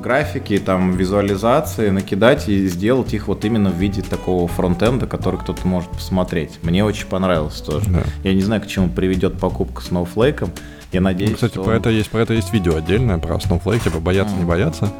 графики, 0.00 0.58
там, 0.58 0.92
визуализации 0.92 1.90
накидать 1.90 2.48
и 2.48 2.66
сделать 2.66 3.14
их 3.14 3.28
вот 3.28 3.44
именно 3.44 3.70
в 3.70 3.76
виде 3.76 4.02
такого 4.02 4.48
фронтенда, 4.48 5.06
который 5.06 5.38
кто-то 5.38 5.66
может 5.66 5.90
посмотреть. 5.90 6.58
Мне 6.62 6.84
очень 6.84 7.06
понравилось 7.06 7.60
тоже. 7.60 7.88
Да. 7.90 8.02
Я 8.24 8.34
не 8.34 8.42
знаю, 8.42 8.62
к 8.62 8.66
чему 8.66 8.88
приведет 8.88 9.38
покупка 9.38 9.82
Snowflake. 9.82 10.48
Я 10.92 11.00
надеюсь, 11.00 11.30
ну, 11.30 11.34
кстати, 11.36 11.52
что... 11.52 11.62
про 11.62 11.76
это 11.76 11.90
есть, 11.90 12.10
про 12.10 12.20
это 12.20 12.34
есть 12.34 12.52
видео 12.52 12.76
отдельное, 12.76 13.18
про 13.18 13.36
Snowflake, 13.36 13.84
типа 13.84 14.00
бояться, 14.00 14.34
mm. 14.34 14.38
не 14.38 14.44
бояться 14.44 14.92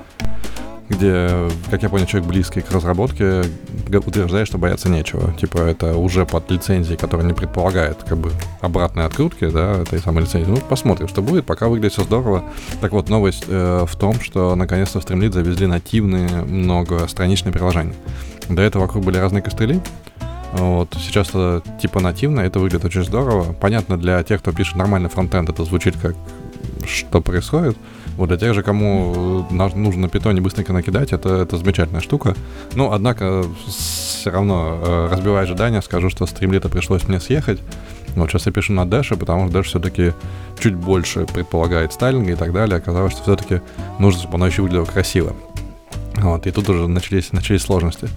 где, 0.90 1.48
как 1.70 1.82
я 1.82 1.88
понял, 1.88 2.04
человек 2.04 2.28
близкий 2.28 2.60
к 2.60 2.70
разработке 2.72 3.42
утверждает, 3.88 4.46
что 4.46 4.58
бояться 4.58 4.88
нечего. 4.88 5.32
Типа 5.34 5.58
это 5.58 5.96
уже 5.96 6.26
под 6.26 6.50
лицензией, 6.50 6.98
которая 6.98 7.26
не 7.26 7.32
предполагает 7.32 8.02
как 8.02 8.18
бы 8.18 8.32
обратной 8.60 9.06
открутки, 9.06 9.48
да, 9.48 9.82
этой 9.82 10.00
самой 10.00 10.24
лицензии. 10.24 10.50
Ну, 10.50 10.56
посмотрим, 10.56 11.08
что 11.08 11.22
будет, 11.22 11.46
пока 11.46 11.68
выглядит 11.68 11.92
все 11.92 12.02
здорово. 12.02 12.44
Так 12.80 12.92
вот, 12.92 13.08
новость 13.08 13.44
э, 13.46 13.86
в 13.88 13.96
том, 13.96 14.20
что 14.20 14.54
наконец-то 14.56 15.00
в 15.00 15.04
Streamlit 15.04 15.32
завезли 15.32 15.66
нативные 15.66 16.28
многостраничные 16.44 17.52
приложения. 17.52 17.94
До 18.48 18.60
этого 18.60 18.82
вокруг 18.82 19.04
были 19.04 19.16
разные 19.16 19.42
костыли, 19.42 19.80
вот. 20.52 20.96
Сейчас 20.98 21.28
это 21.28 21.62
типа 21.80 22.00
нативно, 22.00 22.40
это 22.40 22.58
выглядит 22.58 22.84
очень 22.84 23.04
здорово. 23.04 23.52
Понятно, 23.52 23.96
для 23.96 24.22
тех, 24.24 24.40
кто 24.40 24.52
пишет 24.52 24.74
нормальный 24.74 25.08
фронтенд, 25.08 25.48
это 25.48 25.64
звучит 25.64 25.96
как 25.96 26.16
что 26.86 27.20
происходит. 27.20 27.76
Вот 28.20 28.28
для 28.28 28.36
тех 28.36 28.52
же, 28.52 28.62
кому 28.62 29.46
нужно 29.50 30.02
на 30.02 30.08
питоне 30.10 30.42
быстренько 30.42 30.74
накидать, 30.74 31.14
это, 31.14 31.36
это 31.36 31.56
замечательная 31.56 32.02
штука. 32.02 32.34
Но, 32.74 32.92
однако, 32.92 33.46
все 33.66 34.28
равно, 34.28 34.78
э, 34.78 35.08
разбивая 35.10 35.44
ожидания, 35.44 35.80
скажу, 35.80 36.10
что 36.10 36.26
стримлита 36.26 36.68
пришлось 36.68 37.08
мне 37.08 37.18
съехать. 37.18 37.60
Вот 38.16 38.28
сейчас 38.28 38.44
я 38.44 38.52
пишу 38.52 38.74
на 38.74 38.82
Dash, 38.82 39.16
потому 39.16 39.48
что 39.48 39.58
Dash 39.58 39.62
все-таки 39.62 40.12
чуть 40.60 40.74
больше 40.74 41.24
предполагает 41.24 41.94
стайлинга 41.94 42.32
и 42.32 42.36
так 42.36 42.52
далее. 42.52 42.76
Оказалось, 42.76 43.14
что 43.14 43.22
все-таки 43.22 43.62
нужно, 43.98 44.20
чтобы 44.20 44.34
оно 44.34 44.48
еще 44.48 44.60
выглядело 44.60 44.84
красиво. 44.84 45.32
Вот, 46.16 46.46
и 46.46 46.50
тут 46.50 46.68
уже 46.68 46.88
начались, 46.88 47.32
начались 47.32 47.62
сложности. 47.62 48.10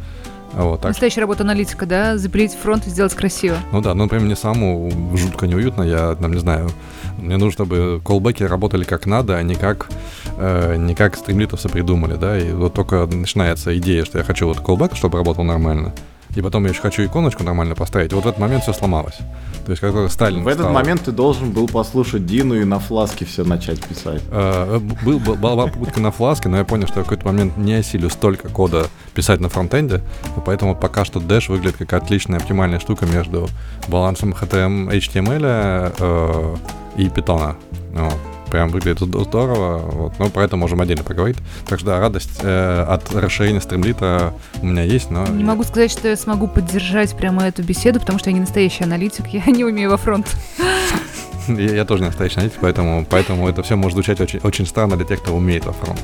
Вот, 0.54 0.82
так. 0.82 0.90
Настоящая 0.90 1.22
работа 1.22 1.44
аналитика, 1.44 1.86
да? 1.86 2.18
Запилить 2.18 2.54
фронт 2.54 2.86
и 2.88 2.90
сделать 2.90 3.14
красиво. 3.14 3.58
Ну 3.72 3.82
да, 3.82 3.94
ну, 3.94 4.04
например, 4.04 4.26
мне 4.26 4.36
самому 4.36 4.92
жутко 5.16 5.48
неуютно, 5.48 5.84
я, 5.84 6.14
там, 6.16 6.34
не 6.34 6.40
знаю, 6.40 6.70
мне 7.18 7.38
нужно, 7.38 7.52
чтобы 7.52 8.02
колбеки 8.04 8.44
работали 8.44 8.84
как 8.84 9.06
надо, 9.06 9.38
а 9.38 9.44
не 9.44 9.56
как, 9.56 9.90
э, 10.38 10.76
не 10.78 10.96
как 10.96 11.16
стримлитовцы 11.16 11.70
придумали, 11.70 12.16
да, 12.16 12.38
и 12.38 12.52
вот 12.52 12.74
только 12.74 13.06
начинается 13.06 13.78
идея, 13.78 14.06
что 14.06 14.18
я 14.18 14.24
хочу 14.24 14.48
вот 14.48 14.60
колбек, 14.60 14.96
чтобы 14.96 15.18
работал 15.18 15.44
нормально, 15.44 15.94
и 16.36 16.42
потом 16.42 16.64
я 16.64 16.72
еще 16.72 16.82
хочу 16.82 17.06
иконочку 17.06 17.44
нормально 17.44 17.76
поставить, 17.76 18.14
вот 18.14 18.26
в 18.26 18.28
этот 18.28 18.40
момент 18.40 18.64
все 18.64 18.74
сломалось. 18.74 19.18
То 19.66 19.72
есть, 19.72 19.82
когда 19.82 20.10
Сталин 20.10 20.44
В 20.44 20.48
этот 20.48 20.64
стал... 20.64 20.74
момент 20.74 21.04
ты 21.04 21.12
должен 21.12 21.52
был 21.52 21.68
послушать 21.68 22.26
Дину 22.26 22.56
и 22.56 22.66
на 22.66 22.80
фласке 22.80 23.24
все 23.26 23.46
начать 23.46 23.82
писать. 23.82 24.22
Э, 24.30 24.80
был, 25.06 25.20
была 25.20 25.68
попытка 25.68 26.02
на 26.02 26.12
фласке, 26.12 26.50
но 26.50 26.58
я 26.58 26.66
понял, 26.66 26.88
что 26.88 27.00
в 27.00 27.04
какой-то 27.04 27.26
момент 27.26 27.56
не 27.58 27.76
осилю 27.76 28.10
столько 28.10 28.50
кода 28.50 28.88
писать 29.14 29.40
на 29.40 29.50
фронтенде, 29.50 30.02
поэтому 30.46 30.76
пока 30.76 31.06
что 31.06 31.20
Dash 31.20 31.50
выглядит 31.50 31.78
как 31.78 31.94
отличная 31.94 32.40
оптимальная 32.40 32.80
штука 32.80 33.06
между 33.06 33.48
балансом 33.88 34.34
HTML, 34.34 34.92
HTML 34.92 35.96
э, 35.98 36.56
и 36.98 37.08
Python. 37.08 37.56
Вот 37.94 38.34
прям 38.54 38.70
выглядит 38.70 39.00
здорово, 39.00 39.80
вот, 39.80 40.14
но 40.20 40.30
про 40.30 40.44
это 40.44 40.56
можем 40.58 40.80
отдельно 40.80 41.04
поговорить. 41.04 41.38
Так 41.68 41.80
что 41.80 41.88
да, 41.88 42.00
радость 42.00 42.40
э, 42.44 42.86
от 42.88 43.12
расширения 43.12 43.60
стримлита 43.60 44.32
у 44.62 44.68
меня 44.68 44.84
есть, 44.84 45.10
но... 45.10 45.26
Не 45.26 45.44
могу 45.44 45.64
сказать, 45.64 45.90
что 45.90 46.08
я 46.08 46.16
смогу 46.16 46.48
поддержать 46.48 47.18
прямо 47.18 47.48
эту 47.48 47.64
беседу, 47.64 48.00
потому 48.00 48.20
что 48.20 48.30
я 48.30 48.36
не 48.36 48.42
настоящий 48.42 48.84
аналитик, 48.84 49.26
я 49.32 49.44
не 49.48 49.66
умею 49.66 49.90
во 49.90 49.98
фронт. 49.98 50.28
Я, 51.50 51.76
я 51.76 51.84
тоже 51.84 52.04
не 52.04 52.08
настоящий 52.08 52.38
аналитик, 52.38 52.60
поэтому, 52.62 53.06
поэтому 53.10 53.50
это 53.50 53.64
все 53.64 53.76
может 53.76 53.96
звучать 53.96 54.22
очень, 54.22 54.40
очень 54.44 54.66
странно 54.66 54.96
для 54.96 55.06
тех, 55.06 55.20
кто 55.22 55.36
умеет 55.36 55.66
во 55.66 55.74
фронт. 55.74 56.00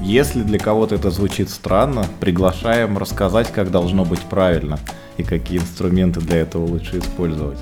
Если 0.00 0.40
для 0.42 0.58
кого-то 0.58 0.94
это 0.94 1.10
звучит 1.10 1.50
странно, 1.50 2.06
приглашаем 2.18 2.96
рассказать, 2.96 3.52
как 3.52 3.70
должно 3.70 4.06
быть 4.06 4.20
правильно 4.20 4.78
и 5.18 5.24
какие 5.24 5.58
инструменты 5.58 6.20
для 6.20 6.38
этого 6.38 6.64
лучше 6.64 7.00
использовать. 7.00 7.58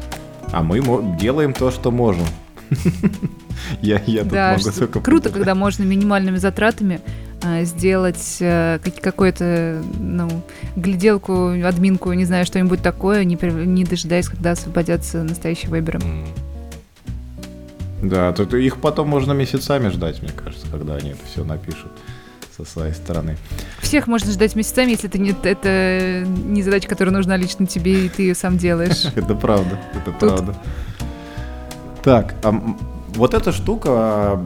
А 0.53 0.63
мы 0.63 0.81
делаем 1.19 1.53
то, 1.53 1.71
что 1.71 1.91
можем. 1.91 2.27
Я, 3.83 4.01
я 4.07 4.23
тут 4.23 4.33
да, 4.33 4.57
могу 4.57 4.71
только 4.71 5.01
круто, 5.01 5.29
когда 5.29 5.55
можно 5.55 5.83
минимальными 5.83 6.39
затратами 6.39 7.01
а, 7.43 7.65
сделать 7.65 8.39
а, 8.41 8.79
какую-то 8.79 9.83
ну, 9.99 10.29
гляделку, 10.77 11.51
админку, 11.65 12.13
не 12.15 12.25
знаю, 12.25 12.47
что-нибудь 12.47 12.83
такое, 12.83 13.25
не, 13.25 13.37
не 13.67 13.85
дожидаясь, 13.85 14.29
когда 14.29 14.53
освободятся 14.53 15.23
настоящие 15.23 15.71
веберы. 15.71 15.99
Mm. 15.99 16.27
Да, 18.03 18.33
тут 18.33 18.55
их 18.55 18.79
потом 18.79 19.09
можно 19.09 19.33
месяцами 19.33 19.89
ждать, 19.89 20.23
мне 20.23 20.33
кажется, 20.33 20.67
когда 20.71 20.97
они 20.97 21.11
это 21.11 21.21
все 21.31 21.45
напишут 21.45 21.91
со 22.65 22.73
своей 22.73 22.95
стороны. 22.95 23.37
Всех 23.81 24.07
можно 24.07 24.31
ждать 24.33 24.55
месяцами, 24.57 24.91
если 24.91 25.09
это 25.09 25.19
не, 25.19 25.35
это 25.43 26.25
не 26.27 26.63
задача, 26.63 26.89
которая 26.89 27.15
нужна 27.15 27.37
лично 27.37 27.67
тебе, 27.67 28.07
и 28.07 28.09
ты 28.09 28.23
ее 28.23 28.35
сам 28.35 28.59
делаешь. 28.59 29.05
Это 29.15 29.35
правда, 29.35 29.79
это 29.95 30.13
правда. 30.13 30.55
Так, 32.03 32.35
а 32.43 32.55
вот 33.09 33.35
эта 33.35 33.53
штука, 33.53 34.41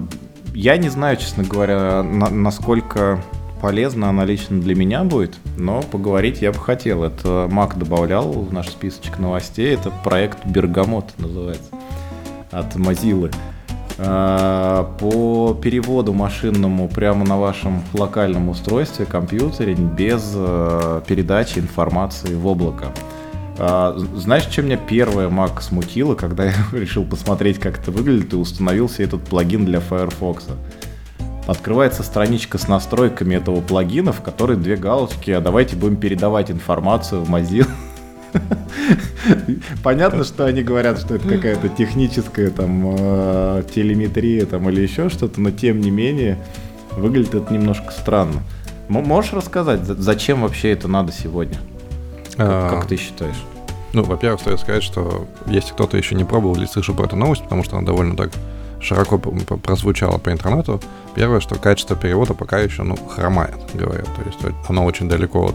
я 0.54 0.76
не 0.76 0.88
знаю, 0.88 1.16
честно 1.16 1.44
говоря, 1.44 2.02
на, 2.02 2.28
насколько 2.30 3.22
полезна 3.60 4.10
она 4.10 4.24
лично 4.24 4.60
для 4.60 4.74
меня 4.74 5.04
будет, 5.04 5.36
но 5.56 5.82
поговорить 5.82 6.42
я 6.42 6.52
бы 6.52 6.58
хотел. 6.58 7.04
Это 7.04 7.48
Мак 7.50 7.78
добавлял 7.78 8.30
в 8.30 8.52
наш 8.52 8.68
списочек 8.68 9.18
новостей. 9.18 9.74
Это 9.74 9.90
проект 9.90 10.44
Бергамот 10.44 11.14
называется 11.18 11.70
от 12.50 12.76
Mozilla. 12.76 13.34
А, 13.96 14.92
по 14.98 15.54
переводу 15.54 16.12
машинному 16.12 16.88
прямо 16.88 17.24
на 17.24 17.38
вашем 17.38 17.82
локальном 17.92 18.48
устройстве, 18.48 19.06
компьютере, 19.06 19.74
без 19.74 20.32
э, 20.34 21.02
передачи 21.06 21.60
информации 21.60 22.34
в 22.34 22.46
облако. 22.46 22.86
А, 23.56 23.96
знаешь, 24.16 24.46
чем 24.46 24.66
меня 24.66 24.76
первое 24.76 25.28
Mac 25.28 25.60
смутило, 25.60 26.16
когда 26.16 26.44
я 26.46 26.54
решил 26.72 27.04
посмотреть, 27.04 27.60
как 27.60 27.78
это 27.78 27.92
выглядит, 27.92 28.32
и 28.32 28.36
установил 28.36 28.88
себе 28.88 29.04
этот 29.04 29.22
плагин 29.24 29.64
для 29.64 29.78
Firefox? 29.78 30.46
Открывается 31.46 32.02
страничка 32.02 32.58
с 32.58 32.68
настройками 32.68 33.36
этого 33.36 33.60
плагина, 33.60 34.12
в 34.12 34.22
которой 34.22 34.56
две 34.56 34.76
галочки, 34.76 35.30
а 35.30 35.40
давайте 35.40 35.76
будем 35.76 35.96
передавать 35.96 36.50
информацию 36.50 37.22
в 37.22 37.32
Mozilla. 37.32 37.68
Понятно, 39.82 40.24
что 40.24 40.44
они 40.44 40.62
говорят, 40.62 40.98
что 40.98 41.14
это 41.14 41.28
какая-то 41.28 41.68
техническая 41.68 42.50
там 42.50 42.96
э, 42.98 43.62
телеметрия 43.74 44.46
там 44.46 44.68
или 44.68 44.82
еще 44.82 45.08
что-то, 45.08 45.40
но 45.40 45.50
тем 45.50 45.80
не 45.80 45.90
менее 45.90 46.38
выглядит 46.92 47.34
это 47.34 47.52
немножко 47.52 47.90
странно. 47.90 48.42
Можешь 48.88 49.32
рассказать, 49.32 49.80
зачем 49.84 50.42
вообще 50.42 50.72
это 50.72 50.88
надо 50.88 51.12
сегодня? 51.12 51.58
Как, 52.36 52.46
а, 52.48 52.70
как 52.70 52.86
ты 52.86 52.96
считаешь? 52.96 53.42
Ну, 53.92 54.02
во-первых, 54.02 54.40
стоит 54.40 54.60
сказать, 54.60 54.82
что 54.82 55.26
если 55.46 55.72
кто-то 55.72 55.96
еще 55.96 56.14
не 56.14 56.24
пробовал 56.24 56.56
или 56.56 56.66
слышал 56.66 56.94
про 56.94 57.06
эту 57.06 57.16
новость, 57.16 57.44
потому 57.44 57.62
что 57.62 57.76
она 57.76 57.86
довольно 57.86 58.16
так 58.16 58.30
широко 58.80 59.18
прозвучала 59.18 60.18
по 60.18 60.30
интернету, 60.30 60.80
первое, 61.14 61.40
что 61.40 61.54
качество 61.54 61.96
перевода 61.96 62.34
пока 62.34 62.58
еще, 62.58 62.82
ну, 62.82 62.96
хромает, 62.96 63.56
говорят. 63.72 64.08
То 64.16 64.22
есть 64.26 64.56
оно 64.68 64.84
очень 64.84 65.08
далеко 65.08 65.46
от 65.46 65.54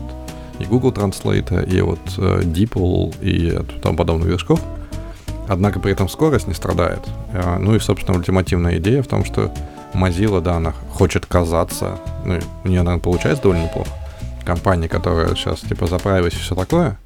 и 0.59 0.65
Google 0.65 0.91
Translate, 0.91 1.69
и 1.69 1.81
от 1.81 1.99
э, 2.17 2.41
DeepL, 2.41 3.15
и 3.21 3.79
тому 3.81 3.97
подобных 3.97 4.27
движков. 4.27 4.61
Однако 5.47 5.79
при 5.79 5.91
этом 5.91 6.07
скорость 6.07 6.47
не 6.47 6.53
страдает. 6.53 7.01
Э, 7.33 7.57
ну 7.59 7.75
и, 7.75 7.79
собственно, 7.79 8.17
ультимативная 8.17 8.77
идея 8.77 9.01
в 9.01 9.07
том, 9.07 9.25
что 9.25 9.51
Mozilla, 9.93 10.41
да, 10.41 10.57
она 10.57 10.73
хочет 10.91 11.25
казаться, 11.25 11.99
ну, 12.25 12.39
у 12.63 12.67
нее, 12.67 12.83
наверное, 12.83 12.99
получается 12.99 13.43
довольно 13.43 13.63
неплохо, 13.63 13.89
компании, 14.45 14.87
которая 14.87 15.33
сейчас 15.35 15.61
типа 15.61 15.87
заправилась 15.87 16.33
и 16.33 16.37
все 16.37 16.55
такое. 16.55 16.97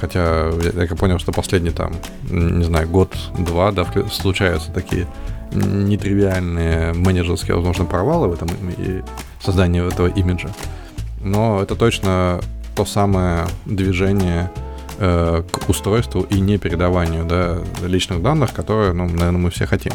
Хотя 0.00 0.50
я, 0.62 0.84
я 0.84 0.94
понял, 0.94 1.18
что 1.18 1.32
последний 1.32 1.70
там, 1.70 1.92
не 2.30 2.64
знаю, 2.64 2.88
год-два, 2.88 3.72
да, 3.72 3.86
случаются 4.12 4.70
такие 4.70 5.08
нетривиальные 5.52 6.92
менеджерские, 6.92 7.56
возможно, 7.56 7.84
провалы 7.84 8.28
в 8.28 8.34
этом 8.34 8.48
и 8.76 9.02
создании 9.42 9.86
этого 9.86 10.08
имиджа. 10.08 10.50
Но 11.20 11.60
это 11.62 11.74
точно 11.74 12.40
то 12.78 12.84
самое 12.84 13.44
движение 13.66 14.52
э, 14.98 15.42
к 15.50 15.68
устройству 15.68 16.20
и 16.20 16.38
не 16.38 16.58
передаванию 16.58 17.24
да, 17.24 17.58
личных 17.84 18.22
данных, 18.22 18.54
которое, 18.54 18.92
ну, 18.92 19.04
наверное, 19.06 19.40
мы 19.40 19.50
все 19.50 19.66
хотим. 19.66 19.92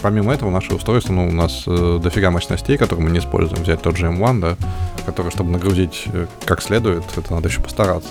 Помимо 0.00 0.32
этого, 0.32 0.48
наше 0.50 0.74
устройство, 0.76 1.12
ну, 1.12 1.26
у 1.26 1.32
нас 1.32 1.64
э, 1.66 1.98
дофига 2.00 2.30
мощностей, 2.30 2.76
которые 2.76 3.06
мы 3.06 3.10
не 3.10 3.18
используем. 3.18 3.64
Взять 3.64 3.82
тот 3.82 3.96
же 3.96 4.06
M1, 4.06 4.40
да, 4.40 4.56
который, 5.04 5.32
чтобы 5.32 5.50
нагрузить 5.50 6.04
э, 6.12 6.26
как 6.44 6.62
следует, 6.62 7.02
это 7.16 7.34
надо 7.34 7.48
еще 7.48 7.60
постараться. 7.60 8.10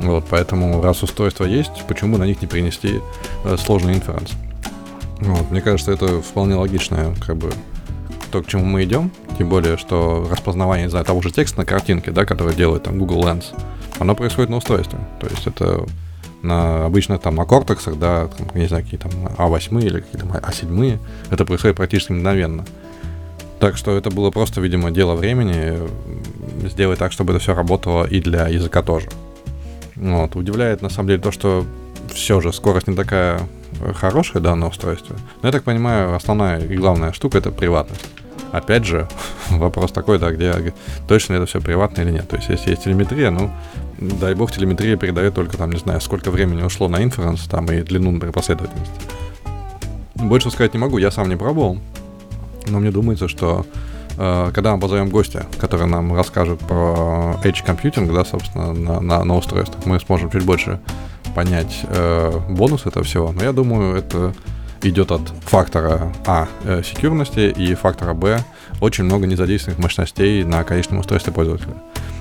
Вот, 0.00 0.26
поэтому 0.28 0.82
раз 0.82 1.02
устройства 1.02 1.46
есть, 1.46 1.82
почему 1.88 2.18
на 2.18 2.24
них 2.24 2.42
не 2.42 2.46
принести 2.46 3.00
э, 3.44 3.56
сложный 3.56 3.94
инференс? 3.94 4.32
Вот, 5.20 5.50
мне 5.50 5.62
кажется, 5.62 5.92
это 5.92 6.20
вполне 6.20 6.56
логичное, 6.56 7.14
как 7.26 7.36
бы, 7.36 7.50
то, 8.34 8.42
к 8.42 8.48
чему 8.48 8.64
мы 8.64 8.82
идем. 8.82 9.12
Тем 9.38 9.48
более, 9.48 9.76
что 9.76 10.26
распознавание, 10.28 10.88
знаю, 10.88 11.04
того 11.04 11.22
же 11.22 11.30
текста 11.30 11.58
на 11.58 11.64
картинке, 11.64 12.10
да, 12.10 12.24
который 12.24 12.56
делает 12.56 12.82
там 12.82 12.98
Google 12.98 13.24
Lens, 13.24 13.44
оно 14.00 14.16
происходит 14.16 14.50
на 14.50 14.56
устройстве. 14.56 14.98
То 15.20 15.28
есть 15.28 15.46
это 15.46 15.86
на 16.42 16.84
обычно 16.84 17.18
там 17.18 17.36
на 17.36 17.44
кортексах, 17.44 17.96
да, 17.96 18.26
там, 18.26 18.48
не 18.54 18.66
знаю, 18.66 18.82
какие 18.82 18.98
там 18.98 19.12
А8 19.38 19.80
или 19.84 20.00
какие-то 20.00 20.26
А7, 20.26 20.98
это 21.30 21.44
происходит 21.44 21.76
практически 21.76 22.10
мгновенно. 22.10 22.64
Так 23.60 23.76
что 23.76 23.96
это 23.96 24.10
было 24.10 24.32
просто, 24.32 24.60
видимо, 24.60 24.90
дело 24.90 25.14
времени 25.14 25.78
сделать 26.68 26.98
так, 26.98 27.12
чтобы 27.12 27.34
это 27.34 27.40
все 27.40 27.54
работало 27.54 28.04
и 28.04 28.20
для 28.20 28.48
языка 28.48 28.82
тоже. 28.82 29.06
Вот. 29.94 30.34
Удивляет 30.34 30.82
на 30.82 30.88
самом 30.88 31.10
деле 31.10 31.22
то, 31.22 31.30
что 31.30 31.64
все 32.12 32.40
же 32.40 32.52
скорость 32.52 32.88
не 32.88 32.96
такая 32.96 33.40
хорошая, 33.94 34.42
да, 34.42 34.56
на. 34.56 35.14
Но 35.40 35.48
я 35.48 35.52
так 35.52 35.62
понимаю, 35.62 36.16
основная 36.16 36.58
и 36.58 36.76
главная 36.76 37.12
штука 37.12 37.38
это 37.38 37.52
приватность. 37.52 38.04
Опять 38.52 38.84
же, 38.84 39.08
вопрос 39.50 39.92
такой, 39.92 40.18
да, 40.18 40.30
где 40.30 40.74
точно 41.08 41.34
это 41.34 41.46
все 41.46 41.60
приватно 41.60 42.02
или 42.02 42.10
нет. 42.10 42.28
То 42.28 42.36
есть, 42.36 42.48
если 42.48 42.70
есть 42.70 42.84
телеметрия, 42.84 43.30
ну, 43.30 43.50
дай 43.98 44.34
бог, 44.34 44.52
телеметрия 44.52 44.96
передает 44.96 45.34
только 45.34 45.56
там, 45.56 45.70
не 45.70 45.78
знаю, 45.78 46.00
сколько 46.00 46.30
времени 46.30 46.62
ушло 46.62 46.88
на 46.88 47.02
инференс 47.02 47.42
там 47.42 47.66
и 47.66 47.82
длину, 47.82 48.10
например, 48.10 48.32
последовательности. 48.32 48.94
Больше 50.14 50.50
сказать 50.50 50.74
не 50.74 50.80
могу, 50.80 50.98
я 50.98 51.10
сам 51.10 51.28
не 51.28 51.36
пробовал, 51.36 51.78
но 52.66 52.78
мне 52.78 52.90
думается, 52.90 53.28
что 53.28 53.66
э, 54.16 54.50
когда 54.54 54.74
мы 54.74 54.80
позовем 54.80 55.10
гостя, 55.10 55.46
который 55.58 55.86
нам 55.86 56.14
расскажет 56.14 56.60
про 56.60 57.36
Edge 57.42 57.64
Computing, 57.66 58.12
да, 58.12 58.24
собственно, 58.24 58.72
на, 58.72 59.00
на, 59.00 59.24
на 59.24 59.36
устройствах, 59.36 59.84
мы 59.86 60.00
сможем 60.00 60.30
чуть 60.30 60.44
больше 60.44 60.80
понять 61.34 61.80
э, 61.84 62.32
бонус 62.48 62.86
этого 62.86 63.04
всего. 63.04 63.32
Но 63.32 63.42
я 63.42 63.52
думаю, 63.52 63.96
это 63.96 64.32
идет 64.88 65.10
от 65.10 65.22
фактора 65.46 66.12
А 66.26 66.48
э, 66.64 66.82
секьюрности 66.82 67.52
и 67.56 67.74
фактора 67.74 68.14
Б 68.14 68.42
очень 68.80 69.04
много 69.04 69.26
незадействованных 69.26 69.82
мощностей 69.82 70.44
на 70.44 70.64
конечном 70.64 70.98
устройстве 70.98 71.32
пользователя. 71.32 71.74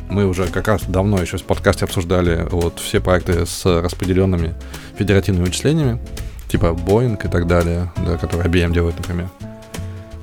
Мы 0.09 0.26
уже 0.26 0.47
как 0.47 0.68
раз 0.68 0.84
давно 0.84 1.22
еще 1.22 1.38
в 1.38 1.43
подкасте 1.43 1.86
обсуждали 1.86 2.47
вот 2.49 2.80
все 2.80 2.99
проекты 2.99 3.45
с 3.45 3.66
распределенными 3.66 4.53
федеративными 4.97 5.45
вычислениями, 5.45 5.99
типа 6.47 6.68
Boeing 6.68 7.24
и 7.24 7.28
так 7.30 7.47
далее, 7.47 7.91
да, 8.05 8.18
которые 8.18 8.49
IBM 8.49 8.74
делает, 8.74 8.97
например. 8.97 9.30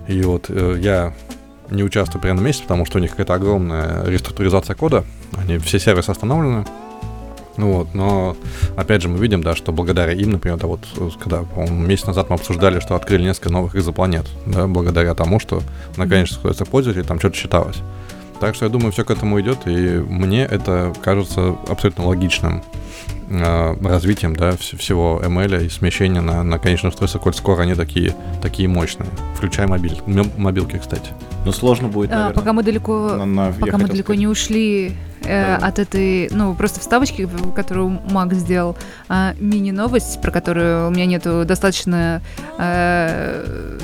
И 0.07 0.23
вот 0.23 0.47
э, 0.49 0.79
я 0.81 1.15
не 1.71 1.83
участвую 1.83 2.21
примерно 2.21 2.41
месяц, 2.41 2.63
потому 2.63 2.85
что 2.85 2.99
у 2.99 3.01
них 3.01 3.11
какая-то 3.11 3.35
огромная 3.35 4.05
реструктуризация 4.05 4.75
кода. 4.75 5.05
Они 5.37 5.59
все 5.59 5.79
сервисы 5.79 6.11
остановлены. 6.11 6.65
Ну 7.57 7.73
вот, 7.73 7.95
но 7.95 8.37
опять 8.77 9.03
же 9.03 9.09
мы 9.09 9.19
видим, 9.19 9.43
да, 9.43 9.55
что 9.55 9.73
благодаря 9.73 10.13
им, 10.13 10.31
например, 10.31 10.59
да, 10.59 10.67
вот 10.67 10.81
когда, 11.21 11.43
по-моему, 11.43 11.81
месяц 11.85 12.07
назад 12.07 12.31
мы 12.31 12.37
обсуждали, 12.37 12.81
что 12.81 12.95
открыли 12.95 13.23
несколько 13.23 13.51
новых 13.51 13.77
экзопланет, 13.77 14.27
да, 14.47 14.67
благодаря 14.67 15.15
тому, 15.15 15.41
что 15.41 15.63
на 15.97 16.09
конечном 16.09 16.55
пользователей 16.67 17.05
там 17.05 17.19
что-то 17.19 17.37
считалось. 17.37 17.77
Так 18.41 18.55
что 18.55 18.65
я 18.65 18.71
думаю, 18.71 18.91
все 18.93 19.05
к 19.05 19.11
этому 19.11 19.39
идет, 19.41 19.67
и 19.67 19.71
мне 19.71 20.45
это 20.45 20.95
кажется 21.03 21.57
абсолютно 21.69 22.07
логичным 22.07 22.63
э, 23.29 23.77
развитием 23.87 24.35
да, 24.35 24.51
вс- 24.53 24.79
всего 24.79 25.21
ML 25.23 25.67
и 25.67 25.69
смещения 25.69 26.23
на, 26.23 26.43
на 26.43 26.59
конечное 26.59 26.91
устройство, 26.91 27.19
коль 27.19 27.35
скоро 27.35 27.63
они 27.63 27.75
такие, 27.75 28.15
такие 28.41 28.67
мощные. 28.67 29.11
Включая 29.37 29.67
мобиль, 29.69 30.01
мобилки, 30.39 30.79
кстати. 30.79 31.11
Ну, 31.45 31.53
сложно 31.53 31.89
будет, 31.89 32.11
наверное. 32.11 32.33
А, 32.33 32.35
пока 32.35 32.55
мы 32.55 32.63
далеко, 32.63 33.11
на, 33.17 33.27
на, 33.27 33.53
пока 33.53 33.77
мы 33.77 33.85
далеко 33.85 34.05
сказать. 34.05 34.21
не 34.21 34.27
ушли 34.27 34.97
э, 35.25 35.57
от 35.57 35.79
этой, 35.79 36.29
ну, 36.33 36.55
просто 36.55 36.81
вставочки, 36.81 37.29
которую 37.55 38.01
Макс 38.11 38.37
сделал, 38.37 38.77
э, 39.09 39.35
мини-новость, 39.39 40.21
про 40.21 40.31
которую 40.31 40.89
у 40.89 40.91
меня 40.91 41.07
нету 41.07 41.45
достаточно 41.45 42.23
э, 42.59 43.79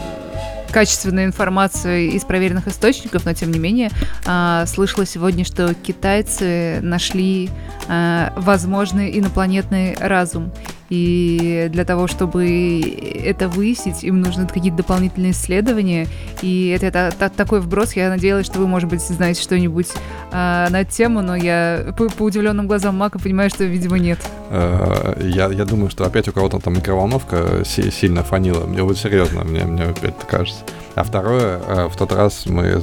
качественной 0.76 1.24
информации 1.24 2.09
из 2.09 2.24
проверенных 2.24 2.68
источников, 2.68 3.24
но 3.24 3.32
тем 3.32 3.51
не 3.51 3.59
менее 3.59 3.91
э, 4.26 4.64
слышала 4.66 5.07
сегодня, 5.07 5.45
что 5.45 5.72
китайцы 5.74 6.80
нашли 6.82 7.49
э, 7.89 8.28
возможный 8.37 9.18
инопланетный 9.18 9.97
разум. 9.99 10.53
И 10.89 11.68
для 11.70 11.84
того, 11.84 12.07
чтобы 12.07 12.80
это 13.24 13.49
выяснить, 13.49 14.05
им 14.05 14.20
нужны 14.20 14.47
какие-то 14.47 14.78
дополнительные 14.78 15.32
исследования. 15.32 16.07
И 16.43 16.68
это, 16.68 16.87
это, 16.87 17.12
это 17.18 17.30
такой 17.30 17.61
вброс. 17.61 17.95
Я 17.95 18.09
надеялась, 18.09 18.47
что 18.47 18.59
вы, 18.59 18.66
может 18.66 18.89
быть, 18.89 19.01
знаете 19.01 19.43
что-нибудь 19.43 19.89
э, 20.32 20.66
на 20.70 20.80
эту 20.80 20.93
тему, 20.93 21.22
но 21.22 21.34
я 21.34 21.95
по, 21.97 22.09
по 22.09 22.22
удивленным 22.24 22.66
глазам 22.66 22.97
Мака 22.97 23.18
понимаю, 23.18 23.51
что, 23.51 23.64
видимо, 23.64 23.99
нет. 23.99 24.18
Э, 24.51 25.20
я, 25.22 25.49
я 25.49 25.64
думаю, 25.64 25.91
что 25.91 26.05
опять 26.05 26.28
у 26.28 26.32
кого-то 26.32 26.59
там 26.61 26.74
микроволновка 26.74 27.62
сильно 27.64 28.22
фанила. 28.22 28.66
Мне 28.66 28.82
вот 28.82 28.99
серьезно, 28.99 29.45
мне, 29.45 29.64
мне 29.64 29.84
опять 29.84 30.14
кажется. 30.28 30.62
А 30.95 31.03
второе, 31.03 31.61
э, 31.66 31.89
в 31.89 31.97
тот 31.97 32.12
раз 32.12 32.47
мы... 32.47 32.80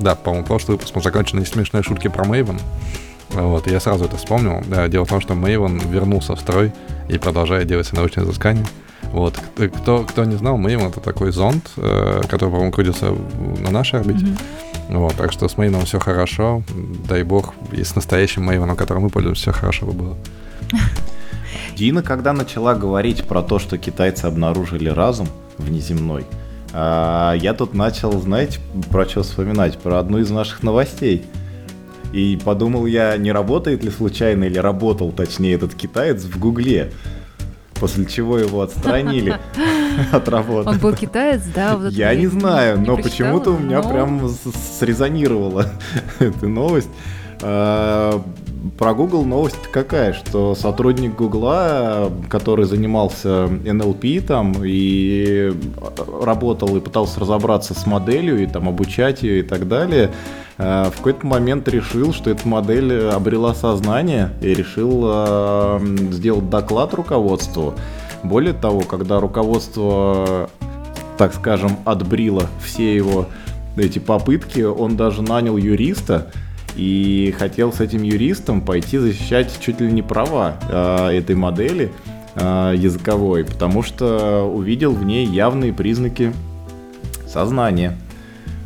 Да, 0.00 0.14
по-моему, 0.16 0.46
прошлый 0.46 0.76
выпуск 0.76 0.94
мы 0.96 1.02
закончили 1.02 1.44
смешные 1.44 1.82
шутки 1.82 2.08
про 2.08 2.24
Мейвен. 2.24 2.58
Вот, 3.34 3.66
я 3.66 3.80
сразу 3.80 4.04
это 4.04 4.16
вспомнил. 4.16 4.62
Да, 4.66 4.88
дело 4.88 5.04
в 5.04 5.08
том, 5.08 5.20
что 5.20 5.34
Мейвен 5.34 5.78
вернулся 5.78 6.36
в 6.36 6.40
строй 6.40 6.72
и 7.08 7.18
продолжает 7.18 7.66
делать 7.66 7.90
научные 7.92 8.24
изыскания. 8.24 8.66
Вот, 9.12 9.38
кто, 9.56 10.04
кто 10.04 10.24
не 10.24 10.36
знал, 10.36 10.56
Мейвен 10.56 10.86
это 10.86 11.00
такой 11.00 11.32
зонд, 11.32 11.70
э, 11.76 12.22
который, 12.28 12.50
по-моему, 12.50 12.72
крутится 12.72 13.14
на 13.60 13.70
нашей 13.70 14.00
орбите. 14.00 14.26
Mm-hmm. 14.26 14.98
Вот, 14.98 15.14
так 15.14 15.32
что 15.32 15.48
с 15.48 15.56
Мейвеном 15.56 15.84
все 15.84 15.98
хорошо. 15.98 16.62
Дай 17.08 17.22
бог, 17.22 17.54
и 17.72 17.82
с 17.82 17.94
настоящим 17.94 18.44
Мейвеном, 18.44 18.76
которым 18.76 19.04
мы 19.04 19.10
пользуемся, 19.10 19.42
все 19.42 19.52
хорошо 19.52 19.86
бы 19.86 19.92
было. 19.92 20.16
Дина, 21.76 22.02
когда 22.02 22.32
начала 22.32 22.74
говорить 22.74 23.24
про 23.24 23.42
то, 23.42 23.58
что 23.58 23.78
китайцы 23.78 24.26
обнаружили 24.26 24.88
разум 24.88 25.28
внеземной, 25.58 26.26
а, 26.74 27.34
я 27.34 27.54
тут 27.54 27.74
начал, 27.74 28.12
знаете, 28.20 28.60
про 28.90 29.06
что 29.06 29.22
вспоминать? 29.22 29.78
Про 29.78 29.98
одну 29.98 30.18
из 30.18 30.30
наших 30.30 30.62
новостей– 30.62 31.24
и 32.12 32.38
подумал 32.42 32.86
я, 32.86 33.16
не 33.16 33.32
работает 33.32 33.82
ли 33.82 33.90
случайно, 33.90 34.44
или 34.44 34.58
работал, 34.58 35.12
точнее, 35.12 35.54
этот 35.54 35.74
китаец 35.74 36.22
в 36.22 36.38
Гугле. 36.38 36.92
После 37.74 38.06
чего 38.06 38.38
его 38.38 38.60
отстранили 38.62 39.36
от 40.12 40.28
работы. 40.28 40.68
Он 40.68 40.78
был 40.78 40.94
китаец, 40.94 41.42
да? 41.52 41.76
Вот 41.76 41.92
я 41.92 42.14
не 42.14 42.28
знаю, 42.28 42.78
не 42.78 42.86
но 42.86 42.96
почему-то 42.96 43.50
у 43.50 43.58
меня 43.58 43.82
но... 43.82 43.88
прям 43.88 44.28
срезонировала 44.78 45.66
эта 46.20 46.46
новость. 46.46 46.90
А, 48.62 48.70
про 48.78 48.94
Google 48.94 49.24
новость 49.24 49.56
какая, 49.70 50.12
что 50.12 50.54
сотрудник 50.54 51.16
Гугла, 51.16 52.10
который 52.28 52.64
занимался 52.64 53.46
NLP 53.46 54.26
там 54.26 54.54
и 54.64 55.52
работал 56.22 56.76
и 56.76 56.80
пытался 56.80 57.20
разобраться 57.20 57.74
с 57.74 57.86
моделью 57.86 58.42
и 58.42 58.46
там 58.46 58.68
обучать 58.68 59.22
ее 59.22 59.40
и 59.40 59.42
так 59.42 59.68
далее, 59.68 60.10
э, 60.58 60.90
в 60.92 60.96
какой-то 60.96 61.26
момент 61.26 61.68
решил, 61.68 62.12
что 62.12 62.30
эта 62.30 62.46
модель 62.46 63.08
обрела 63.08 63.54
сознание 63.54 64.30
и 64.40 64.54
решил 64.54 65.80
сделать 66.12 66.50
доклад 66.50 66.94
руководству. 66.94 67.74
Более 68.22 68.52
того, 68.52 68.80
когда 68.80 69.20
руководство, 69.20 70.48
так 71.18 71.34
скажем, 71.34 71.78
отбрило 71.84 72.46
все 72.64 72.94
его 72.94 73.26
эти 73.76 73.98
попытки, 73.98 74.60
он 74.60 74.96
даже 74.96 75.22
нанял 75.22 75.56
юриста, 75.56 76.30
и 76.76 77.34
хотел 77.38 77.72
с 77.72 77.80
этим 77.80 78.02
юристом 78.02 78.60
пойти 78.60 78.98
защищать 78.98 79.52
чуть 79.60 79.80
ли 79.80 79.90
не 79.90 80.02
права 80.02 80.56
э, 80.68 81.18
этой 81.18 81.34
модели 81.34 81.92
э, 82.34 82.74
языковой, 82.76 83.44
потому 83.44 83.82
что 83.82 84.44
увидел 84.44 84.92
в 84.92 85.04
ней 85.04 85.26
явные 85.26 85.72
признаки 85.72 86.32
сознания. 87.26 87.96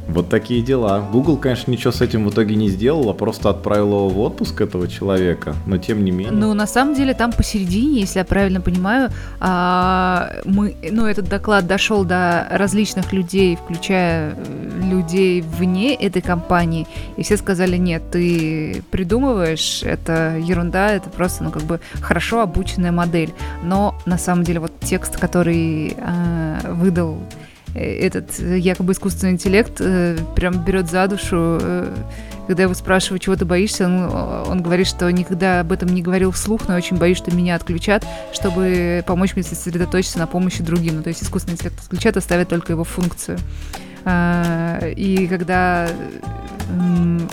Вот 0.09 0.29
такие 0.29 0.63
дела. 0.63 1.01
Google, 1.13 1.37
конечно, 1.37 1.71
ничего 1.71 1.93
с 1.93 2.01
этим 2.01 2.25
в 2.25 2.31
итоге 2.31 2.55
не 2.55 2.69
сделал, 2.69 3.11
а 3.11 3.15
просто 3.15 3.51
отправил 3.51 3.87
его 3.87 4.09
в 4.09 4.21
отпуск 4.21 4.61
этого 4.61 4.87
человека, 4.89 5.55
но 5.67 5.79
тем 5.79 6.05
не 6.05 6.13
менее. 6.13 6.33
Ну, 6.33 6.55
на 6.55 6.67
самом 6.67 6.95
деле, 6.95 7.13
там 7.13 7.33
посередине, 7.33 8.01
если 8.01 8.21
я 8.21 8.25
правильно 8.25 8.61
понимаю, 8.61 9.11
а, 9.41 10.31
мы, 10.45 10.77
ну, 10.91 11.07
этот 11.07 11.29
доклад 11.29 11.67
дошел 11.67 12.05
до 12.05 12.47
различных 12.51 13.13
людей, 13.13 13.57
включая 13.57 14.35
э, 14.37 14.81
людей 14.91 15.41
вне 15.41 15.95
этой 15.95 16.23
компании, 16.23 16.87
и 17.17 17.23
все 17.23 17.37
сказали, 17.37 17.77
нет, 17.77 18.03
ты 18.11 18.85
придумываешь, 18.91 19.83
это 19.83 20.39
ерунда, 20.39 20.93
это 20.93 21.11
просто, 21.11 21.43
ну, 21.45 21.51
как 21.51 21.63
бы 21.63 21.81
хорошо 22.01 22.41
обученная 22.41 22.93
модель. 22.93 23.33
Но, 23.65 23.97
на 24.07 24.19
самом 24.19 24.45
деле, 24.45 24.61
вот 24.61 24.73
текст, 24.81 25.17
который 25.19 25.97
а, 25.99 26.61
выдал 26.75 27.19
этот 27.75 28.41
э, 28.41 28.59
якобы 28.59 28.93
искусственный 28.93 29.33
интеллект 29.33 29.81
э, 29.81 30.17
прям 30.35 30.65
берет 30.65 30.91
за 30.91 31.07
душу. 31.09 31.59
Э, 31.61 31.95
когда 32.47 32.63
его 32.63 32.75
спрашиваю, 32.75 33.19
чего 33.19 33.35
ты 33.35 33.45
боишься, 33.45 33.87
он, 33.87 34.05
он 34.49 34.63
говорит, 34.63 34.87
что 34.87 35.11
никогда 35.11 35.61
об 35.61 35.73
этом 35.73 35.89
не 35.89 36.01
говорил 36.01 36.31
вслух, 36.31 36.69
но 36.69 36.75
я 36.75 36.79
очень 36.79 36.97
боюсь, 36.97 37.19
что 37.19 37.35
меня 37.35 37.57
отключат, 37.57 38.07
чтобы 38.33 39.03
помочь 39.05 39.35
мне 39.35 39.43
сосредоточиться 39.43 40.19
на 40.19 40.29
помощи 40.29 40.63
другим. 40.63 40.97
Ну, 40.97 41.03
то 41.03 41.09
есть 41.09 41.25
искусственный 41.25 41.55
интеллект 41.55 41.81
отключат, 41.81 42.17
оставят 42.17 42.49
только 42.49 42.73
его 42.73 42.85
функцию. 42.85 43.39
А, 44.05 44.79
и 44.81 45.27
когда 45.27 45.89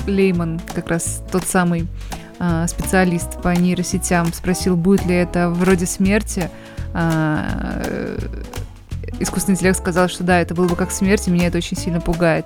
Лейман, 0.08 0.60
как 0.74 0.90
раз 0.90 1.22
тот 1.32 1.46
самый 1.46 1.88
а, 2.40 2.68
специалист 2.68 3.42
по 3.42 3.50
нейросетям, 3.50 4.34
спросил, 4.34 4.76
будет 4.76 5.06
ли 5.06 5.16
это 5.16 5.50
вроде 5.50 5.86
смерти, 5.86 6.50
а, 6.94 8.18
искусственный 9.24 9.56
интеллект 9.56 9.78
сказал, 9.78 10.08
что 10.08 10.24
да, 10.24 10.40
это 10.40 10.54
было 10.54 10.68
бы 10.68 10.76
как 10.76 10.92
смерть, 10.92 11.28
и 11.28 11.32
меня 11.32 11.48
это 11.48 11.58
очень 11.58 11.78
сильно 11.78 12.00
пугает. 12.00 12.46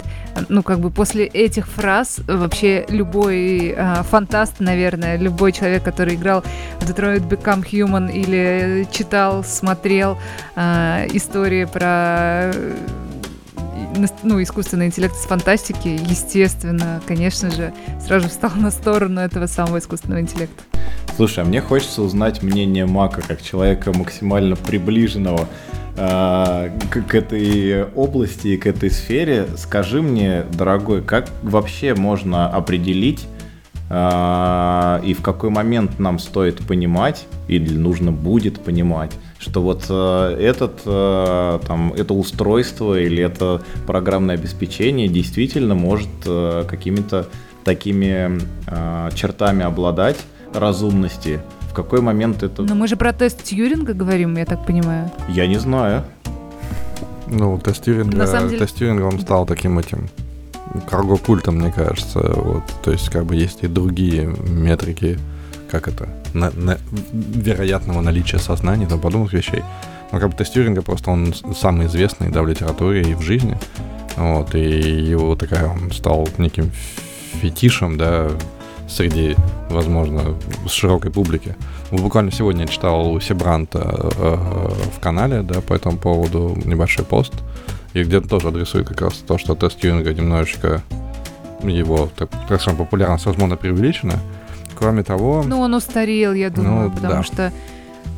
Ну, 0.50 0.64
как 0.64 0.80
бы 0.80 0.90
после 0.90 1.26
этих 1.26 1.68
фраз 1.68 2.20
вообще 2.28 2.86
любой 2.90 3.74
э, 3.76 4.04
фантаст, 4.10 4.60
наверное, 4.60 5.18
любой 5.18 5.52
человек, 5.52 5.84
который 5.84 6.16
играл 6.16 6.44
в 6.80 6.90
Detroit 6.90 7.28
Become 7.28 7.64
Human 7.70 8.12
или 8.12 8.88
читал, 8.92 9.44
смотрел 9.44 10.18
э, 10.56 11.08
истории 11.14 11.66
про 11.66 12.52
ну, 14.24 14.42
искусственный 14.42 14.88
интеллект 14.88 15.16
из 15.16 15.26
фантастики, 15.26 15.88
естественно, 15.88 17.02
конечно 17.08 17.50
же, 17.52 17.74
сразу 18.06 18.30
встал 18.30 18.52
на 18.56 18.72
сторону 18.72 19.22
этого 19.22 19.48
самого 19.48 19.80
искусственного 19.80 20.22
интеллекта. 20.22 20.64
Слушай, 21.16 21.44
а 21.44 21.48
мне 21.48 21.62
хочется 21.62 22.04
узнать 22.04 22.44
мнение 22.44 22.86
Мака, 22.86 23.22
как 23.22 23.42
человека 23.42 23.92
максимально 23.92 24.56
приближенного 24.56 25.42
э, 25.42 25.78
к, 25.98 27.02
к 27.08 27.16
этой 27.16 27.84
области 27.84 28.50
и 28.50 28.58
к 28.58 28.68
этой 28.68 28.92
сфере. 28.92 29.48
Скажи 29.58 30.02
мне, 30.02 30.46
дорогой, 30.54 31.02
как 31.02 31.30
вообще 31.42 31.96
можно 31.96 32.48
определить 32.48 33.26
э, 33.90 35.00
и 35.04 35.14
в 35.14 35.22
какой 35.22 35.50
момент 35.50 35.98
нам 36.00 36.20
стоит 36.20 36.66
понимать 36.68 37.26
или 37.48 37.74
нужно 37.74 38.12
будет 38.12 38.60
понимать, 38.60 39.12
что 39.40 39.62
вот 39.62 39.86
э, 39.90 40.38
этот, 40.40 40.82
э, 40.86 41.60
там, 41.66 41.94
это 41.94 42.14
устройство 42.14 43.00
или 43.00 43.24
это 43.24 43.64
программное 43.88 44.36
обеспечение 44.36 45.08
действительно 45.08 45.74
может 45.74 46.10
э, 46.26 46.64
какими-то 46.68 47.28
такими 47.64 48.40
э, 48.68 49.10
чертами 49.16 49.64
обладать 49.64 50.18
разумности, 50.54 51.42
какой 51.78 52.02
момент 52.02 52.44
это... 52.44 52.64
Но 52.64 52.76
мы 52.76 52.88
же 52.88 52.96
про 52.96 53.14
тест 53.14 53.44
Тьюринга 53.44 53.94
говорим, 53.94 54.36
я 54.38 54.46
так 54.46 54.66
понимаю. 54.66 55.12
Я 55.30 55.48
не 55.48 55.60
знаю. 55.60 56.04
Ну, 57.28 57.60
тест 57.60 57.84
Тьюринга, 57.84 58.26
деле... 58.26 58.58
тест 58.58 58.78
Тьюринга 58.78 59.04
он 59.04 59.20
стал 59.20 59.46
таким 59.46 59.78
этим 59.78 60.10
карго-культом, 60.90 61.58
мне 61.58 61.72
кажется. 61.72 62.20
Вот. 62.20 62.64
То 62.84 62.92
есть, 62.92 63.10
как 63.10 63.26
бы 63.26 63.36
есть 63.36 63.64
и 63.64 63.68
другие 63.68 64.26
метрики, 64.26 65.20
как 65.70 65.88
это, 65.88 66.10
на, 66.34 66.50
на, 66.52 66.78
вероятного 67.12 68.02
наличия 68.02 68.40
сознания, 68.40 68.88
там 68.88 69.00
подобных 69.00 69.34
вещей. 69.34 69.64
Но 70.12 70.20
как 70.20 70.30
бы 70.32 70.36
тест 70.36 70.54
Тьюринга 70.54 70.82
просто 70.82 71.12
он 71.12 71.34
самый 71.56 71.86
известный, 71.86 72.30
да, 72.30 72.42
в 72.42 72.48
литературе 72.48 73.02
и 73.02 73.14
в 73.14 73.22
жизни. 73.22 73.56
Вот, 74.16 74.56
и 74.56 74.62
его 75.12 75.36
такая, 75.36 75.68
он 75.68 75.92
стал 75.92 76.28
неким 76.40 76.72
фетишем, 77.42 77.98
да, 77.98 78.32
среди, 78.88 79.36
возможно, 79.70 80.36
широкой 80.68 81.12
публики. 81.12 81.56
Буквально 81.92 82.32
сегодня 82.32 82.62
я 82.62 82.68
читал 82.68 83.12
у 83.12 83.20
Себранта 83.20 84.12
э, 84.18 84.36
в 84.96 85.00
канале, 85.00 85.42
да, 85.42 85.62
по 85.62 85.74
этому 85.74 85.98
поводу 85.98 86.58
небольшой 86.66 87.06
пост, 87.06 87.34
и 87.94 88.04
где-то 88.04 88.28
тоже 88.28 88.50
адресует 88.50 88.88
как 88.88 89.02
раз 89.02 89.16
то, 89.16 89.38
что 89.38 89.56
тест 89.56 89.80
Тьюринга 89.80 90.14
немножечко 90.14 90.82
его, 91.64 92.10
так, 92.16 92.30
так 92.48 92.62
скажем, 92.62 92.78
популярность, 92.78 93.26
возможно, 93.26 93.56
преувеличена. 93.56 94.20
Кроме 94.78 95.04
того... 95.04 95.44
Ну, 95.44 95.60
он 95.60 95.74
устарел, 95.74 96.34
я 96.34 96.50
думаю, 96.50 96.90
ну, 96.90 96.92
потому 96.92 97.14
да. 97.14 97.24
что 97.24 97.54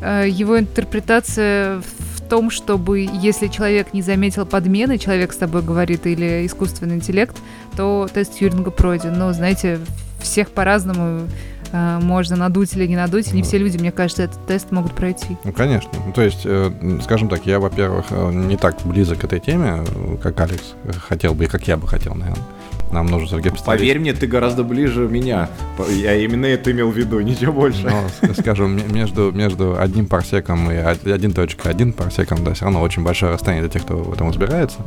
э, 0.02 0.28
его 0.30 0.60
интерпретация 0.60 1.80
в 1.80 2.22
том, 2.30 2.52
чтобы, 2.52 3.08
если 3.12 3.48
человек 3.48 3.94
не 3.94 4.02
заметил 4.02 4.46
подмены, 4.46 4.98
человек 4.98 5.32
с 5.34 5.38
тобой 5.38 5.62
говорит, 5.62 6.06
или 6.06 6.46
искусственный 6.46 6.96
интеллект, 6.96 7.36
то 7.76 8.08
тест 8.14 8.36
Тьюринга 8.36 8.72
пройден. 8.72 9.18
Но, 9.18 9.32
знаете, 9.32 9.80
всех 10.20 10.52
по-разному 10.52 11.28
э, 11.72 12.00
можно 12.02 12.36
надуть 12.36 12.76
или 12.76 12.88
не 12.88 12.96
надуть. 12.96 13.34
Не 13.34 13.44
все 13.44 13.58
люди, 13.58 13.78
мне 13.78 13.92
кажется, 13.92 14.24
этот 14.24 14.46
тест 14.48 14.72
могут 14.72 14.94
пройти. 14.94 15.38
Ну, 15.44 15.52
конечно. 15.52 15.92
Ну, 16.06 16.12
то 16.12 16.22
есть, 16.22 16.42
э, 16.46 16.72
скажем 17.04 17.30
так, 17.30 17.46
я, 17.46 17.60
во-первых, 17.60 18.08
э, 18.12 18.32
не 18.32 18.58
так 18.58 18.78
близок 18.86 19.20
к 19.20 19.24
этой 19.24 19.40
теме, 19.40 19.84
как 20.22 20.40
Алекс 20.40 20.74
хотел 21.08 21.34
бы, 21.34 21.46
и 21.46 21.48
как 21.48 21.68
я 21.68 21.78
бы 21.78 21.88
хотел, 21.88 22.16
наверное. 22.16 22.46
Нам 22.92 23.06
нужен 23.06 23.28
Сергей. 23.28 23.52
Поверь 23.66 24.00
мне, 24.00 24.14
ты 24.14 24.26
гораздо 24.26 24.64
ближе 24.64 25.08
меня. 25.08 25.50
Я 25.90 26.16
именно 26.16 26.48
это 26.48 26.72
имел 26.72 26.90
в 26.90 26.98
виду, 26.98 27.20
ничего 27.20 27.54
больше. 27.54 27.88
Но, 28.22 28.34
скажем, 28.34 28.80
между, 28.92 29.32
между 29.32 29.80
одним 29.80 30.08
парсеком 30.08 30.72
и 30.72 30.76
1.1 30.76 31.94
парсеком, 31.94 32.44
да, 32.44 32.54
все 32.54 32.66
равно 32.66 32.82
очень 32.82 33.04
большое 33.04 33.34
расстояние 33.34 33.70
для 33.70 33.72
тех, 33.72 33.84
кто 33.84 33.98
в 33.98 34.14
этом 34.14 34.30
разбирается. 34.30 34.80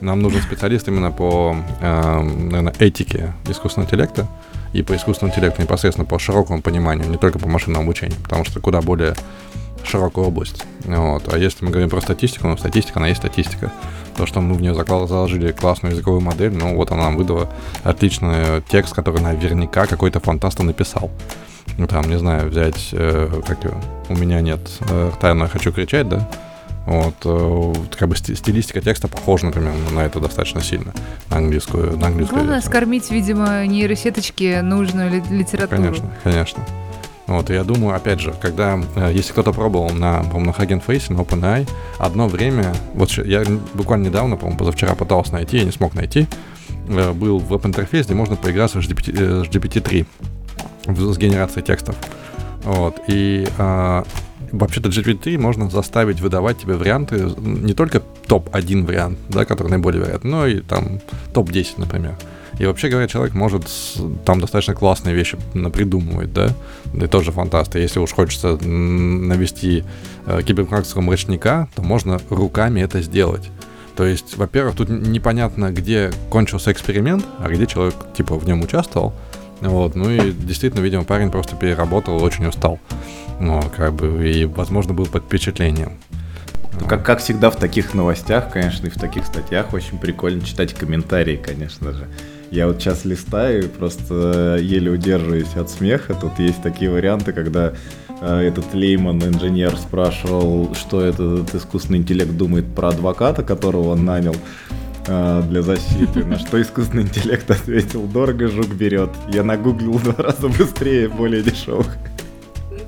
Нам 0.00 0.20
нужен 0.20 0.42
специалист 0.42 0.86
именно 0.88 1.10
по, 1.10 1.56
э, 1.80 2.22
наверное, 2.22 2.74
этике 2.78 3.32
искусственного 3.48 3.88
интеллекта 3.88 4.28
и 4.76 4.82
по 4.82 4.94
искусственному 4.94 5.32
интеллекту 5.32 5.62
непосредственно 5.62 6.06
по 6.06 6.18
широкому 6.18 6.60
пониманию, 6.60 7.08
не 7.08 7.16
только 7.16 7.38
по 7.38 7.48
машинному 7.48 7.84
обучению, 7.84 8.18
потому 8.22 8.44
что 8.44 8.60
куда 8.60 8.82
более 8.82 9.14
широкая 9.84 10.24
область. 10.24 10.64
Вот. 10.84 11.32
А 11.32 11.38
если 11.38 11.64
мы 11.64 11.70
говорим 11.70 11.88
про 11.88 12.00
статистику, 12.00 12.48
ну, 12.48 12.56
статистика, 12.56 12.98
она 12.98 13.08
есть 13.08 13.20
статистика. 13.20 13.72
То, 14.16 14.26
что 14.26 14.40
мы 14.40 14.54
в 14.54 14.60
нее 14.60 14.74
заложили 14.74 15.52
классную 15.52 15.92
языковую 15.92 16.20
модель, 16.20 16.52
ну, 16.52 16.76
вот 16.76 16.90
она 16.90 17.04
нам 17.04 17.16
выдала 17.16 17.48
отличный 17.84 18.62
текст, 18.68 18.94
который 18.94 19.20
наверняка 19.20 19.86
какой-то 19.86 20.20
фантаст 20.20 20.58
написал. 20.58 21.10
Ну, 21.78 21.86
там, 21.86 22.08
не 22.08 22.18
знаю, 22.18 22.48
взять, 22.48 22.90
э, 22.92 23.42
как 23.46 23.58
у 24.08 24.14
меня 24.14 24.40
нет 24.40 24.60
э, 24.88 25.10
тайно 25.20 25.48
хочу 25.48 25.72
кричать, 25.72 26.08
да? 26.08 26.28
Вот, 26.86 27.14
э, 27.24 27.72
как 27.98 28.08
бы 28.08 28.16
стилистика 28.16 28.80
текста 28.80 29.08
похожа, 29.08 29.46
например, 29.46 29.72
на 29.90 30.06
это 30.06 30.20
достаточно 30.20 30.62
сильно, 30.62 30.94
на 31.30 31.38
английскую. 31.38 31.98
На 31.98 32.06
английскую 32.06 32.38
Главное 32.38 32.60
скормить, 32.60 33.10
видимо, 33.10 33.66
нейросеточке 33.66 34.62
нужную 34.62 35.22
литературу. 35.30 35.82
Конечно, 35.82 36.10
конечно. 36.22 36.64
Вот, 37.26 37.50
я 37.50 37.64
думаю, 37.64 37.96
опять 37.96 38.20
же, 38.20 38.32
когда, 38.40 38.78
э, 38.94 39.10
если 39.12 39.32
кто-то 39.32 39.52
пробовал 39.52 39.90
на, 39.90 40.18
по-моему, 40.18 40.46
на 40.46 40.50
Hugging 40.50 40.84
Face, 40.86 41.12
на 41.12 41.22
OpenAI, 41.22 41.68
одно 41.98 42.28
время, 42.28 42.72
вот 42.94 43.10
я 43.10 43.42
буквально 43.74 44.06
недавно, 44.06 44.36
по-моему, 44.36 44.58
позавчера 44.58 44.94
пытался 44.94 45.32
найти, 45.32 45.58
я 45.58 45.64
не 45.64 45.72
смог 45.72 45.94
найти, 45.94 46.28
э, 46.88 47.12
был 47.12 47.40
веб-интерфейс, 47.40 48.06
где 48.06 48.14
можно 48.14 48.36
поиграться 48.36 48.80
с 48.80 48.84
GPT-3, 48.84 50.06
с 50.86 51.18
генерацией 51.18 51.64
текстов. 51.64 51.96
Вот, 52.62 53.00
и 53.08 53.48
а, 53.58 54.04
вообще-то 54.52 54.88
GPT 54.88 55.38
можно 55.38 55.70
заставить 55.70 56.20
выдавать 56.20 56.58
тебе 56.58 56.74
варианты, 56.74 57.30
не 57.38 57.74
только 57.74 58.02
топ-1 58.26 58.86
вариант, 58.86 59.18
да, 59.28 59.44
который 59.44 59.68
наиболее 59.68 60.02
вероятный, 60.02 60.30
но 60.30 60.46
и 60.46 60.60
там 60.60 61.00
топ-10, 61.32 61.74
например. 61.78 62.16
И 62.58 62.64
вообще 62.64 62.88
говоря, 62.88 63.06
человек 63.06 63.34
может 63.34 63.68
там 64.24 64.40
достаточно 64.40 64.74
классные 64.74 65.14
вещи 65.14 65.36
придумывать, 65.72 66.32
да, 66.32 66.54
и 66.94 67.06
тоже 67.06 67.32
фантаст. 67.32 67.74
если 67.74 67.98
уж 67.98 68.12
хочется 68.12 68.56
навести 68.56 69.84
э, 70.26 70.42
киберпрактикского 70.42 71.02
мрачника, 71.02 71.68
то 71.74 71.82
можно 71.82 72.18
руками 72.30 72.80
это 72.80 73.02
сделать. 73.02 73.50
То 73.94 74.04
есть, 74.04 74.36
во-первых, 74.36 74.76
тут 74.76 74.88
непонятно, 74.88 75.70
где 75.70 76.12
кончился 76.30 76.72
эксперимент, 76.72 77.24
а 77.38 77.48
где 77.48 77.66
человек, 77.66 77.94
типа, 78.16 78.38
в 78.38 78.46
нем 78.46 78.62
участвовал. 78.62 79.14
Вот, 79.60 79.94
ну 79.94 80.10
и 80.10 80.32
действительно, 80.32 80.82
видимо, 80.82 81.04
парень 81.04 81.30
просто 81.30 81.56
переработал, 81.56 82.22
очень 82.22 82.46
устал. 82.46 82.78
Ну, 83.40 83.62
как 83.76 83.94
бы, 83.94 84.28
и, 84.28 84.44
возможно, 84.46 84.94
был 84.94 85.06
под 85.06 85.24
впечатлением. 85.24 85.92
Ну, 86.80 86.86
как, 86.86 87.04
как 87.04 87.20
всегда 87.20 87.50
в 87.50 87.56
таких 87.56 87.94
новостях, 87.94 88.52
конечно, 88.52 88.86
и 88.86 88.90
в 88.90 88.98
таких 88.98 89.24
статьях 89.26 89.72
очень 89.72 89.98
прикольно 89.98 90.42
читать 90.42 90.74
комментарии, 90.74 91.36
конечно 91.36 91.92
же. 91.92 92.06
Я 92.50 92.68
вот 92.68 92.80
сейчас 92.80 93.04
листаю 93.04 93.64
и 93.64 93.68
просто 93.68 94.58
еле 94.60 94.90
удерживаюсь 94.90 95.54
от 95.56 95.68
смеха. 95.68 96.14
Тут 96.14 96.38
есть 96.38 96.62
такие 96.62 96.90
варианты, 96.90 97.32
когда 97.32 97.72
э, 98.20 98.38
этот 98.40 98.72
Лейман, 98.72 99.22
инженер, 99.22 99.76
спрашивал, 99.76 100.74
что 100.74 101.00
этот 101.00 101.54
искусственный 101.54 101.98
интеллект 101.98 102.30
думает 102.30 102.72
про 102.72 102.88
адвоката, 102.88 103.42
которого 103.42 103.88
он 103.90 104.04
нанял 104.04 104.36
э, 105.08 105.42
для 105.48 105.62
защиты. 105.62 106.24
На 106.24 106.38
что 106.38 106.62
искусственный 106.62 107.02
интеллект 107.02 107.50
ответил, 107.50 108.02
дорого 108.06 108.46
жук 108.46 108.68
берет. 108.68 109.10
Я 109.28 109.42
нагуглил 109.42 109.94
в 109.94 110.04
два 110.04 110.22
раза 110.22 110.48
быстрее, 110.48 111.08
более 111.08 111.42
дешевых. 111.42 111.88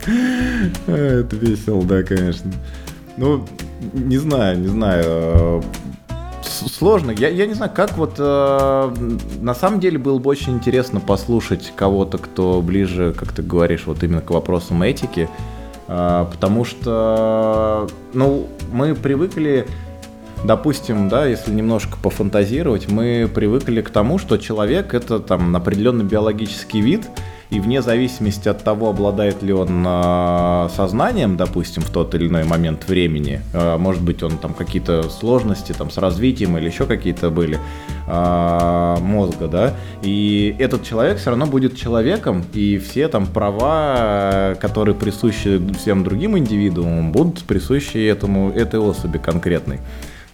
Это 0.87 1.37
весело, 1.37 1.83
да, 1.85 2.03
конечно. 2.03 2.51
Ну, 3.17 3.47
не 3.93 4.19
знаю, 4.19 4.59
не 4.59 4.69
знаю 4.69 5.63
сложно. 6.67 7.11
Я, 7.11 7.29
я 7.29 7.47
не 7.47 7.55
знаю, 7.55 7.73
как 7.75 7.97
вот... 7.97 8.15
Э, 8.19 8.95
на 9.41 9.55
самом 9.55 9.81
деле 9.81 9.99
было 9.99 10.19
бы 10.19 10.31
очень 10.31 10.55
интересно 10.55 11.01
послушать 11.01 11.73
кого-то, 11.75 12.19
кто 12.19 12.61
ближе, 12.63 13.15
как 13.17 13.33
ты 13.33 13.43
говоришь, 13.43 13.87
вот 13.87 14.03
именно 14.03 14.21
к 14.21 14.31
вопросам 14.31 14.83
этики. 14.83 15.29
Э, 15.87 16.27
потому 16.31 16.65
что, 16.65 17.89
ну, 18.13 18.49
мы 18.73 18.95
привыкли... 18.95 19.67
Допустим, 20.45 21.09
да, 21.09 21.27
если 21.27 21.51
немножко 21.51 21.99
пофантазировать, 22.01 22.89
мы 22.89 23.29
привыкли 23.33 23.81
к 23.81 23.91
тому, 23.91 24.19
что 24.19 24.37
человек 24.37 24.95
это 24.95 25.19
там 25.19 25.57
определенный 25.57 26.05
биологический 26.05 26.81
вид, 26.81 27.09
и 27.51 27.61
вне 27.61 27.81
зависимости 27.81 28.49
от 28.49 28.63
того, 28.63 28.91
обладает 28.91 29.43
ли 29.43 29.53
он 29.53 29.85
э, 29.87 30.69
сознанием, 30.75 31.37
допустим, 31.37 31.83
в 31.83 31.91
тот 31.91 32.15
или 32.15 32.29
иной 32.29 32.45
момент 32.45 32.87
времени, 32.89 33.41
э, 33.55 33.79
может 33.79 34.03
быть, 34.03 34.23
он 34.23 34.37
там 34.37 34.53
какие-то 34.53 35.09
сложности 35.09 35.73
там 35.73 35.91
с 35.91 35.97
развитием 35.97 36.59
или 36.59 36.67
еще 36.67 36.85
какие-то 36.85 37.31
были 37.31 37.59
э, 38.07 38.97
мозга, 39.01 39.49
да, 39.49 39.75
и 40.03 40.55
этот 40.59 40.85
человек 40.85 41.19
все 41.19 41.31
равно 41.31 41.47
будет 41.47 41.77
человеком, 41.77 42.45
и 42.53 42.79
все 42.79 43.09
там 43.09 43.27
права, 43.27 44.55
которые 44.61 44.95
присущи 44.95 45.61
всем 45.75 46.05
другим 46.05 46.37
индивидуумам, 46.37 47.13
будут 47.13 47.45
присущи 47.45 47.97
этому, 48.07 48.51
этой 48.51 48.79
особи 48.79 49.19
конкретной. 49.19 49.81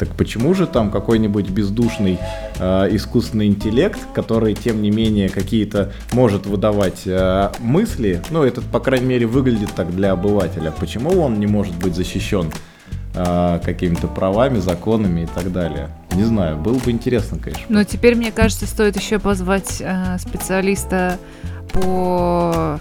Так 0.05 0.17
почему 0.17 0.53
же 0.53 0.67
там 0.67 0.91
какой-нибудь 0.91 1.49
бездушный 1.49 2.19
э, 2.59 2.89
искусственный 2.91 3.47
интеллект, 3.47 3.99
который, 4.13 4.53
тем 4.53 4.83
не 4.83 4.91
менее, 4.91 5.31
какие-то 5.31 5.93
может 6.13 6.45
выдавать 6.45 7.05
э, 7.07 7.51
мысли, 7.59 8.21
ну, 8.29 8.43
это, 8.43 8.61
по 8.61 8.81
крайней 8.81 9.07
мере, 9.07 9.25
выглядит 9.25 9.71
так 9.75 9.91
для 9.97 10.13
обывателя, 10.13 10.75
почему 10.79 11.23
он 11.23 11.41
не 11.41 11.47
может 11.47 11.75
быть 11.77 11.95
защищен 11.95 12.53
э, 13.15 13.61
какими-то 13.65 14.09
правами, 14.09 14.59
законами 14.59 15.23
и 15.23 15.27
так 15.27 15.51
далее? 15.51 15.89
Не 16.15 16.25
знаю, 16.25 16.59
было 16.59 16.77
бы 16.77 16.91
интересно, 16.91 17.39
конечно. 17.39 17.65
Но 17.71 17.83
теперь, 17.85 18.15
мне 18.15 18.31
кажется, 18.31 18.67
стоит 18.67 19.01
еще 19.01 19.19
позвать 19.19 19.81
э, 19.81 20.19
специалиста 20.19 21.19
по 21.73 22.79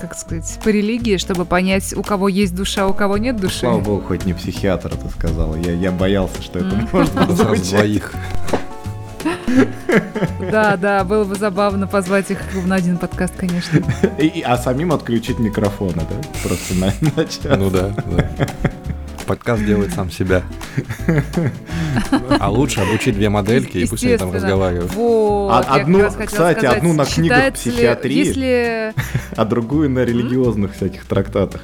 как 0.00 0.16
сказать, 0.16 0.58
по 0.64 0.68
религии, 0.68 1.16
чтобы 1.16 1.44
понять, 1.44 1.92
у 1.96 2.02
кого 2.02 2.28
есть 2.28 2.54
душа, 2.54 2.86
у 2.86 2.94
кого 2.94 3.18
нет 3.18 3.36
души. 3.36 3.60
Слава 3.60 3.80
богу, 3.80 4.02
хоть 4.06 4.24
не 4.24 4.32
психиатр 4.32 4.92
это 4.94 5.08
сказал. 5.10 5.54
Я, 5.56 5.72
я 5.72 5.92
боялся, 5.92 6.42
что 6.42 6.58
это 6.60 6.88
может 6.92 7.14
быть 7.50 7.70
двоих. 7.70 8.12
Да, 10.52 10.76
да, 10.76 11.04
было 11.04 11.24
бы 11.24 11.34
забавно 11.34 11.86
позвать 11.86 12.30
их 12.30 12.38
на 12.64 12.76
один 12.76 12.96
подкаст, 12.96 13.34
конечно. 13.36 13.80
И, 14.18 14.40
а 14.40 14.56
самим 14.56 14.92
отключить 14.92 15.38
микрофоны, 15.38 16.02
да? 16.08 16.16
Просто 16.42 16.74
на, 16.74 16.92
на 17.16 17.24
час. 17.24 17.58
Ну 17.58 17.70
да, 17.70 17.90
да 18.06 18.30
подкаст 19.30 19.64
делает 19.64 19.92
сам 19.92 20.10
себя. 20.10 20.42
А 22.40 22.50
лучше 22.50 22.80
обучить 22.80 23.14
две 23.14 23.28
модельки, 23.28 23.78
и 23.78 23.86
пусть 23.86 24.02
они 24.02 24.16
там 24.16 24.32
разговаривают. 24.32 24.92
Вот, 24.94 25.50
а, 25.52 25.60
одну, 25.60 26.10
кстати, 26.26 26.66
одну 26.66 26.94
на 26.94 27.04
книгах 27.04 27.54
психиатрии, 27.54 28.26
если... 28.26 28.92
а 29.36 29.44
другую 29.44 29.88
на 29.88 30.00
религиозных 30.04 30.74
всяких 30.74 31.04
трактатах. 31.04 31.60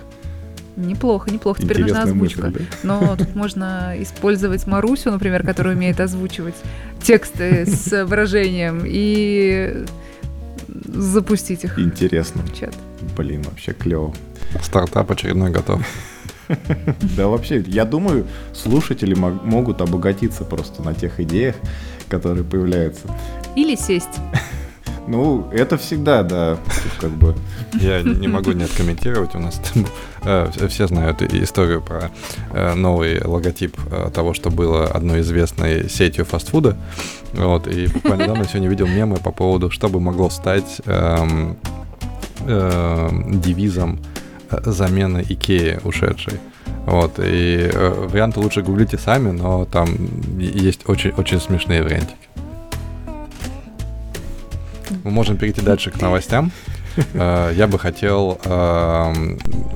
Неплохо, 0.76 1.28
неплохо. 1.32 1.60
Теперь 1.60 1.80
нужна 1.80 2.02
озвучка. 2.04 2.46
Мысль, 2.46 2.58
да? 2.58 2.64
Но 2.84 3.16
тут 3.16 3.34
можно 3.34 3.94
использовать 3.98 4.64
Марусю, 4.68 5.10
например, 5.10 5.44
которая 5.44 5.74
умеет 5.74 5.98
озвучивать 5.98 6.54
тексты 7.02 7.66
с 7.66 8.04
выражением 8.04 8.82
и 8.84 9.84
запустить 10.68 11.64
их. 11.64 11.80
Интересно. 11.80 12.42
чат. 12.56 12.74
Блин, 13.16 13.42
вообще 13.42 13.72
клево. 13.72 14.14
Стартап 14.62 15.10
очередной 15.10 15.50
готов. 15.50 15.82
Да 17.16 17.28
вообще, 17.28 17.64
я 17.66 17.84
думаю, 17.84 18.26
слушатели 18.52 19.14
могут 19.14 19.80
обогатиться 19.80 20.44
просто 20.44 20.82
на 20.82 20.94
тех 20.94 21.20
идеях, 21.20 21.56
которые 22.08 22.44
появляются. 22.44 23.08
Или 23.56 23.74
сесть. 23.74 24.20
Ну, 25.08 25.48
это 25.52 25.78
всегда, 25.78 26.22
да, 26.22 26.58
как 27.00 27.10
бы. 27.10 27.34
Я 27.74 28.02
не 28.02 28.26
могу 28.26 28.52
не 28.52 28.64
откомментировать. 28.64 29.34
У 29.34 29.38
нас 29.38 29.60
э, 30.24 30.50
все 30.68 30.88
знают 30.88 31.22
историю 31.22 31.80
про 31.80 32.10
э, 32.52 32.74
новый 32.74 33.22
логотип 33.22 33.76
э, 33.90 34.10
того, 34.12 34.34
что 34.34 34.50
было 34.50 34.86
одной 34.86 35.20
известной 35.20 35.88
сетью 35.88 36.24
фастфуда. 36.24 36.76
Вот, 37.32 37.68
и 37.68 37.86
буквально 37.86 38.22
недавно 38.22 38.44
сегодня 38.46 38.68
видел 38.68 38.86
мемы 38.86 39.18
по 39.18 39.30
поводу, 39.30 39.70
что 39.70 39.88
бы 39.88 40.00
могло 40.00 40.28
стать 40.30 40.80
эм, 40.86 41.56
эм, 42.46 43.40
девизом 43.40 44.00
замены 44.64 45.24
Икеи 45.28 45.80
ушедшей. 45.84 46.38
Вот, 46.86 47.18
и 47.18 47.68
э, 47.72 48.06
варианты 48.08 48.40
лучше 48.40 48.62
гуглите 48.62 48.96
сами, 48.96 49.32
но 49.32 49.64
там 49.64 49.88
есть 50.38 50.88
очень, 50.88 51.10
очень 51.10 51.40
смешные 51.40 51.82
вариантики. 51.82 52.16
Мы 55.02 55.10
можем 55.10 55.36
перейти 55.36 55.60
дальше 55.60 55.90
к 55.90 56.00
новостям. 56.00 56.52
Э, 57.12 57.52
я 57.54 57.66
бы 57.66 57.78
хотел 57.78 58.40
э, 58.42 59.12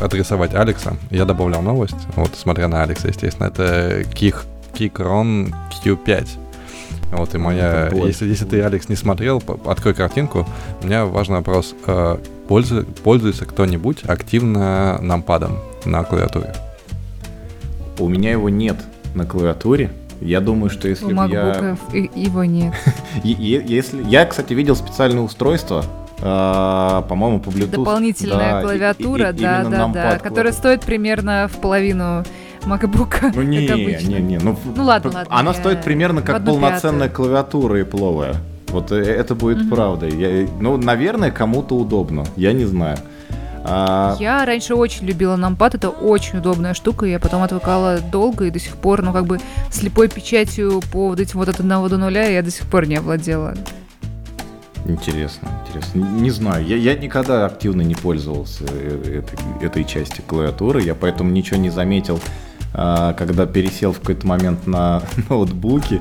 адресовать 0.01 0.55
Алекса. 0.55 0.97
Я 1.11 1.27
добавлял 1.27 1.61
новость, 1.61 1.99
вот, 2.17 2.31
смотря 2.35 2.67
на 2.67 2.83
Алекса, 2.83 3.09
естественно. 3.09 3.49
Это 3.49 4.01
Kik, 4.15 4.37
Kikron 4.73 5.53
Q5. 5.85 6.29
Вот, 7.13 7.35
и 7.35 7.39
моя... 7.39 7.91
Если, 7.93 8.27
если 8.27 8.47
ты, 8.47 8.63
Алекс, 8.63 8.89
не 8.89 8.97
смотрел, 8.97 9.43
открой 9.67 9.93
картинку. 9.93 10.47
У 10.81 10.87
меня 10.87 11.05
важный 11.05 11.37
вопрос. 11.37 11.75
Пользу, 12.51 12.85
пользуется 13.05 13.47
кто-нибудь 13.47 14.03
активно 14.09 14.99
нампадом 15.01 15.61
на 15.85 16.03
клавиатуре? 16.03 16.53
У 17.97 18.09
меня 18.09 18.33
его 18.33 18.49
нет 18.49 18.77
на 19.15 19.25
клавиатуре. 19.25 19.93
Я 20.21 20.41
думаю, 20.41 20.69
что 20.69 20.89
если 20.89 21.13
бы 21.13 21.31
я... 21.31 21.77
его 21.93 22.43
нет. 22.43 22.75
если... 23.23 24.03
Я, 24.03 24.27
кстати, 24.27 24.53
видел 24.53 24.75
специальное 24.75 25.23
устройство, 25.23 25.85
Uh, 26.23 27.09
по-моему, 27.09 27.41
по 27.41 27.49
Bluetooth. 27.49 27.71
Дополнительная 27.71 28.53
да, 28.57 28.63
клавиатура, 28.63 29.31
и, 29.31 29.37
и, 29.39 29.41
да, 29.41 29.65
да, 29.65 29.87
да, 29.89 30.19
которая 30.19 30.53
стоит 30.53 30.83
примерно 30.83 31.49
в 31.51 31.59
половину 31.63 32.25
MacBook. 32.61 33.33
Ну 33.35 33.41
не, 33.41 33.67
не, 34.07 34.21
не, 34.21 34.39
ну, 34.39 34.55
ну 34.77 34.85
ладно, 34.85 35.13
ладно. 35.15 35.35
Она 35.35 35.55
стоит 35.55 35.83
примерно 35.83 36.21
как 36.21 36.45
полноценная 36.45 37.09
клавиатура 37.09 37.81
Apple. 37.81 38.37
Вот 38.71 38.93
э, 38.93 38.97
это 38.97 39.35
будет 39.35 39.63
угу. 39.63 39.75
правдой. 39.75 40.11
Я, 40.11 40.49
ну, 40.61 40.77
наверное, 40.77 41.31
кому-то 41.31 41.77
удобно. 41.77 42.25
Я 42.37 42.53
не 42.53 42.65
знаю. 42.65 42.99
А... 43.63 44.17
Я 44.19 44.45
раньше 44.47 44.75
очень 44.75 45.07
любила 45.07 45.37
нампад, 45.37 45.75
это 45.75 45.91
очень 45.91 46.39
удобная 46.39 46.75
штука, 46.75 47.05
я 47.05 47.19
потом 47.19 47.43
отвыкала 47.43 48.01
долго 48.01 48.47
и 48.47 48.51
до 48.51 48.59
сих 48.59 48.77
пор, 48.77 49.03
ну 49.03 49.13
как 49.13 49.27
бы 49.27 49.39
слепой 49.71 50.09
печатью 50.09 50.81
по 50.93 51.09
вот 51.09 51.21
этим 51.21 51.39
вот 51.39 51.49
от 51.51 51.61
одного 51.61 51.91
до 51.91 51.99
нуля 51.99 52.27
я 52.27 52.43
до 52.43 52.51
сих 52.51 52.67
пор 52.67 52.87
не 52.87 52.97
овладела. 52.97 53.55
Интересно, 54.87 55.49
интересно. 55.67 56.01
Не 56.01 56.31
знаю, 56.31 56.67
я, 56.67 56.77
я 56.77 56.97
никогда 56.97 57.45
активно 57.45 57.83
не 57.83 57.95
пользовался 57.95 58.65
э, 58.67 59.23
этой, 59.23 59.67
этой 59.67 59.85
части 59.85 60.23
клавиатуры, 60.27 60.83
я 60.83 60.95
поэтому 60.95 61.31
ничего 61.31 61.59
не 61.59 61.71
заметил, 61.71 62.19
когда 62.73 63.47
пересел 63.47 63.93
в 63.93 64.01
какой-то 64.01 64.27
момент 64.27 64.67
на 64.67 65.03
ноутбуке. 65.29 66.01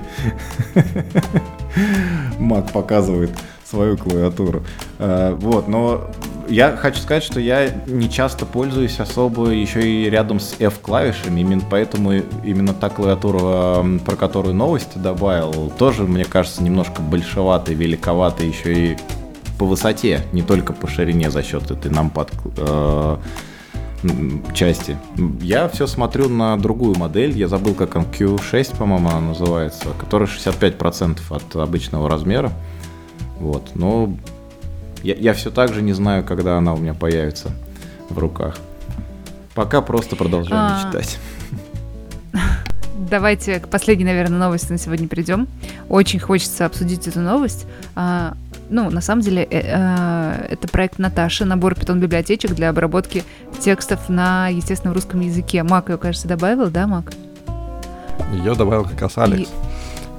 Мак 2.39 2.71
показывает 2.71 3.31
свою 3.69 3.97
клавиатуру. 3.97 4.63
А, 4.97 5.35
вот, 5.35 5.67
но 5.67 6.09
я 6.49 6.75
хочу 6.75 6.99
сказать, 6.99 7.23
что 7.23 7.39
я 7.39 7.69
не 7.85 8.09
часто 8.09 8.45
пользуюсь 8.45 8.99
особо 8.99 9.49
еще 9.49 9.81
и 9.81 10.09
рядом 10.09 10.39
с 10.39 10.55
F-клавишами, 10.59 11.41
именно 11.41 11.61
поэтому 11.69 12.13
именно 12.43 12.73
та 12.73 12.89
клавиатура, 12.89 13.85
про 14.05 14.15
которую 14.15 14.55
новости 14.55 14.97
добавил, 14.97 15.71
тоже, 15.77 16.03
мне 16.03 16.25
кажется, 16.25 16.63
немножко 16.63 17.01
большеватая, 17.01 17.75
великоватая 17.75 18.47
еще 18.47 18.73
и 18.73 18.97
по 19.59 19.65
высоте, 19.65 20.21
не 20.31 20.41
только 20.41 20.73
по 20.73 20.87
ширине 20.87 21.29
за 21.29 21.43
счет 21.43 21.69
этой 21.69 21.91
нампад 21.91 22.31
э, 22.57 23.17
части. 24.53 24.97
Я 25.41 25.67
все 25.67 25.87
смотрю 25.87 26.29
на 26.29 26.57
другую 26.57 26.97
модель, 26.97 27.37
я 27.37 27.47
забыл, 27.47 27.73
как 27.73 27.95
он, 27.95 28.03
Q6, 28.03 28.77
по-моему, 28.77 29.09
она 29.09 29.19
называется, 29.19 29.89
которая 29.99 30.27
65% 30.27 31.19
от 31.29 31.55
обычного 31.55 32.09
размера. 32.09 32.51
Вот, 33.39 33.71
но 33.75 34.13
я, 35.03 35.15
я 35.15 35.33
все 35.33 35.51
так 35.51 35.73
же 35.73 35.81
не 35.81 35.93
знаю, 35.93 36.23
когда 36.23 36.57
она 36.57 36.73
у 36.73 36.77
меня 36.77 36.93
появится 36.93 37.51
в 38.09 38.17
руках. 38.17 38.57
Пока 39.55 39.81
просто 39.81 40.15
продолжаем 40.15 40.75
а... 40.75 40.87
читать. 40.87 41.19
Давайте 43.09 43.59
к 43.59 43.69
последней, 43.69 44.05
наверное, 44.05 44.39
новости 44.39 44.71
на 44.71 44.77
сегодня 44.77 45.07
перейдем. 45.07 45.47
Очень 45.87 46.19
хочется 46.19 46.65
обсудить 46.65 47.07
эту 47.07 47.21
новость. 47.21 47.65
Ну, 48.69 48.89
на 48.91 49.01
самом 49.01 49.21
деле, 49.21 49.43
э, 49.43 49.61
э, 49.61 50.47
это 50.51 50.67
проект 50.67 50.99
Наташи, 50.99 51.43
набор 51.43 51.75
питон-библиотечек 51.75 52.53
для 52.53 52.69
обработки 52.69 53.23
текстов 53.59 54.09
на, 54.09 54.47
естественно, 54.49 54.93
русском 54.93 55.21
языке. 55.21 55.63
Мак 55.63 55.89
ее, 55.89 55.97
кажется, 55.97 56.27
добавил, 56.27 56.69
да, 56.69 56.85
Мак? 56.85 57.11
Ее 58.31 58.53
добавил 58.53 58.83
как 58.83 59.01
раз 59.01 59.17
Алекс. 59.17 59.49
И... 59.49 59.53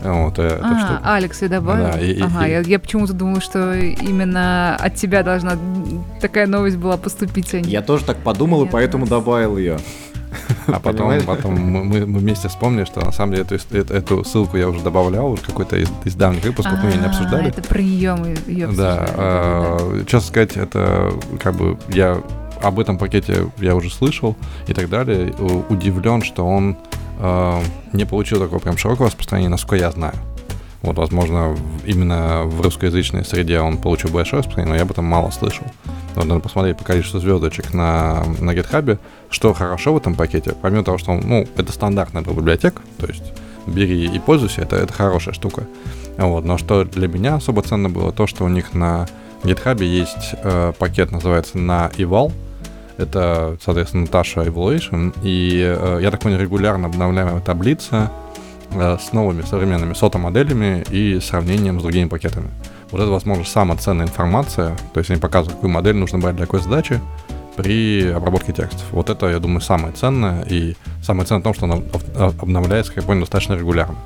Вот, 0.03 0.39
э, 0.39 0.59
а, 0.63 0.79
штука. 0.79 1.01
Алекс 1.05 1.43
и 1.43 1.49
добавил? 1.49 1.93
Да, 1.93 2.01
и, 2.01 2.21
ага, 2.21 2.47
и, 2.47 2.51
я, 2.51 2.61
я 2.61 2.79
почему-то 2.81 3.13
думала, 3.13 3.41
что 3.41 3.75
именно 3.75 4.75
от 4.77 4.95
тебя 4.95 5.23
должна 5.23 5.57
такая 6.21 6.47
новость 6.47 6.79
была 6.79 6.97
поступить. 6.97 7.55
А 7.55 7.61
не... 7.61 7.71
Я 7.71 7.83
тоже 7.83 8.05
так 8.05 8.17
подумал, 8.19 8.61
Нет, 8.63 8.69
и 8.69 8.73
поэтому 8.73 9.07
добавил 9.07 9.59
ее. 9.59 9.79
А 10.73 10.81
потом, 10.81 11.23
потом 11.23 11.55
мы, 11.55 12.07
мы 12.07 12.19
вместе 12.19 12.49
вспомнили, 12.49 12.85
что 12.85 13.01
на 13.05 13.13
самом 13.13 13.33
деле 13.33 13.45
эту, 13.45 13.55
эту, 13.77 13.95
эту 13.95 14.25
ссылку 14.25 14.57
я 14.57 14.69
уже 14.69 14.81
добавлял, 14.83 15.33
уже 15.33 15.43
какой-то 15.43 15.77
из, 15.77 15.89
из 16.05 16.15
давних 16.15 16.45
выпусков, 16.45 16.79
мы 16.83 16.91
ее 16.91 16.99
не 16.99 17.05
а, 17.05 17.09
обсуждали. 17.09 17.49
Это 17.49 17.63
про 17.63 17.81
нее 17.81 18.15
мы 18.15 18.37
ее 18.47 18.69
Да, 18.69 19.07
а, 19.09 20.05
честно 20.07 20.29
сказать, 20.29 20.57
это 20.57 21.13
как 21.41 21.55
бы 21.55 21.79
я 21.89 22.21
об 22.63 22.79
этом 22.79 22.99
пакете 22.99 23.51
я 23.59 23.75
уже 23.75 23.91
слышал 23.91 24.37
и 24.67 24.75
так 24.75 24.89
далее. 24.89 25.33
Удивлен, 25.69 26.23
что 26.23 26.47
он 26.47 26.77
э, 27.19 27.63
не 27.93 28.05
получил 28.05 28.39
такого 28.39 28.59
прям 28.59 28.77
широкого 28.77 29.07
распространения, 29.07 29.49
насколько 29.49 29.77
я 29.77 29.91
знаю. 29.91 30.15
Вот, 30.83 30.97
возможно, 30.97 31.57
именно 31.85 32.45
в 32.45 32.61
русскоязычной 32.63 33.25
среде 33.25 33.61
он 33.61 33.77
получил 33.77 34.11
большое 34.11 34.41
распространение, 34.41 34.73
но 34.73 34.77
я 34.77 34.83
об 34.83 34.91
этом 34.91 35.05
мало 35.05 35.31
слышал. 35.31 35.67
Вот, 36.15 36.25
надо 36.25 36.41
посмотреть 36.41 36.79
по 36.79 36.85
количеству 36.85 37.21
звездочек 37.21 37.75
на, 37.75 38.25
на 38.41 38.53
GitHub. 38.53 38.99
Что 39.29 39.53
хорошо 39.53 39.93
в 39.93 39.99
этом 39.99 40.15
пакете, 40.15 40.55
помимо 40.61 40.83
того, 40.83 40.99
что 40.99 41.13
он, 41.13 41.21
ну, 41.25 41.47
это 41.57 41.73
стандартная 41.73 42.23
библиотека, 42.23 42.83
то 42.99 43.07
есть 43.07 43.33
бери 43.67 44.07
и 44.07 44.19
пользуйся, 44.19 44.63
это, 44.63 44.77
это 44.77 44.93
хорошая 44.93 45.35
штука. 45.35 45.67
Вот, 46.17 46.45
но 46.45 46.59
что 46.59 46.85
для 46.85 47.09
меня 47.09 47.37
особо 47.37 47.63
ценно 47.63 47.91
было, 47.91 48.13
то, 48.13 48.27
что 48.27 48.45
у 48.45 48.49
них 48.49 48.75
на 48.75 49.07
GitHub 49.43 49.85
есть 49.85 50.35
э, 50.43 50.73
пакет, 50.79 51.13
называется 51.13 51.59
на 51.59 51.91
eval, 51.97 52.33
это, 53.01 53.57
соответственно, 53.65 54.05
Natasha 54.05 54.47
Evaluation. 54.47 55.15
И, 55.23 55.63
э, 55.63 56.01
я 56.03 56.11
так 56.11 56.21
понял, 56.21 56.39
регулярно 56.39 56.87
обновляемая 56.89 57.41
таблица 57.41 58.11
с 58.73 59.13
новыми 59.13 59.43
современными 59.43 59.95
сото-моделями 59.95 60.85
и 60.91 61.21
сравнением 61.21 61.81
с 61.81 61.83
другими 61.83 62.09
пакетами. 62.09 62.51
Вот 62.91 63.01
это, 63.01 63.11
возможно, 63.11 63.45
самая 63.45 63.79
ценная 63.79 64.07
информация. 64.07 64.77
То 64.93 64.99
есть 64.99 65.11
они 65.11 65.21
показывают, 65.21 65.57
какую 65.57 65.73
модель 65.73 65.97
нужно 65.97 66.19
брать 66.19 66.37
для 66.37 66.47
какой 66.47 66.61
задачи 66.61 67.01
при 67.57 68.09
обработке 68.09 68.53
текстов. 68.53 68.85
Вот 68.91 69.11
это, 69.11 69.29
я 69.29 69.39
думаю, 69.39 69.61
самое 69.61 69.93
ценное. 69.93 70.43
И 70.49 70.77
самое 71.03 71.27
ценное 71.27 71.41
в 71.41 71.45
том, 71.45 71.55
что 71.55 71.65
она 71.67 71.83
обновляется, 72.41 72.93
как 72.93 73.03
я 73.03 73.07
понял, 73.07 73.21
достаточно 73.21 73.55
регулярно. 73.55 73.97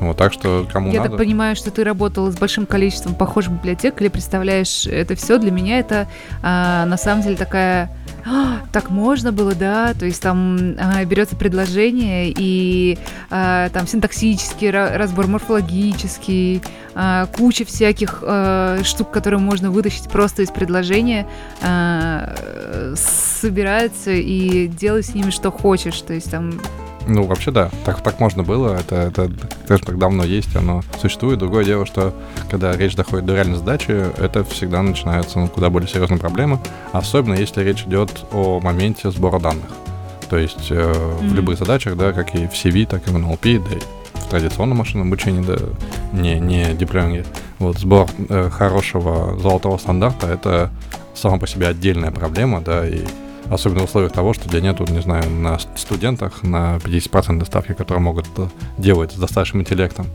Вот, 0.00 0.16
так 0.16 0.32
что 0.32 0.66
кому 0.72 0.90
Я 0.90 0.98
надо... 0.98 1.10
так 1.10 1.18
понимаю, 1.18 1.54
что 1.54 1.70
ты 1.70 1.84
работала 1.84 2.30
с 2.30 2.36
большим 2.36 2.66
количеством 2.66 3.14
похожих 3.14 3.52
библиотек 3.52 4.00
или 4.00 4.08
представляешь 4.08 4.86
это 4.86 5.14
все. 5.14 5.38
Для 5.38 5.50
меня 5.50 5.78
это 5.78 6.08
а, 6.42 6.84
на 6.86 6.96
самом 6.96 7.22
деле 7.22 7.36
такая 7.36 7.90
так 8.72 8.90
можно 8.90 9.32
было, 9.32 9.54
да, 9.54 9.94
то 9.94 10.06
есть 10.06 10.22
там 10.22 10.76
а, 10.78 11.04
берется 11.04 11.36
предложение 11.36 12.32
и 12.36 12.98
а, 13.30 13.68
там 13.70 13.86
синтаксический 13.86 14.70
разбор, 14.70 15.26
морфологический, 15.26 16.62
а, 16.94 17.26
куча 17.26 17.64
всяких 17.64 18.20
а, 18.22 18.82
штук, 18.82 19.10
которые 19.10 19.40
можно 19.40 19.70
вытащить 19.70 20.08
просто 20.08 20.42
из 20.42 20.50
предложения, 20.50 21.26
а, 21.62 22.34
собирается 22.96 24.12
и 24.12 24.68
делай 24.68 25.02
с 25.02 25.14
ними 25.14 25.30
что 25.30 25.50
хочешь, 25.50 26.00
то 26.00 26.14
есть 26.14 26.30
там 26.30 26.60
ну, 27.06 27.24
вообще 27.24 27.50
да, 27.50 27.70
так, 27.84 28.02
так 28.02 28.20
можно 28.20 28.42
было, 28.42 28.74
это, 28.74 28.96
это 28.96 29.30
даже 29.68 29.82
так 29.82 29.98
давно 29.98 30.24
есть, 30.24 30.54
оно 30.56 30.82
существует. 31.00 31.38
Другое 31.38 31.64
дело, 31.64 31.86
что 31.86 32.14
когда 32.50 32.76
речь 32.76 32.94
доходит 32.94 33.26
до 33.26 33.34
реальной 33.34 33.56
задачи, 33.56 33.90
это 33.90 34.44
всегда 34.44 34.82
начинается 34.82 35.38
ну, 35.38 35.48
куда 35.48 35.70
более 35.70 35.88
серьезная 35.88 36.18
проблема, 36.18 36.60
особенно 36.92 37.34
если 37.34 37.62
речь 37.62 37.82
идет 37.84 38.24
о 38.32 38.60
моменте 38.60 39.10
сбора 39.10 39.38
данных. 39.38 39.70
То 40.28 40.38
есть 40.38 40.70
э, 40.70 40.74
mm-hmm. 40.74 41.28
в 41.28 41.34
любых 41.34 41.58
задачах, 41.58 41.96
да, 41.96 42.12
как 42.12 42.34
и 42.34 42.46
в 42.46 42.52
CV, 42.52 42.86
так 42.86 43.06
и 43.06 43.10
в 43.10 43.16
NLP, 43.16 43.62
да 43.68 43.76
и 43.76 43.80
в 44.14 44.28
традиционном 44.28 44.78
машинном 44.78 45.08
обучении, 45.08 45.44
да, 45.44 45.56
не, 46.12 46.40
не 46.40 46.74
дипломинге, 46.74 47.24
вот 47.58 47.78
сбор 47.78 48.08
э, 48.28 48.50
хорошего 48.50 49.38
золотого 49.38 49.78
стандарта— 49.78 50.26
это 50.28 50.70
сама 51.14 51.38
по 51.38 51.46
себе 51.46 51.68
отдельная 51.68 52.10
проблема, 52.10 52.60
да, 52.60 52.86
и 52.86 53.04
Особенно 53.50 53.82
в 53.82 53.84
условиях 53.84 54.12
того, 54.12 54.32
что 54.32 54.48
тебя 54.48 54.60
нету, 54.60 54.86
не 54.90 55.02
знаю, 55.02 55.28
на 55.30 55.58
студентах 55.76 56.42
на 56.42 56.76
50% 56.76 57.44
ставки, 57.44 57.72
которые 57.72 58.02
могут 58.02 58.26
делать 58.78 59.12
с 59.12 59.16
достаточным 59.16 59.62
интеллектом. 59.62 60.06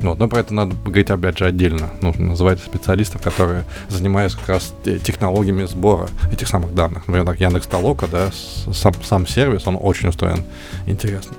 Вот, 0.00 0.18
но 0.18 0.28
про 0.28 0.40
это 0.40 0.54
надо 0.54 0.74
говорить, 0.74 1.10
опять 1.10 1.38
же, 1.38 1.44
отдельно. 1.44 1.90
Нужно 2.00 2.28
называть 2.28 2.58
специалистов, 2.58 3.20
которые 3.20 3.64
занимаются 3.88 4.38
как 4.38 4.48
раз 4.48 4.72
технологиями 5.04 5.64
сбора 5.66 6.08
этих 6.32 6.48
самых 6.48 6.74
данных. 6.74 7.06
Например, 7.06 7.26
так 7.26 7.40
Яндекс 7.40 7.66
Толока, 7.66 8.06
да, 8.06 8.30
сам, 8.72 8.94
сам 9.02 9.26
сервис, 9.26 9.66
он 9.66 9.76
очень 9.78 10.08
устроен 10.08 10.44
интересно. 10.86 11.36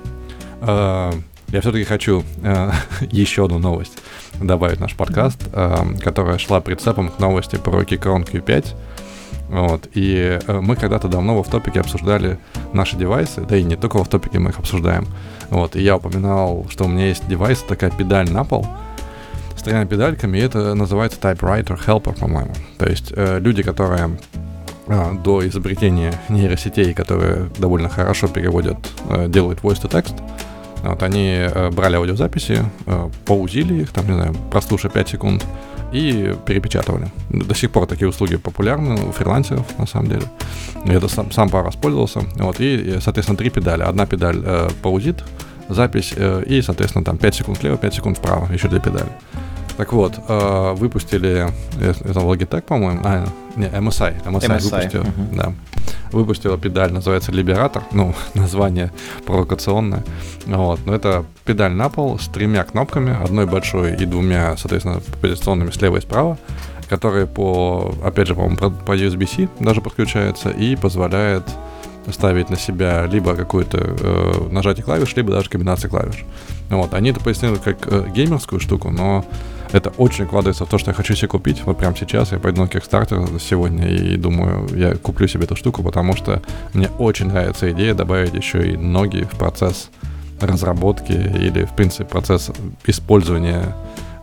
А, 0.60 1.12
я 1.48 1.60
все-таки 1.60 1.84
хочу 1.84 2.24
э, 2.42 2.70
еще 3.10 3.44
одну 3.44 3.58
новость 3.58 3.98
добавить 4.40 4.78
в 4.78 4.80
наш 4.80 4.94
подкаст, 4.94 5.38
э, 5.52 5.76
которая 6.00 6.38
шла 6.38 6.60
прицепом 6.60 7.08
к 7.08 7.18
новости 7.18 7.56
про 7.56 7.82
Keychron 7.82 8.30
Q5. 8.30 8.66
Вот. 9.52 9.88
И 9.92 10.38
э, 10.46 10.60
мы 10.60 10.76
когда-то 10.76 11.08
давно 11.08 11.42
в 11.42 11.48
топике 11.48 11.80
обсуждали 11.80 12.38
наши 12.72 12.96
девайсы, 12.96 13.42
да 13.42 13.56
и 13.56 13.62
не 13.62 13.76
только 13.76 14.02
в 14.02 14.08
топике 14.08 14.38
мы 14.38 14.48
их 14.48 14.58
обсуждаем. 14.58 15.06
Вот. 15.50 15.76
И 15.76 15.82
я 15.82 15.96
упоминал, 15.96 16.66
что 16.70 16.84
у 16.84 16.88
меня 16.88 17.08
есть 17.08 17.28
девайс, 17.28 17.60
такая 17.60 17.90
педаль 17.90 18.30
на 18.30 18.44
пол, 18.44 18.66
с 19.54 19.62
тремя 19.62 19.84
педальками, 19.84 20.38
и 20.38 20.40
это 20.40 20.74
называется 20.74 21.20
Typewriter 21.20 21.78
Helper, 21.86 22.18
по-моему. 22.18 22.54
То 22.78 22.86
есть 22.86 23.12
э, 23.14 23.40
люди, 23.40 23.62
которые 23.62 24.16
э, 24.86 25.12
до 25.22 25.46
изобретения 25.46 26.14
нейросетей, 26.30 26.94
которые 26.94 27.50
довольно 27.58 27.90
хорошо 27.90 28.28
переводят, 28.28 28.78
э, 29.10 29.28
делают 29.28 29.60
voice 29.60 29.82
to 29.82 29.90
text, 29.90 30.14
вот 30.82 31.02
они 31.02 31.34
э, 31.38 31.70
брали 31.70 31.96
аудиозаписи, 31.96 32.64
э, 32.86 33.10
поузили 33.26 33.82
их, 33.82 33.90
там, 33.90 34.06
не 34.06 34.14
знаю, 34.14 34.34
прослушав 34.50 34.94
5 34.94 35.08
секунд, 35.10 35.44
и 35.92 36.34
перепечатывали. 36.46 37.10
До 37.28 37.54
сих 37.54 37.70
пор 37.70 37.86
такие 37.86 38.08
услуги 38.08 38.36
популярны 38.36 38.94
у 38.94 39.12
фрилансеров, 39.12 39.66
на 39.78 39.86
самом 39.86 40.08
деле. 40.08 40.26
Я 40.84 40.94
это 40.94 41.08
сам, 41.08 41.30
сам 41.30 41.48
пару 41.48 41.66
раз 41.66 41.76
пользовался. 41.76 42.20
Вот, 42.36 42.60
и, 42.60 42.98
соответственно, 43.00 43.38
три 43.38 43.50
педали. 43.50 43.82
Одна 43.82 44.06
педаль 44.06 44.42
э, 44.44 44.68
паузит, 44.82 45.22
запись, 45.68 46.14
э, 46.16 46.44
и, 46.46 46.62
соответственно, 46.62 47.04
там 47.04 47.18
5 47.18 47.34
секунд 47.34 47.62
влево, 47.62 47.76
5 47.76 47.94
секунд 47.94 48.18
вправо, 48.18 48.52
еще 48.52 48.68
две 48.68 48.80
педали. 48.80 49.10
Так 49.76 49.92
вот, 49.92 50.18
э, 50.28 50.72
выпустили, 50.74 51.48
э, 51.80 51.90
это 51.90 52.20
Logitech, 52.20 52.62
по-моему, 52.62 53.00
а, 53.04 53.26
не, 53.56 53.66
MSI, 53.66 54.22
MSI, 54.24 54.40
MSI 54.40 54.62
выпустил, 54.62 55.02
uh-huh. 55.02 55.36
да, 55.36 55.52
выпустила 56.12 56.58
педаль, 56.58 56.92
называется 56.92 57.32
Liberator, 57.32 57.82
ну, 57.92 58.14
название 58.34 58.92
провокационное, 59.26 60.04
вот, 60.46 60.80
но 60.84 60.94
это 60.94 61.24
педаль 61.44 61.72
на 61.72 61.88
пол 61.88 62.18
с 62.18 62.28
тремя 62.28 62.64
кнопками, 62.64 63.16
одной 63.22 63.46
большой 63.46 63.96
и 63.96 64.04
двумя, 64.04 64.56
соответственно, 64.56 65.00
позиционными 65.20 65.70
слева 65.70 65.96
и 65.96 66.00
справа, 66.00 66.38
которые 66.88 67.26
по, 67.26 67.94
опять 68.04 68.28
же, 68.28 68.34
по-моему, 68.34 68.56
по 68.56 68.92
USB-C 68.92 69.48
даже 69.60 69.80
подключаются 69.80 70.50
и 70.50 70.76
позволяет 70.76 71.44
ставить 72.10 72.50
на 72.50 72.58
себя 72.58 73.06
либо 73.06 73.36
какое-то 73.36 73.78
э, 73.78 74.48
нажатие 74.50 74.84
клавиш, 74.84 75.14
либо 75.14 75.32
даже 75.32 75.48
комбинации 75.48 75.88
клавиш. 75.88 76.24
Вот, 76.68 76.94
они 76.94 77.10
это 77.10 77.20
пояснили 77.20 77.56
как 77.56 77.86
э, 77.86 78.08
геймерскую 78.14 78.60
штуку, 78.60 78.90
но 78.90 79.24
это 79.72 79.90
очень 79.96 80.26
вкладывается 80.26 80.66
в 80.66 80.68
то, 80.68 80.78
что 80.78 80.90
я 80.90 80.94
хочу 80.94 81.14
себе 81.14 81.28
купить. 81.28 81.62
Вот 81.64 81.78
прямо 81.78 81.96
сейчас 81.96 82.32
я 82.32 82.38
пойду 82.38 82.62
на 82.62 82.66
Kickstarter 82.66 83.40
сегодня 83.40 83.88
и 83.88 84.16
думаю, 84.16 84.68
я 84.76 84.94
куплю 84.96 85.26
себе 85.26 85.44
эту 85.44 85.56
штуку, 85.56 85.82
потому 85.82 86.14
что 86.14 86.42
мне 86.74 86.88
очень 86.98 87.26
нравится 87.26 87.70
идея 87.72 87.94
добавить 87.94 88.34
еще 88.34 88.72
и 88.72 88.76
ноги 88.76 89.22
в 89.22 89.36
процесс 89.38 89.90
разработки 90.40 91.12
или, 91.12 91.64
в 91.64 91.74
принципе, 91.74 92.04
процесс 92.04 92.50
использования 92.84 93.74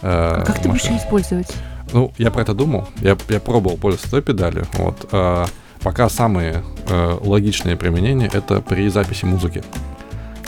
э, 0.01 0.07
а 0.07 0.43
как 0.45 0.57
машин. 0.57 0.61
ты 0.63 0.69
будешь 0.69 0.83
ее 0.85 0.97
использовать? 0.97 1.53
Ну, 1.93 2.11
я 2.17 2.29
про 2.29 2.43
это 2.43 2.53
думал. 2.53 2.87
Я, 2.97 3.17
я 3.29 3.39
пробовал 3.39 3.77
пользоваться 3.77 4.11
той 4.11 4.21
педалью. 4.21 4.67
Вот. 4.73 5.07
Э, 5.11 5.45
пока 5.81 6.09
самые 6.09 6.63
э, 6.87 7.17
логичные 7.21 7.75
применения 7.77 8.29
это 8.31 8.61
при 8.61 8.87
записи 8.89 9.25
музыки 9.25 9.63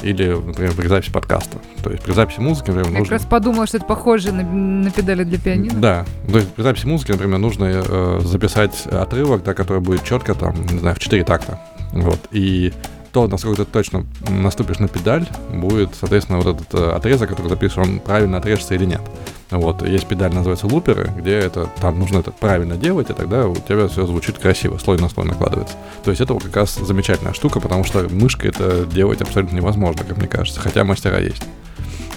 или, 0.01 0.33
например, 0.33 0.73
при 0.73 0.87
записи 0.87 1.11
подкаста. 1.11 1.57
То 1.83 1.91
есть 1.91 2.03
при 2.03 2.13
записи 2.13 2.39
музыки, 2.39 2.67
например, 2.67 2.91
Я 2.91 2.99
нужно... 2.99 3.15
как 3.15 3.21
раз 3.23 3.25
подумала, 3.29 3.67
что 3.67 3.77
это 3.77 3.85
похоже 3.85 4.31
на, 4.31 4.43
на 4.43 4.91
педали 4.91 5.23
для 5.23 5.39
пианино. 5.39 5.79
Да. 5.79 6.05
То 6.29 6.37
есть 6.37 6.53
при 6.53 6.63
записи 6.63 6.85
музыки, 6.85 7.11
например, 7.11 7.39
нужно 7.39 7.65
э, 7.65 8.19
записать 8.23 8.87
отрывок, 8.87 9.43
да, 9.43 9.53
который 9.53 9.81
будет 9.81 10.03
четко, 10.03 10.33
там, 10.33 10.55
не 10.71 10.79
знаю, 10.79 10.95
в 10.95 10.99
4 10.99 11.23
такта. 11.23 11.59
Вот. 11.91 12.19
И 12.31 12.73
то, 13.11 13.27
насколько 13.27 13.65
ты 13.65 13.71
точно 13.71 14.05
наступишь 14.29 14.79
на 14.79 14.87
педаль, 14.87 15.27
будет, 15.49 15.89
соответственно, 15.99 16.39
вот 16.39 16.55
этот 16.55 16.73
э, 16.73 16.91
отрезок, 16.91 17.29
который 17.29 17.49
запишешь, 17.49 17.77
он 17.77 17.99
правильно 17.99 18.37
отрежется 18.37 18.73
или 18.75 18.85
нет. 18.85 19.01
Вот, 19.49 19.85
есть 19.85 20.07
педаль, 20.07 20.33
называется 20.33 20.67
луперы, 20.67 21.11
где 21.17 21.33
это, 21.33 21.69
там 21.81 21.99
нужно 21.99 22.19
это 22.19 22.31
правильно 22.31 22.77
делать, 22.77 23.09
и 23.09 23.13
тогда 23.13 23.47
у 23.47 23.55
тебя 23.55 23.89
все 23.89 24.05
звучит 24.05 24.37
красиво, 24.37 24.77
слой 24.77 24.97
на 24.97 25.09
слой 25.09 25.25
накладывается. 25.25 25.75
То 26.05 26.11
есть 26.11 26.21
это 26.21 26.35
как 26.35 26.55
раз 26.55 26.75
замечательная 26.75 27.33
штука, 27.33 27.59
потому 27.59 27.83
что 27.83 28.07
мышкой 28.09 28.51
это 28.51 28.85
делать 28.85 29.21
абсолютно 29.21 29.57
невозможно, 29.57 30.05
как 30.05 30.17
мне 30.17 30.27
кажется, 30.27 30.61
хотя 30.61 30.85
мастера 30.85 31.19
есть. 31.19 31.43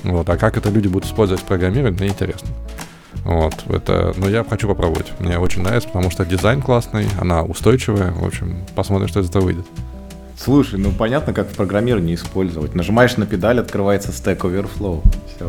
Вот, 0.04 0.28
а 0.28 0.36
как 0.36 0.56
это 0.56 0.70
люди 0.70 0.86
будут 0.86 1.08
использовать 1.08 1.42
в 1.42 1.46
программировании, 1.46 1.98
мне 1.98 2.08
интересно. 2.10 2.48
Вот, 3.24 3.54
это, 3.68 4.12
но 4.16 4.28
я 4.28 4.44
хочу 4.44 4.68
попробовать. 4.68 5.12
Мне 5.18 5.38
очень 5.38 5.62
нравится, 5.62 5.88
потому 5.88 6.10
что 6.10 6.24
дизайн 6.24 6.60
классный, 6.60 7.08
она 7.18 7.42
устойчивая. 7.42 8.12
В 8.12 8.24
общем, 8.24 8.58
посмотрим, 8.74 9.08
что 9.08 9.20
из 9.20 9.30
этого 9.30 9.44
выйдет. 9.44 9.66
Слушай, 10.36 10.78
ну 10.78 10.92
понятно, 10.92 11.32
как 11.32 11.48
в 11.48 11.54
программировании 11.54 12.14
использовать. 12.14 12.74
Нажимаешь 12.74 13.16
на 13.16 13.26
педаль, 13.26 13.60
открывается 13.60 14.10
Stack 14.10 14.38
Overflow. 14.40 15.02
Все. 15.34 15.48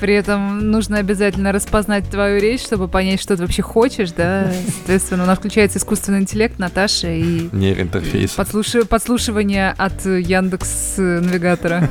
При 0.00 0.14
этом 0.14 0.70
нужно 0.70 0.98
обязательно 0.98 1.52
распознать 1.52 2.08
твою 2.08 2.40
речь, 2.40 2.62
чтобы 2.62 2.88
понять, 2.88 3.20
что 3.20 3.36
ты 3.36 3.42
вообще 3.42 3.62
хочешь, 3.62 4.12
да. 4.12 4.50
Соответственно, 4.78 5.24
у 5.24 5.26
нас 5.26 5.38
включается 5.38 5.78
искусственный 5.78 6.20
интеллект, 6.20 6.58
Наташа 6.58 7.08
и... 7.12 7.48
Нейроинтерфейс. 7.52 8.30
Подслуш... 8.30 8.72
Подслушивание 8.88 9.74
от 9.76 10.04
Яндекс 10.06 10.94
навигатора. 10.96 11.90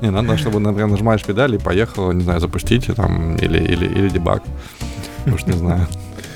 Не, 0.00 0.10
надо, 0.10 0.36
чтобы, 0.36 0.60
например, 0.60 0.88
нажимаешь 0.88 1.24
педаль 1.24 1.56
и 1.56 1.58
поехал, 1.58 2.12
не 2.12 2.22
знаю, 2.22 2.40
запустить 2.40 2.86
там 2.94 3.36
или, 3.36 3.58
или, 3.58 3.86
или 3.86 4.08
дебаг. 4.08 4.42
Уж 5.26 5.46
не 5.46 5.52
знаю. 5.52 5.88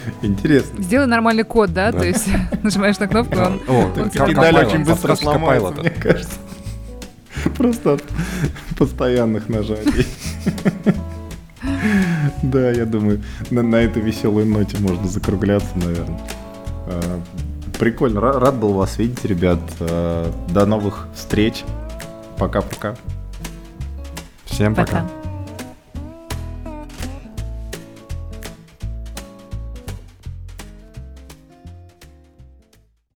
Интересно. 0.23 0.83
Сделай 0.83 1.07
нормальный 1.07 1.45
код, 1.45 1.73
да? 1.73 1.93
То 1.93 2.05
есть 2.05 2.29
нажимаешь 2.63 2.99
на 2.99 3.09
кнопку, 3.09 3.39
он... 3.39 3.61
О, 3.69 3.91
педаль 4.11 4.67
очень 4.67 4.85
быстро 4.85 5.15
сломается, 5.15 5.81
мне 5.81 5.91
кажется. 5.91 6.39
Просто 7.57 7.95
от 7.95 8.05
постоянных 8.79 9.49
нажатий. 9.49 10.07
Да, 12.43 12.71
я 12.71 12.85
думаю, 12.87 13.23
на, 13.51 13.63
на 13.63 13.77
этой 13.77 14.03
веселой 14.03 14.45
ноте 14.45 14.79
можно 14.79 15.07
закругляться, 15.07 15.71
наверное. 15.77 16.21
А, 16.87 17.21
прикольно, 17.79 18.21
рад 18.21 18.57
был 18.57 18.73
вас 18.73 18.99
видеть, 18.99 19.25
ребят. 19.25 19.61
А, 19.81 20.33
до 20.49 20.67
новых 20.67 21.09
встреч. 21.15 21.65
Пока-пока. 22.39 22.97
Всем 24.45 24.75
пока. 24.75 25.03
пока. 25.03 25.26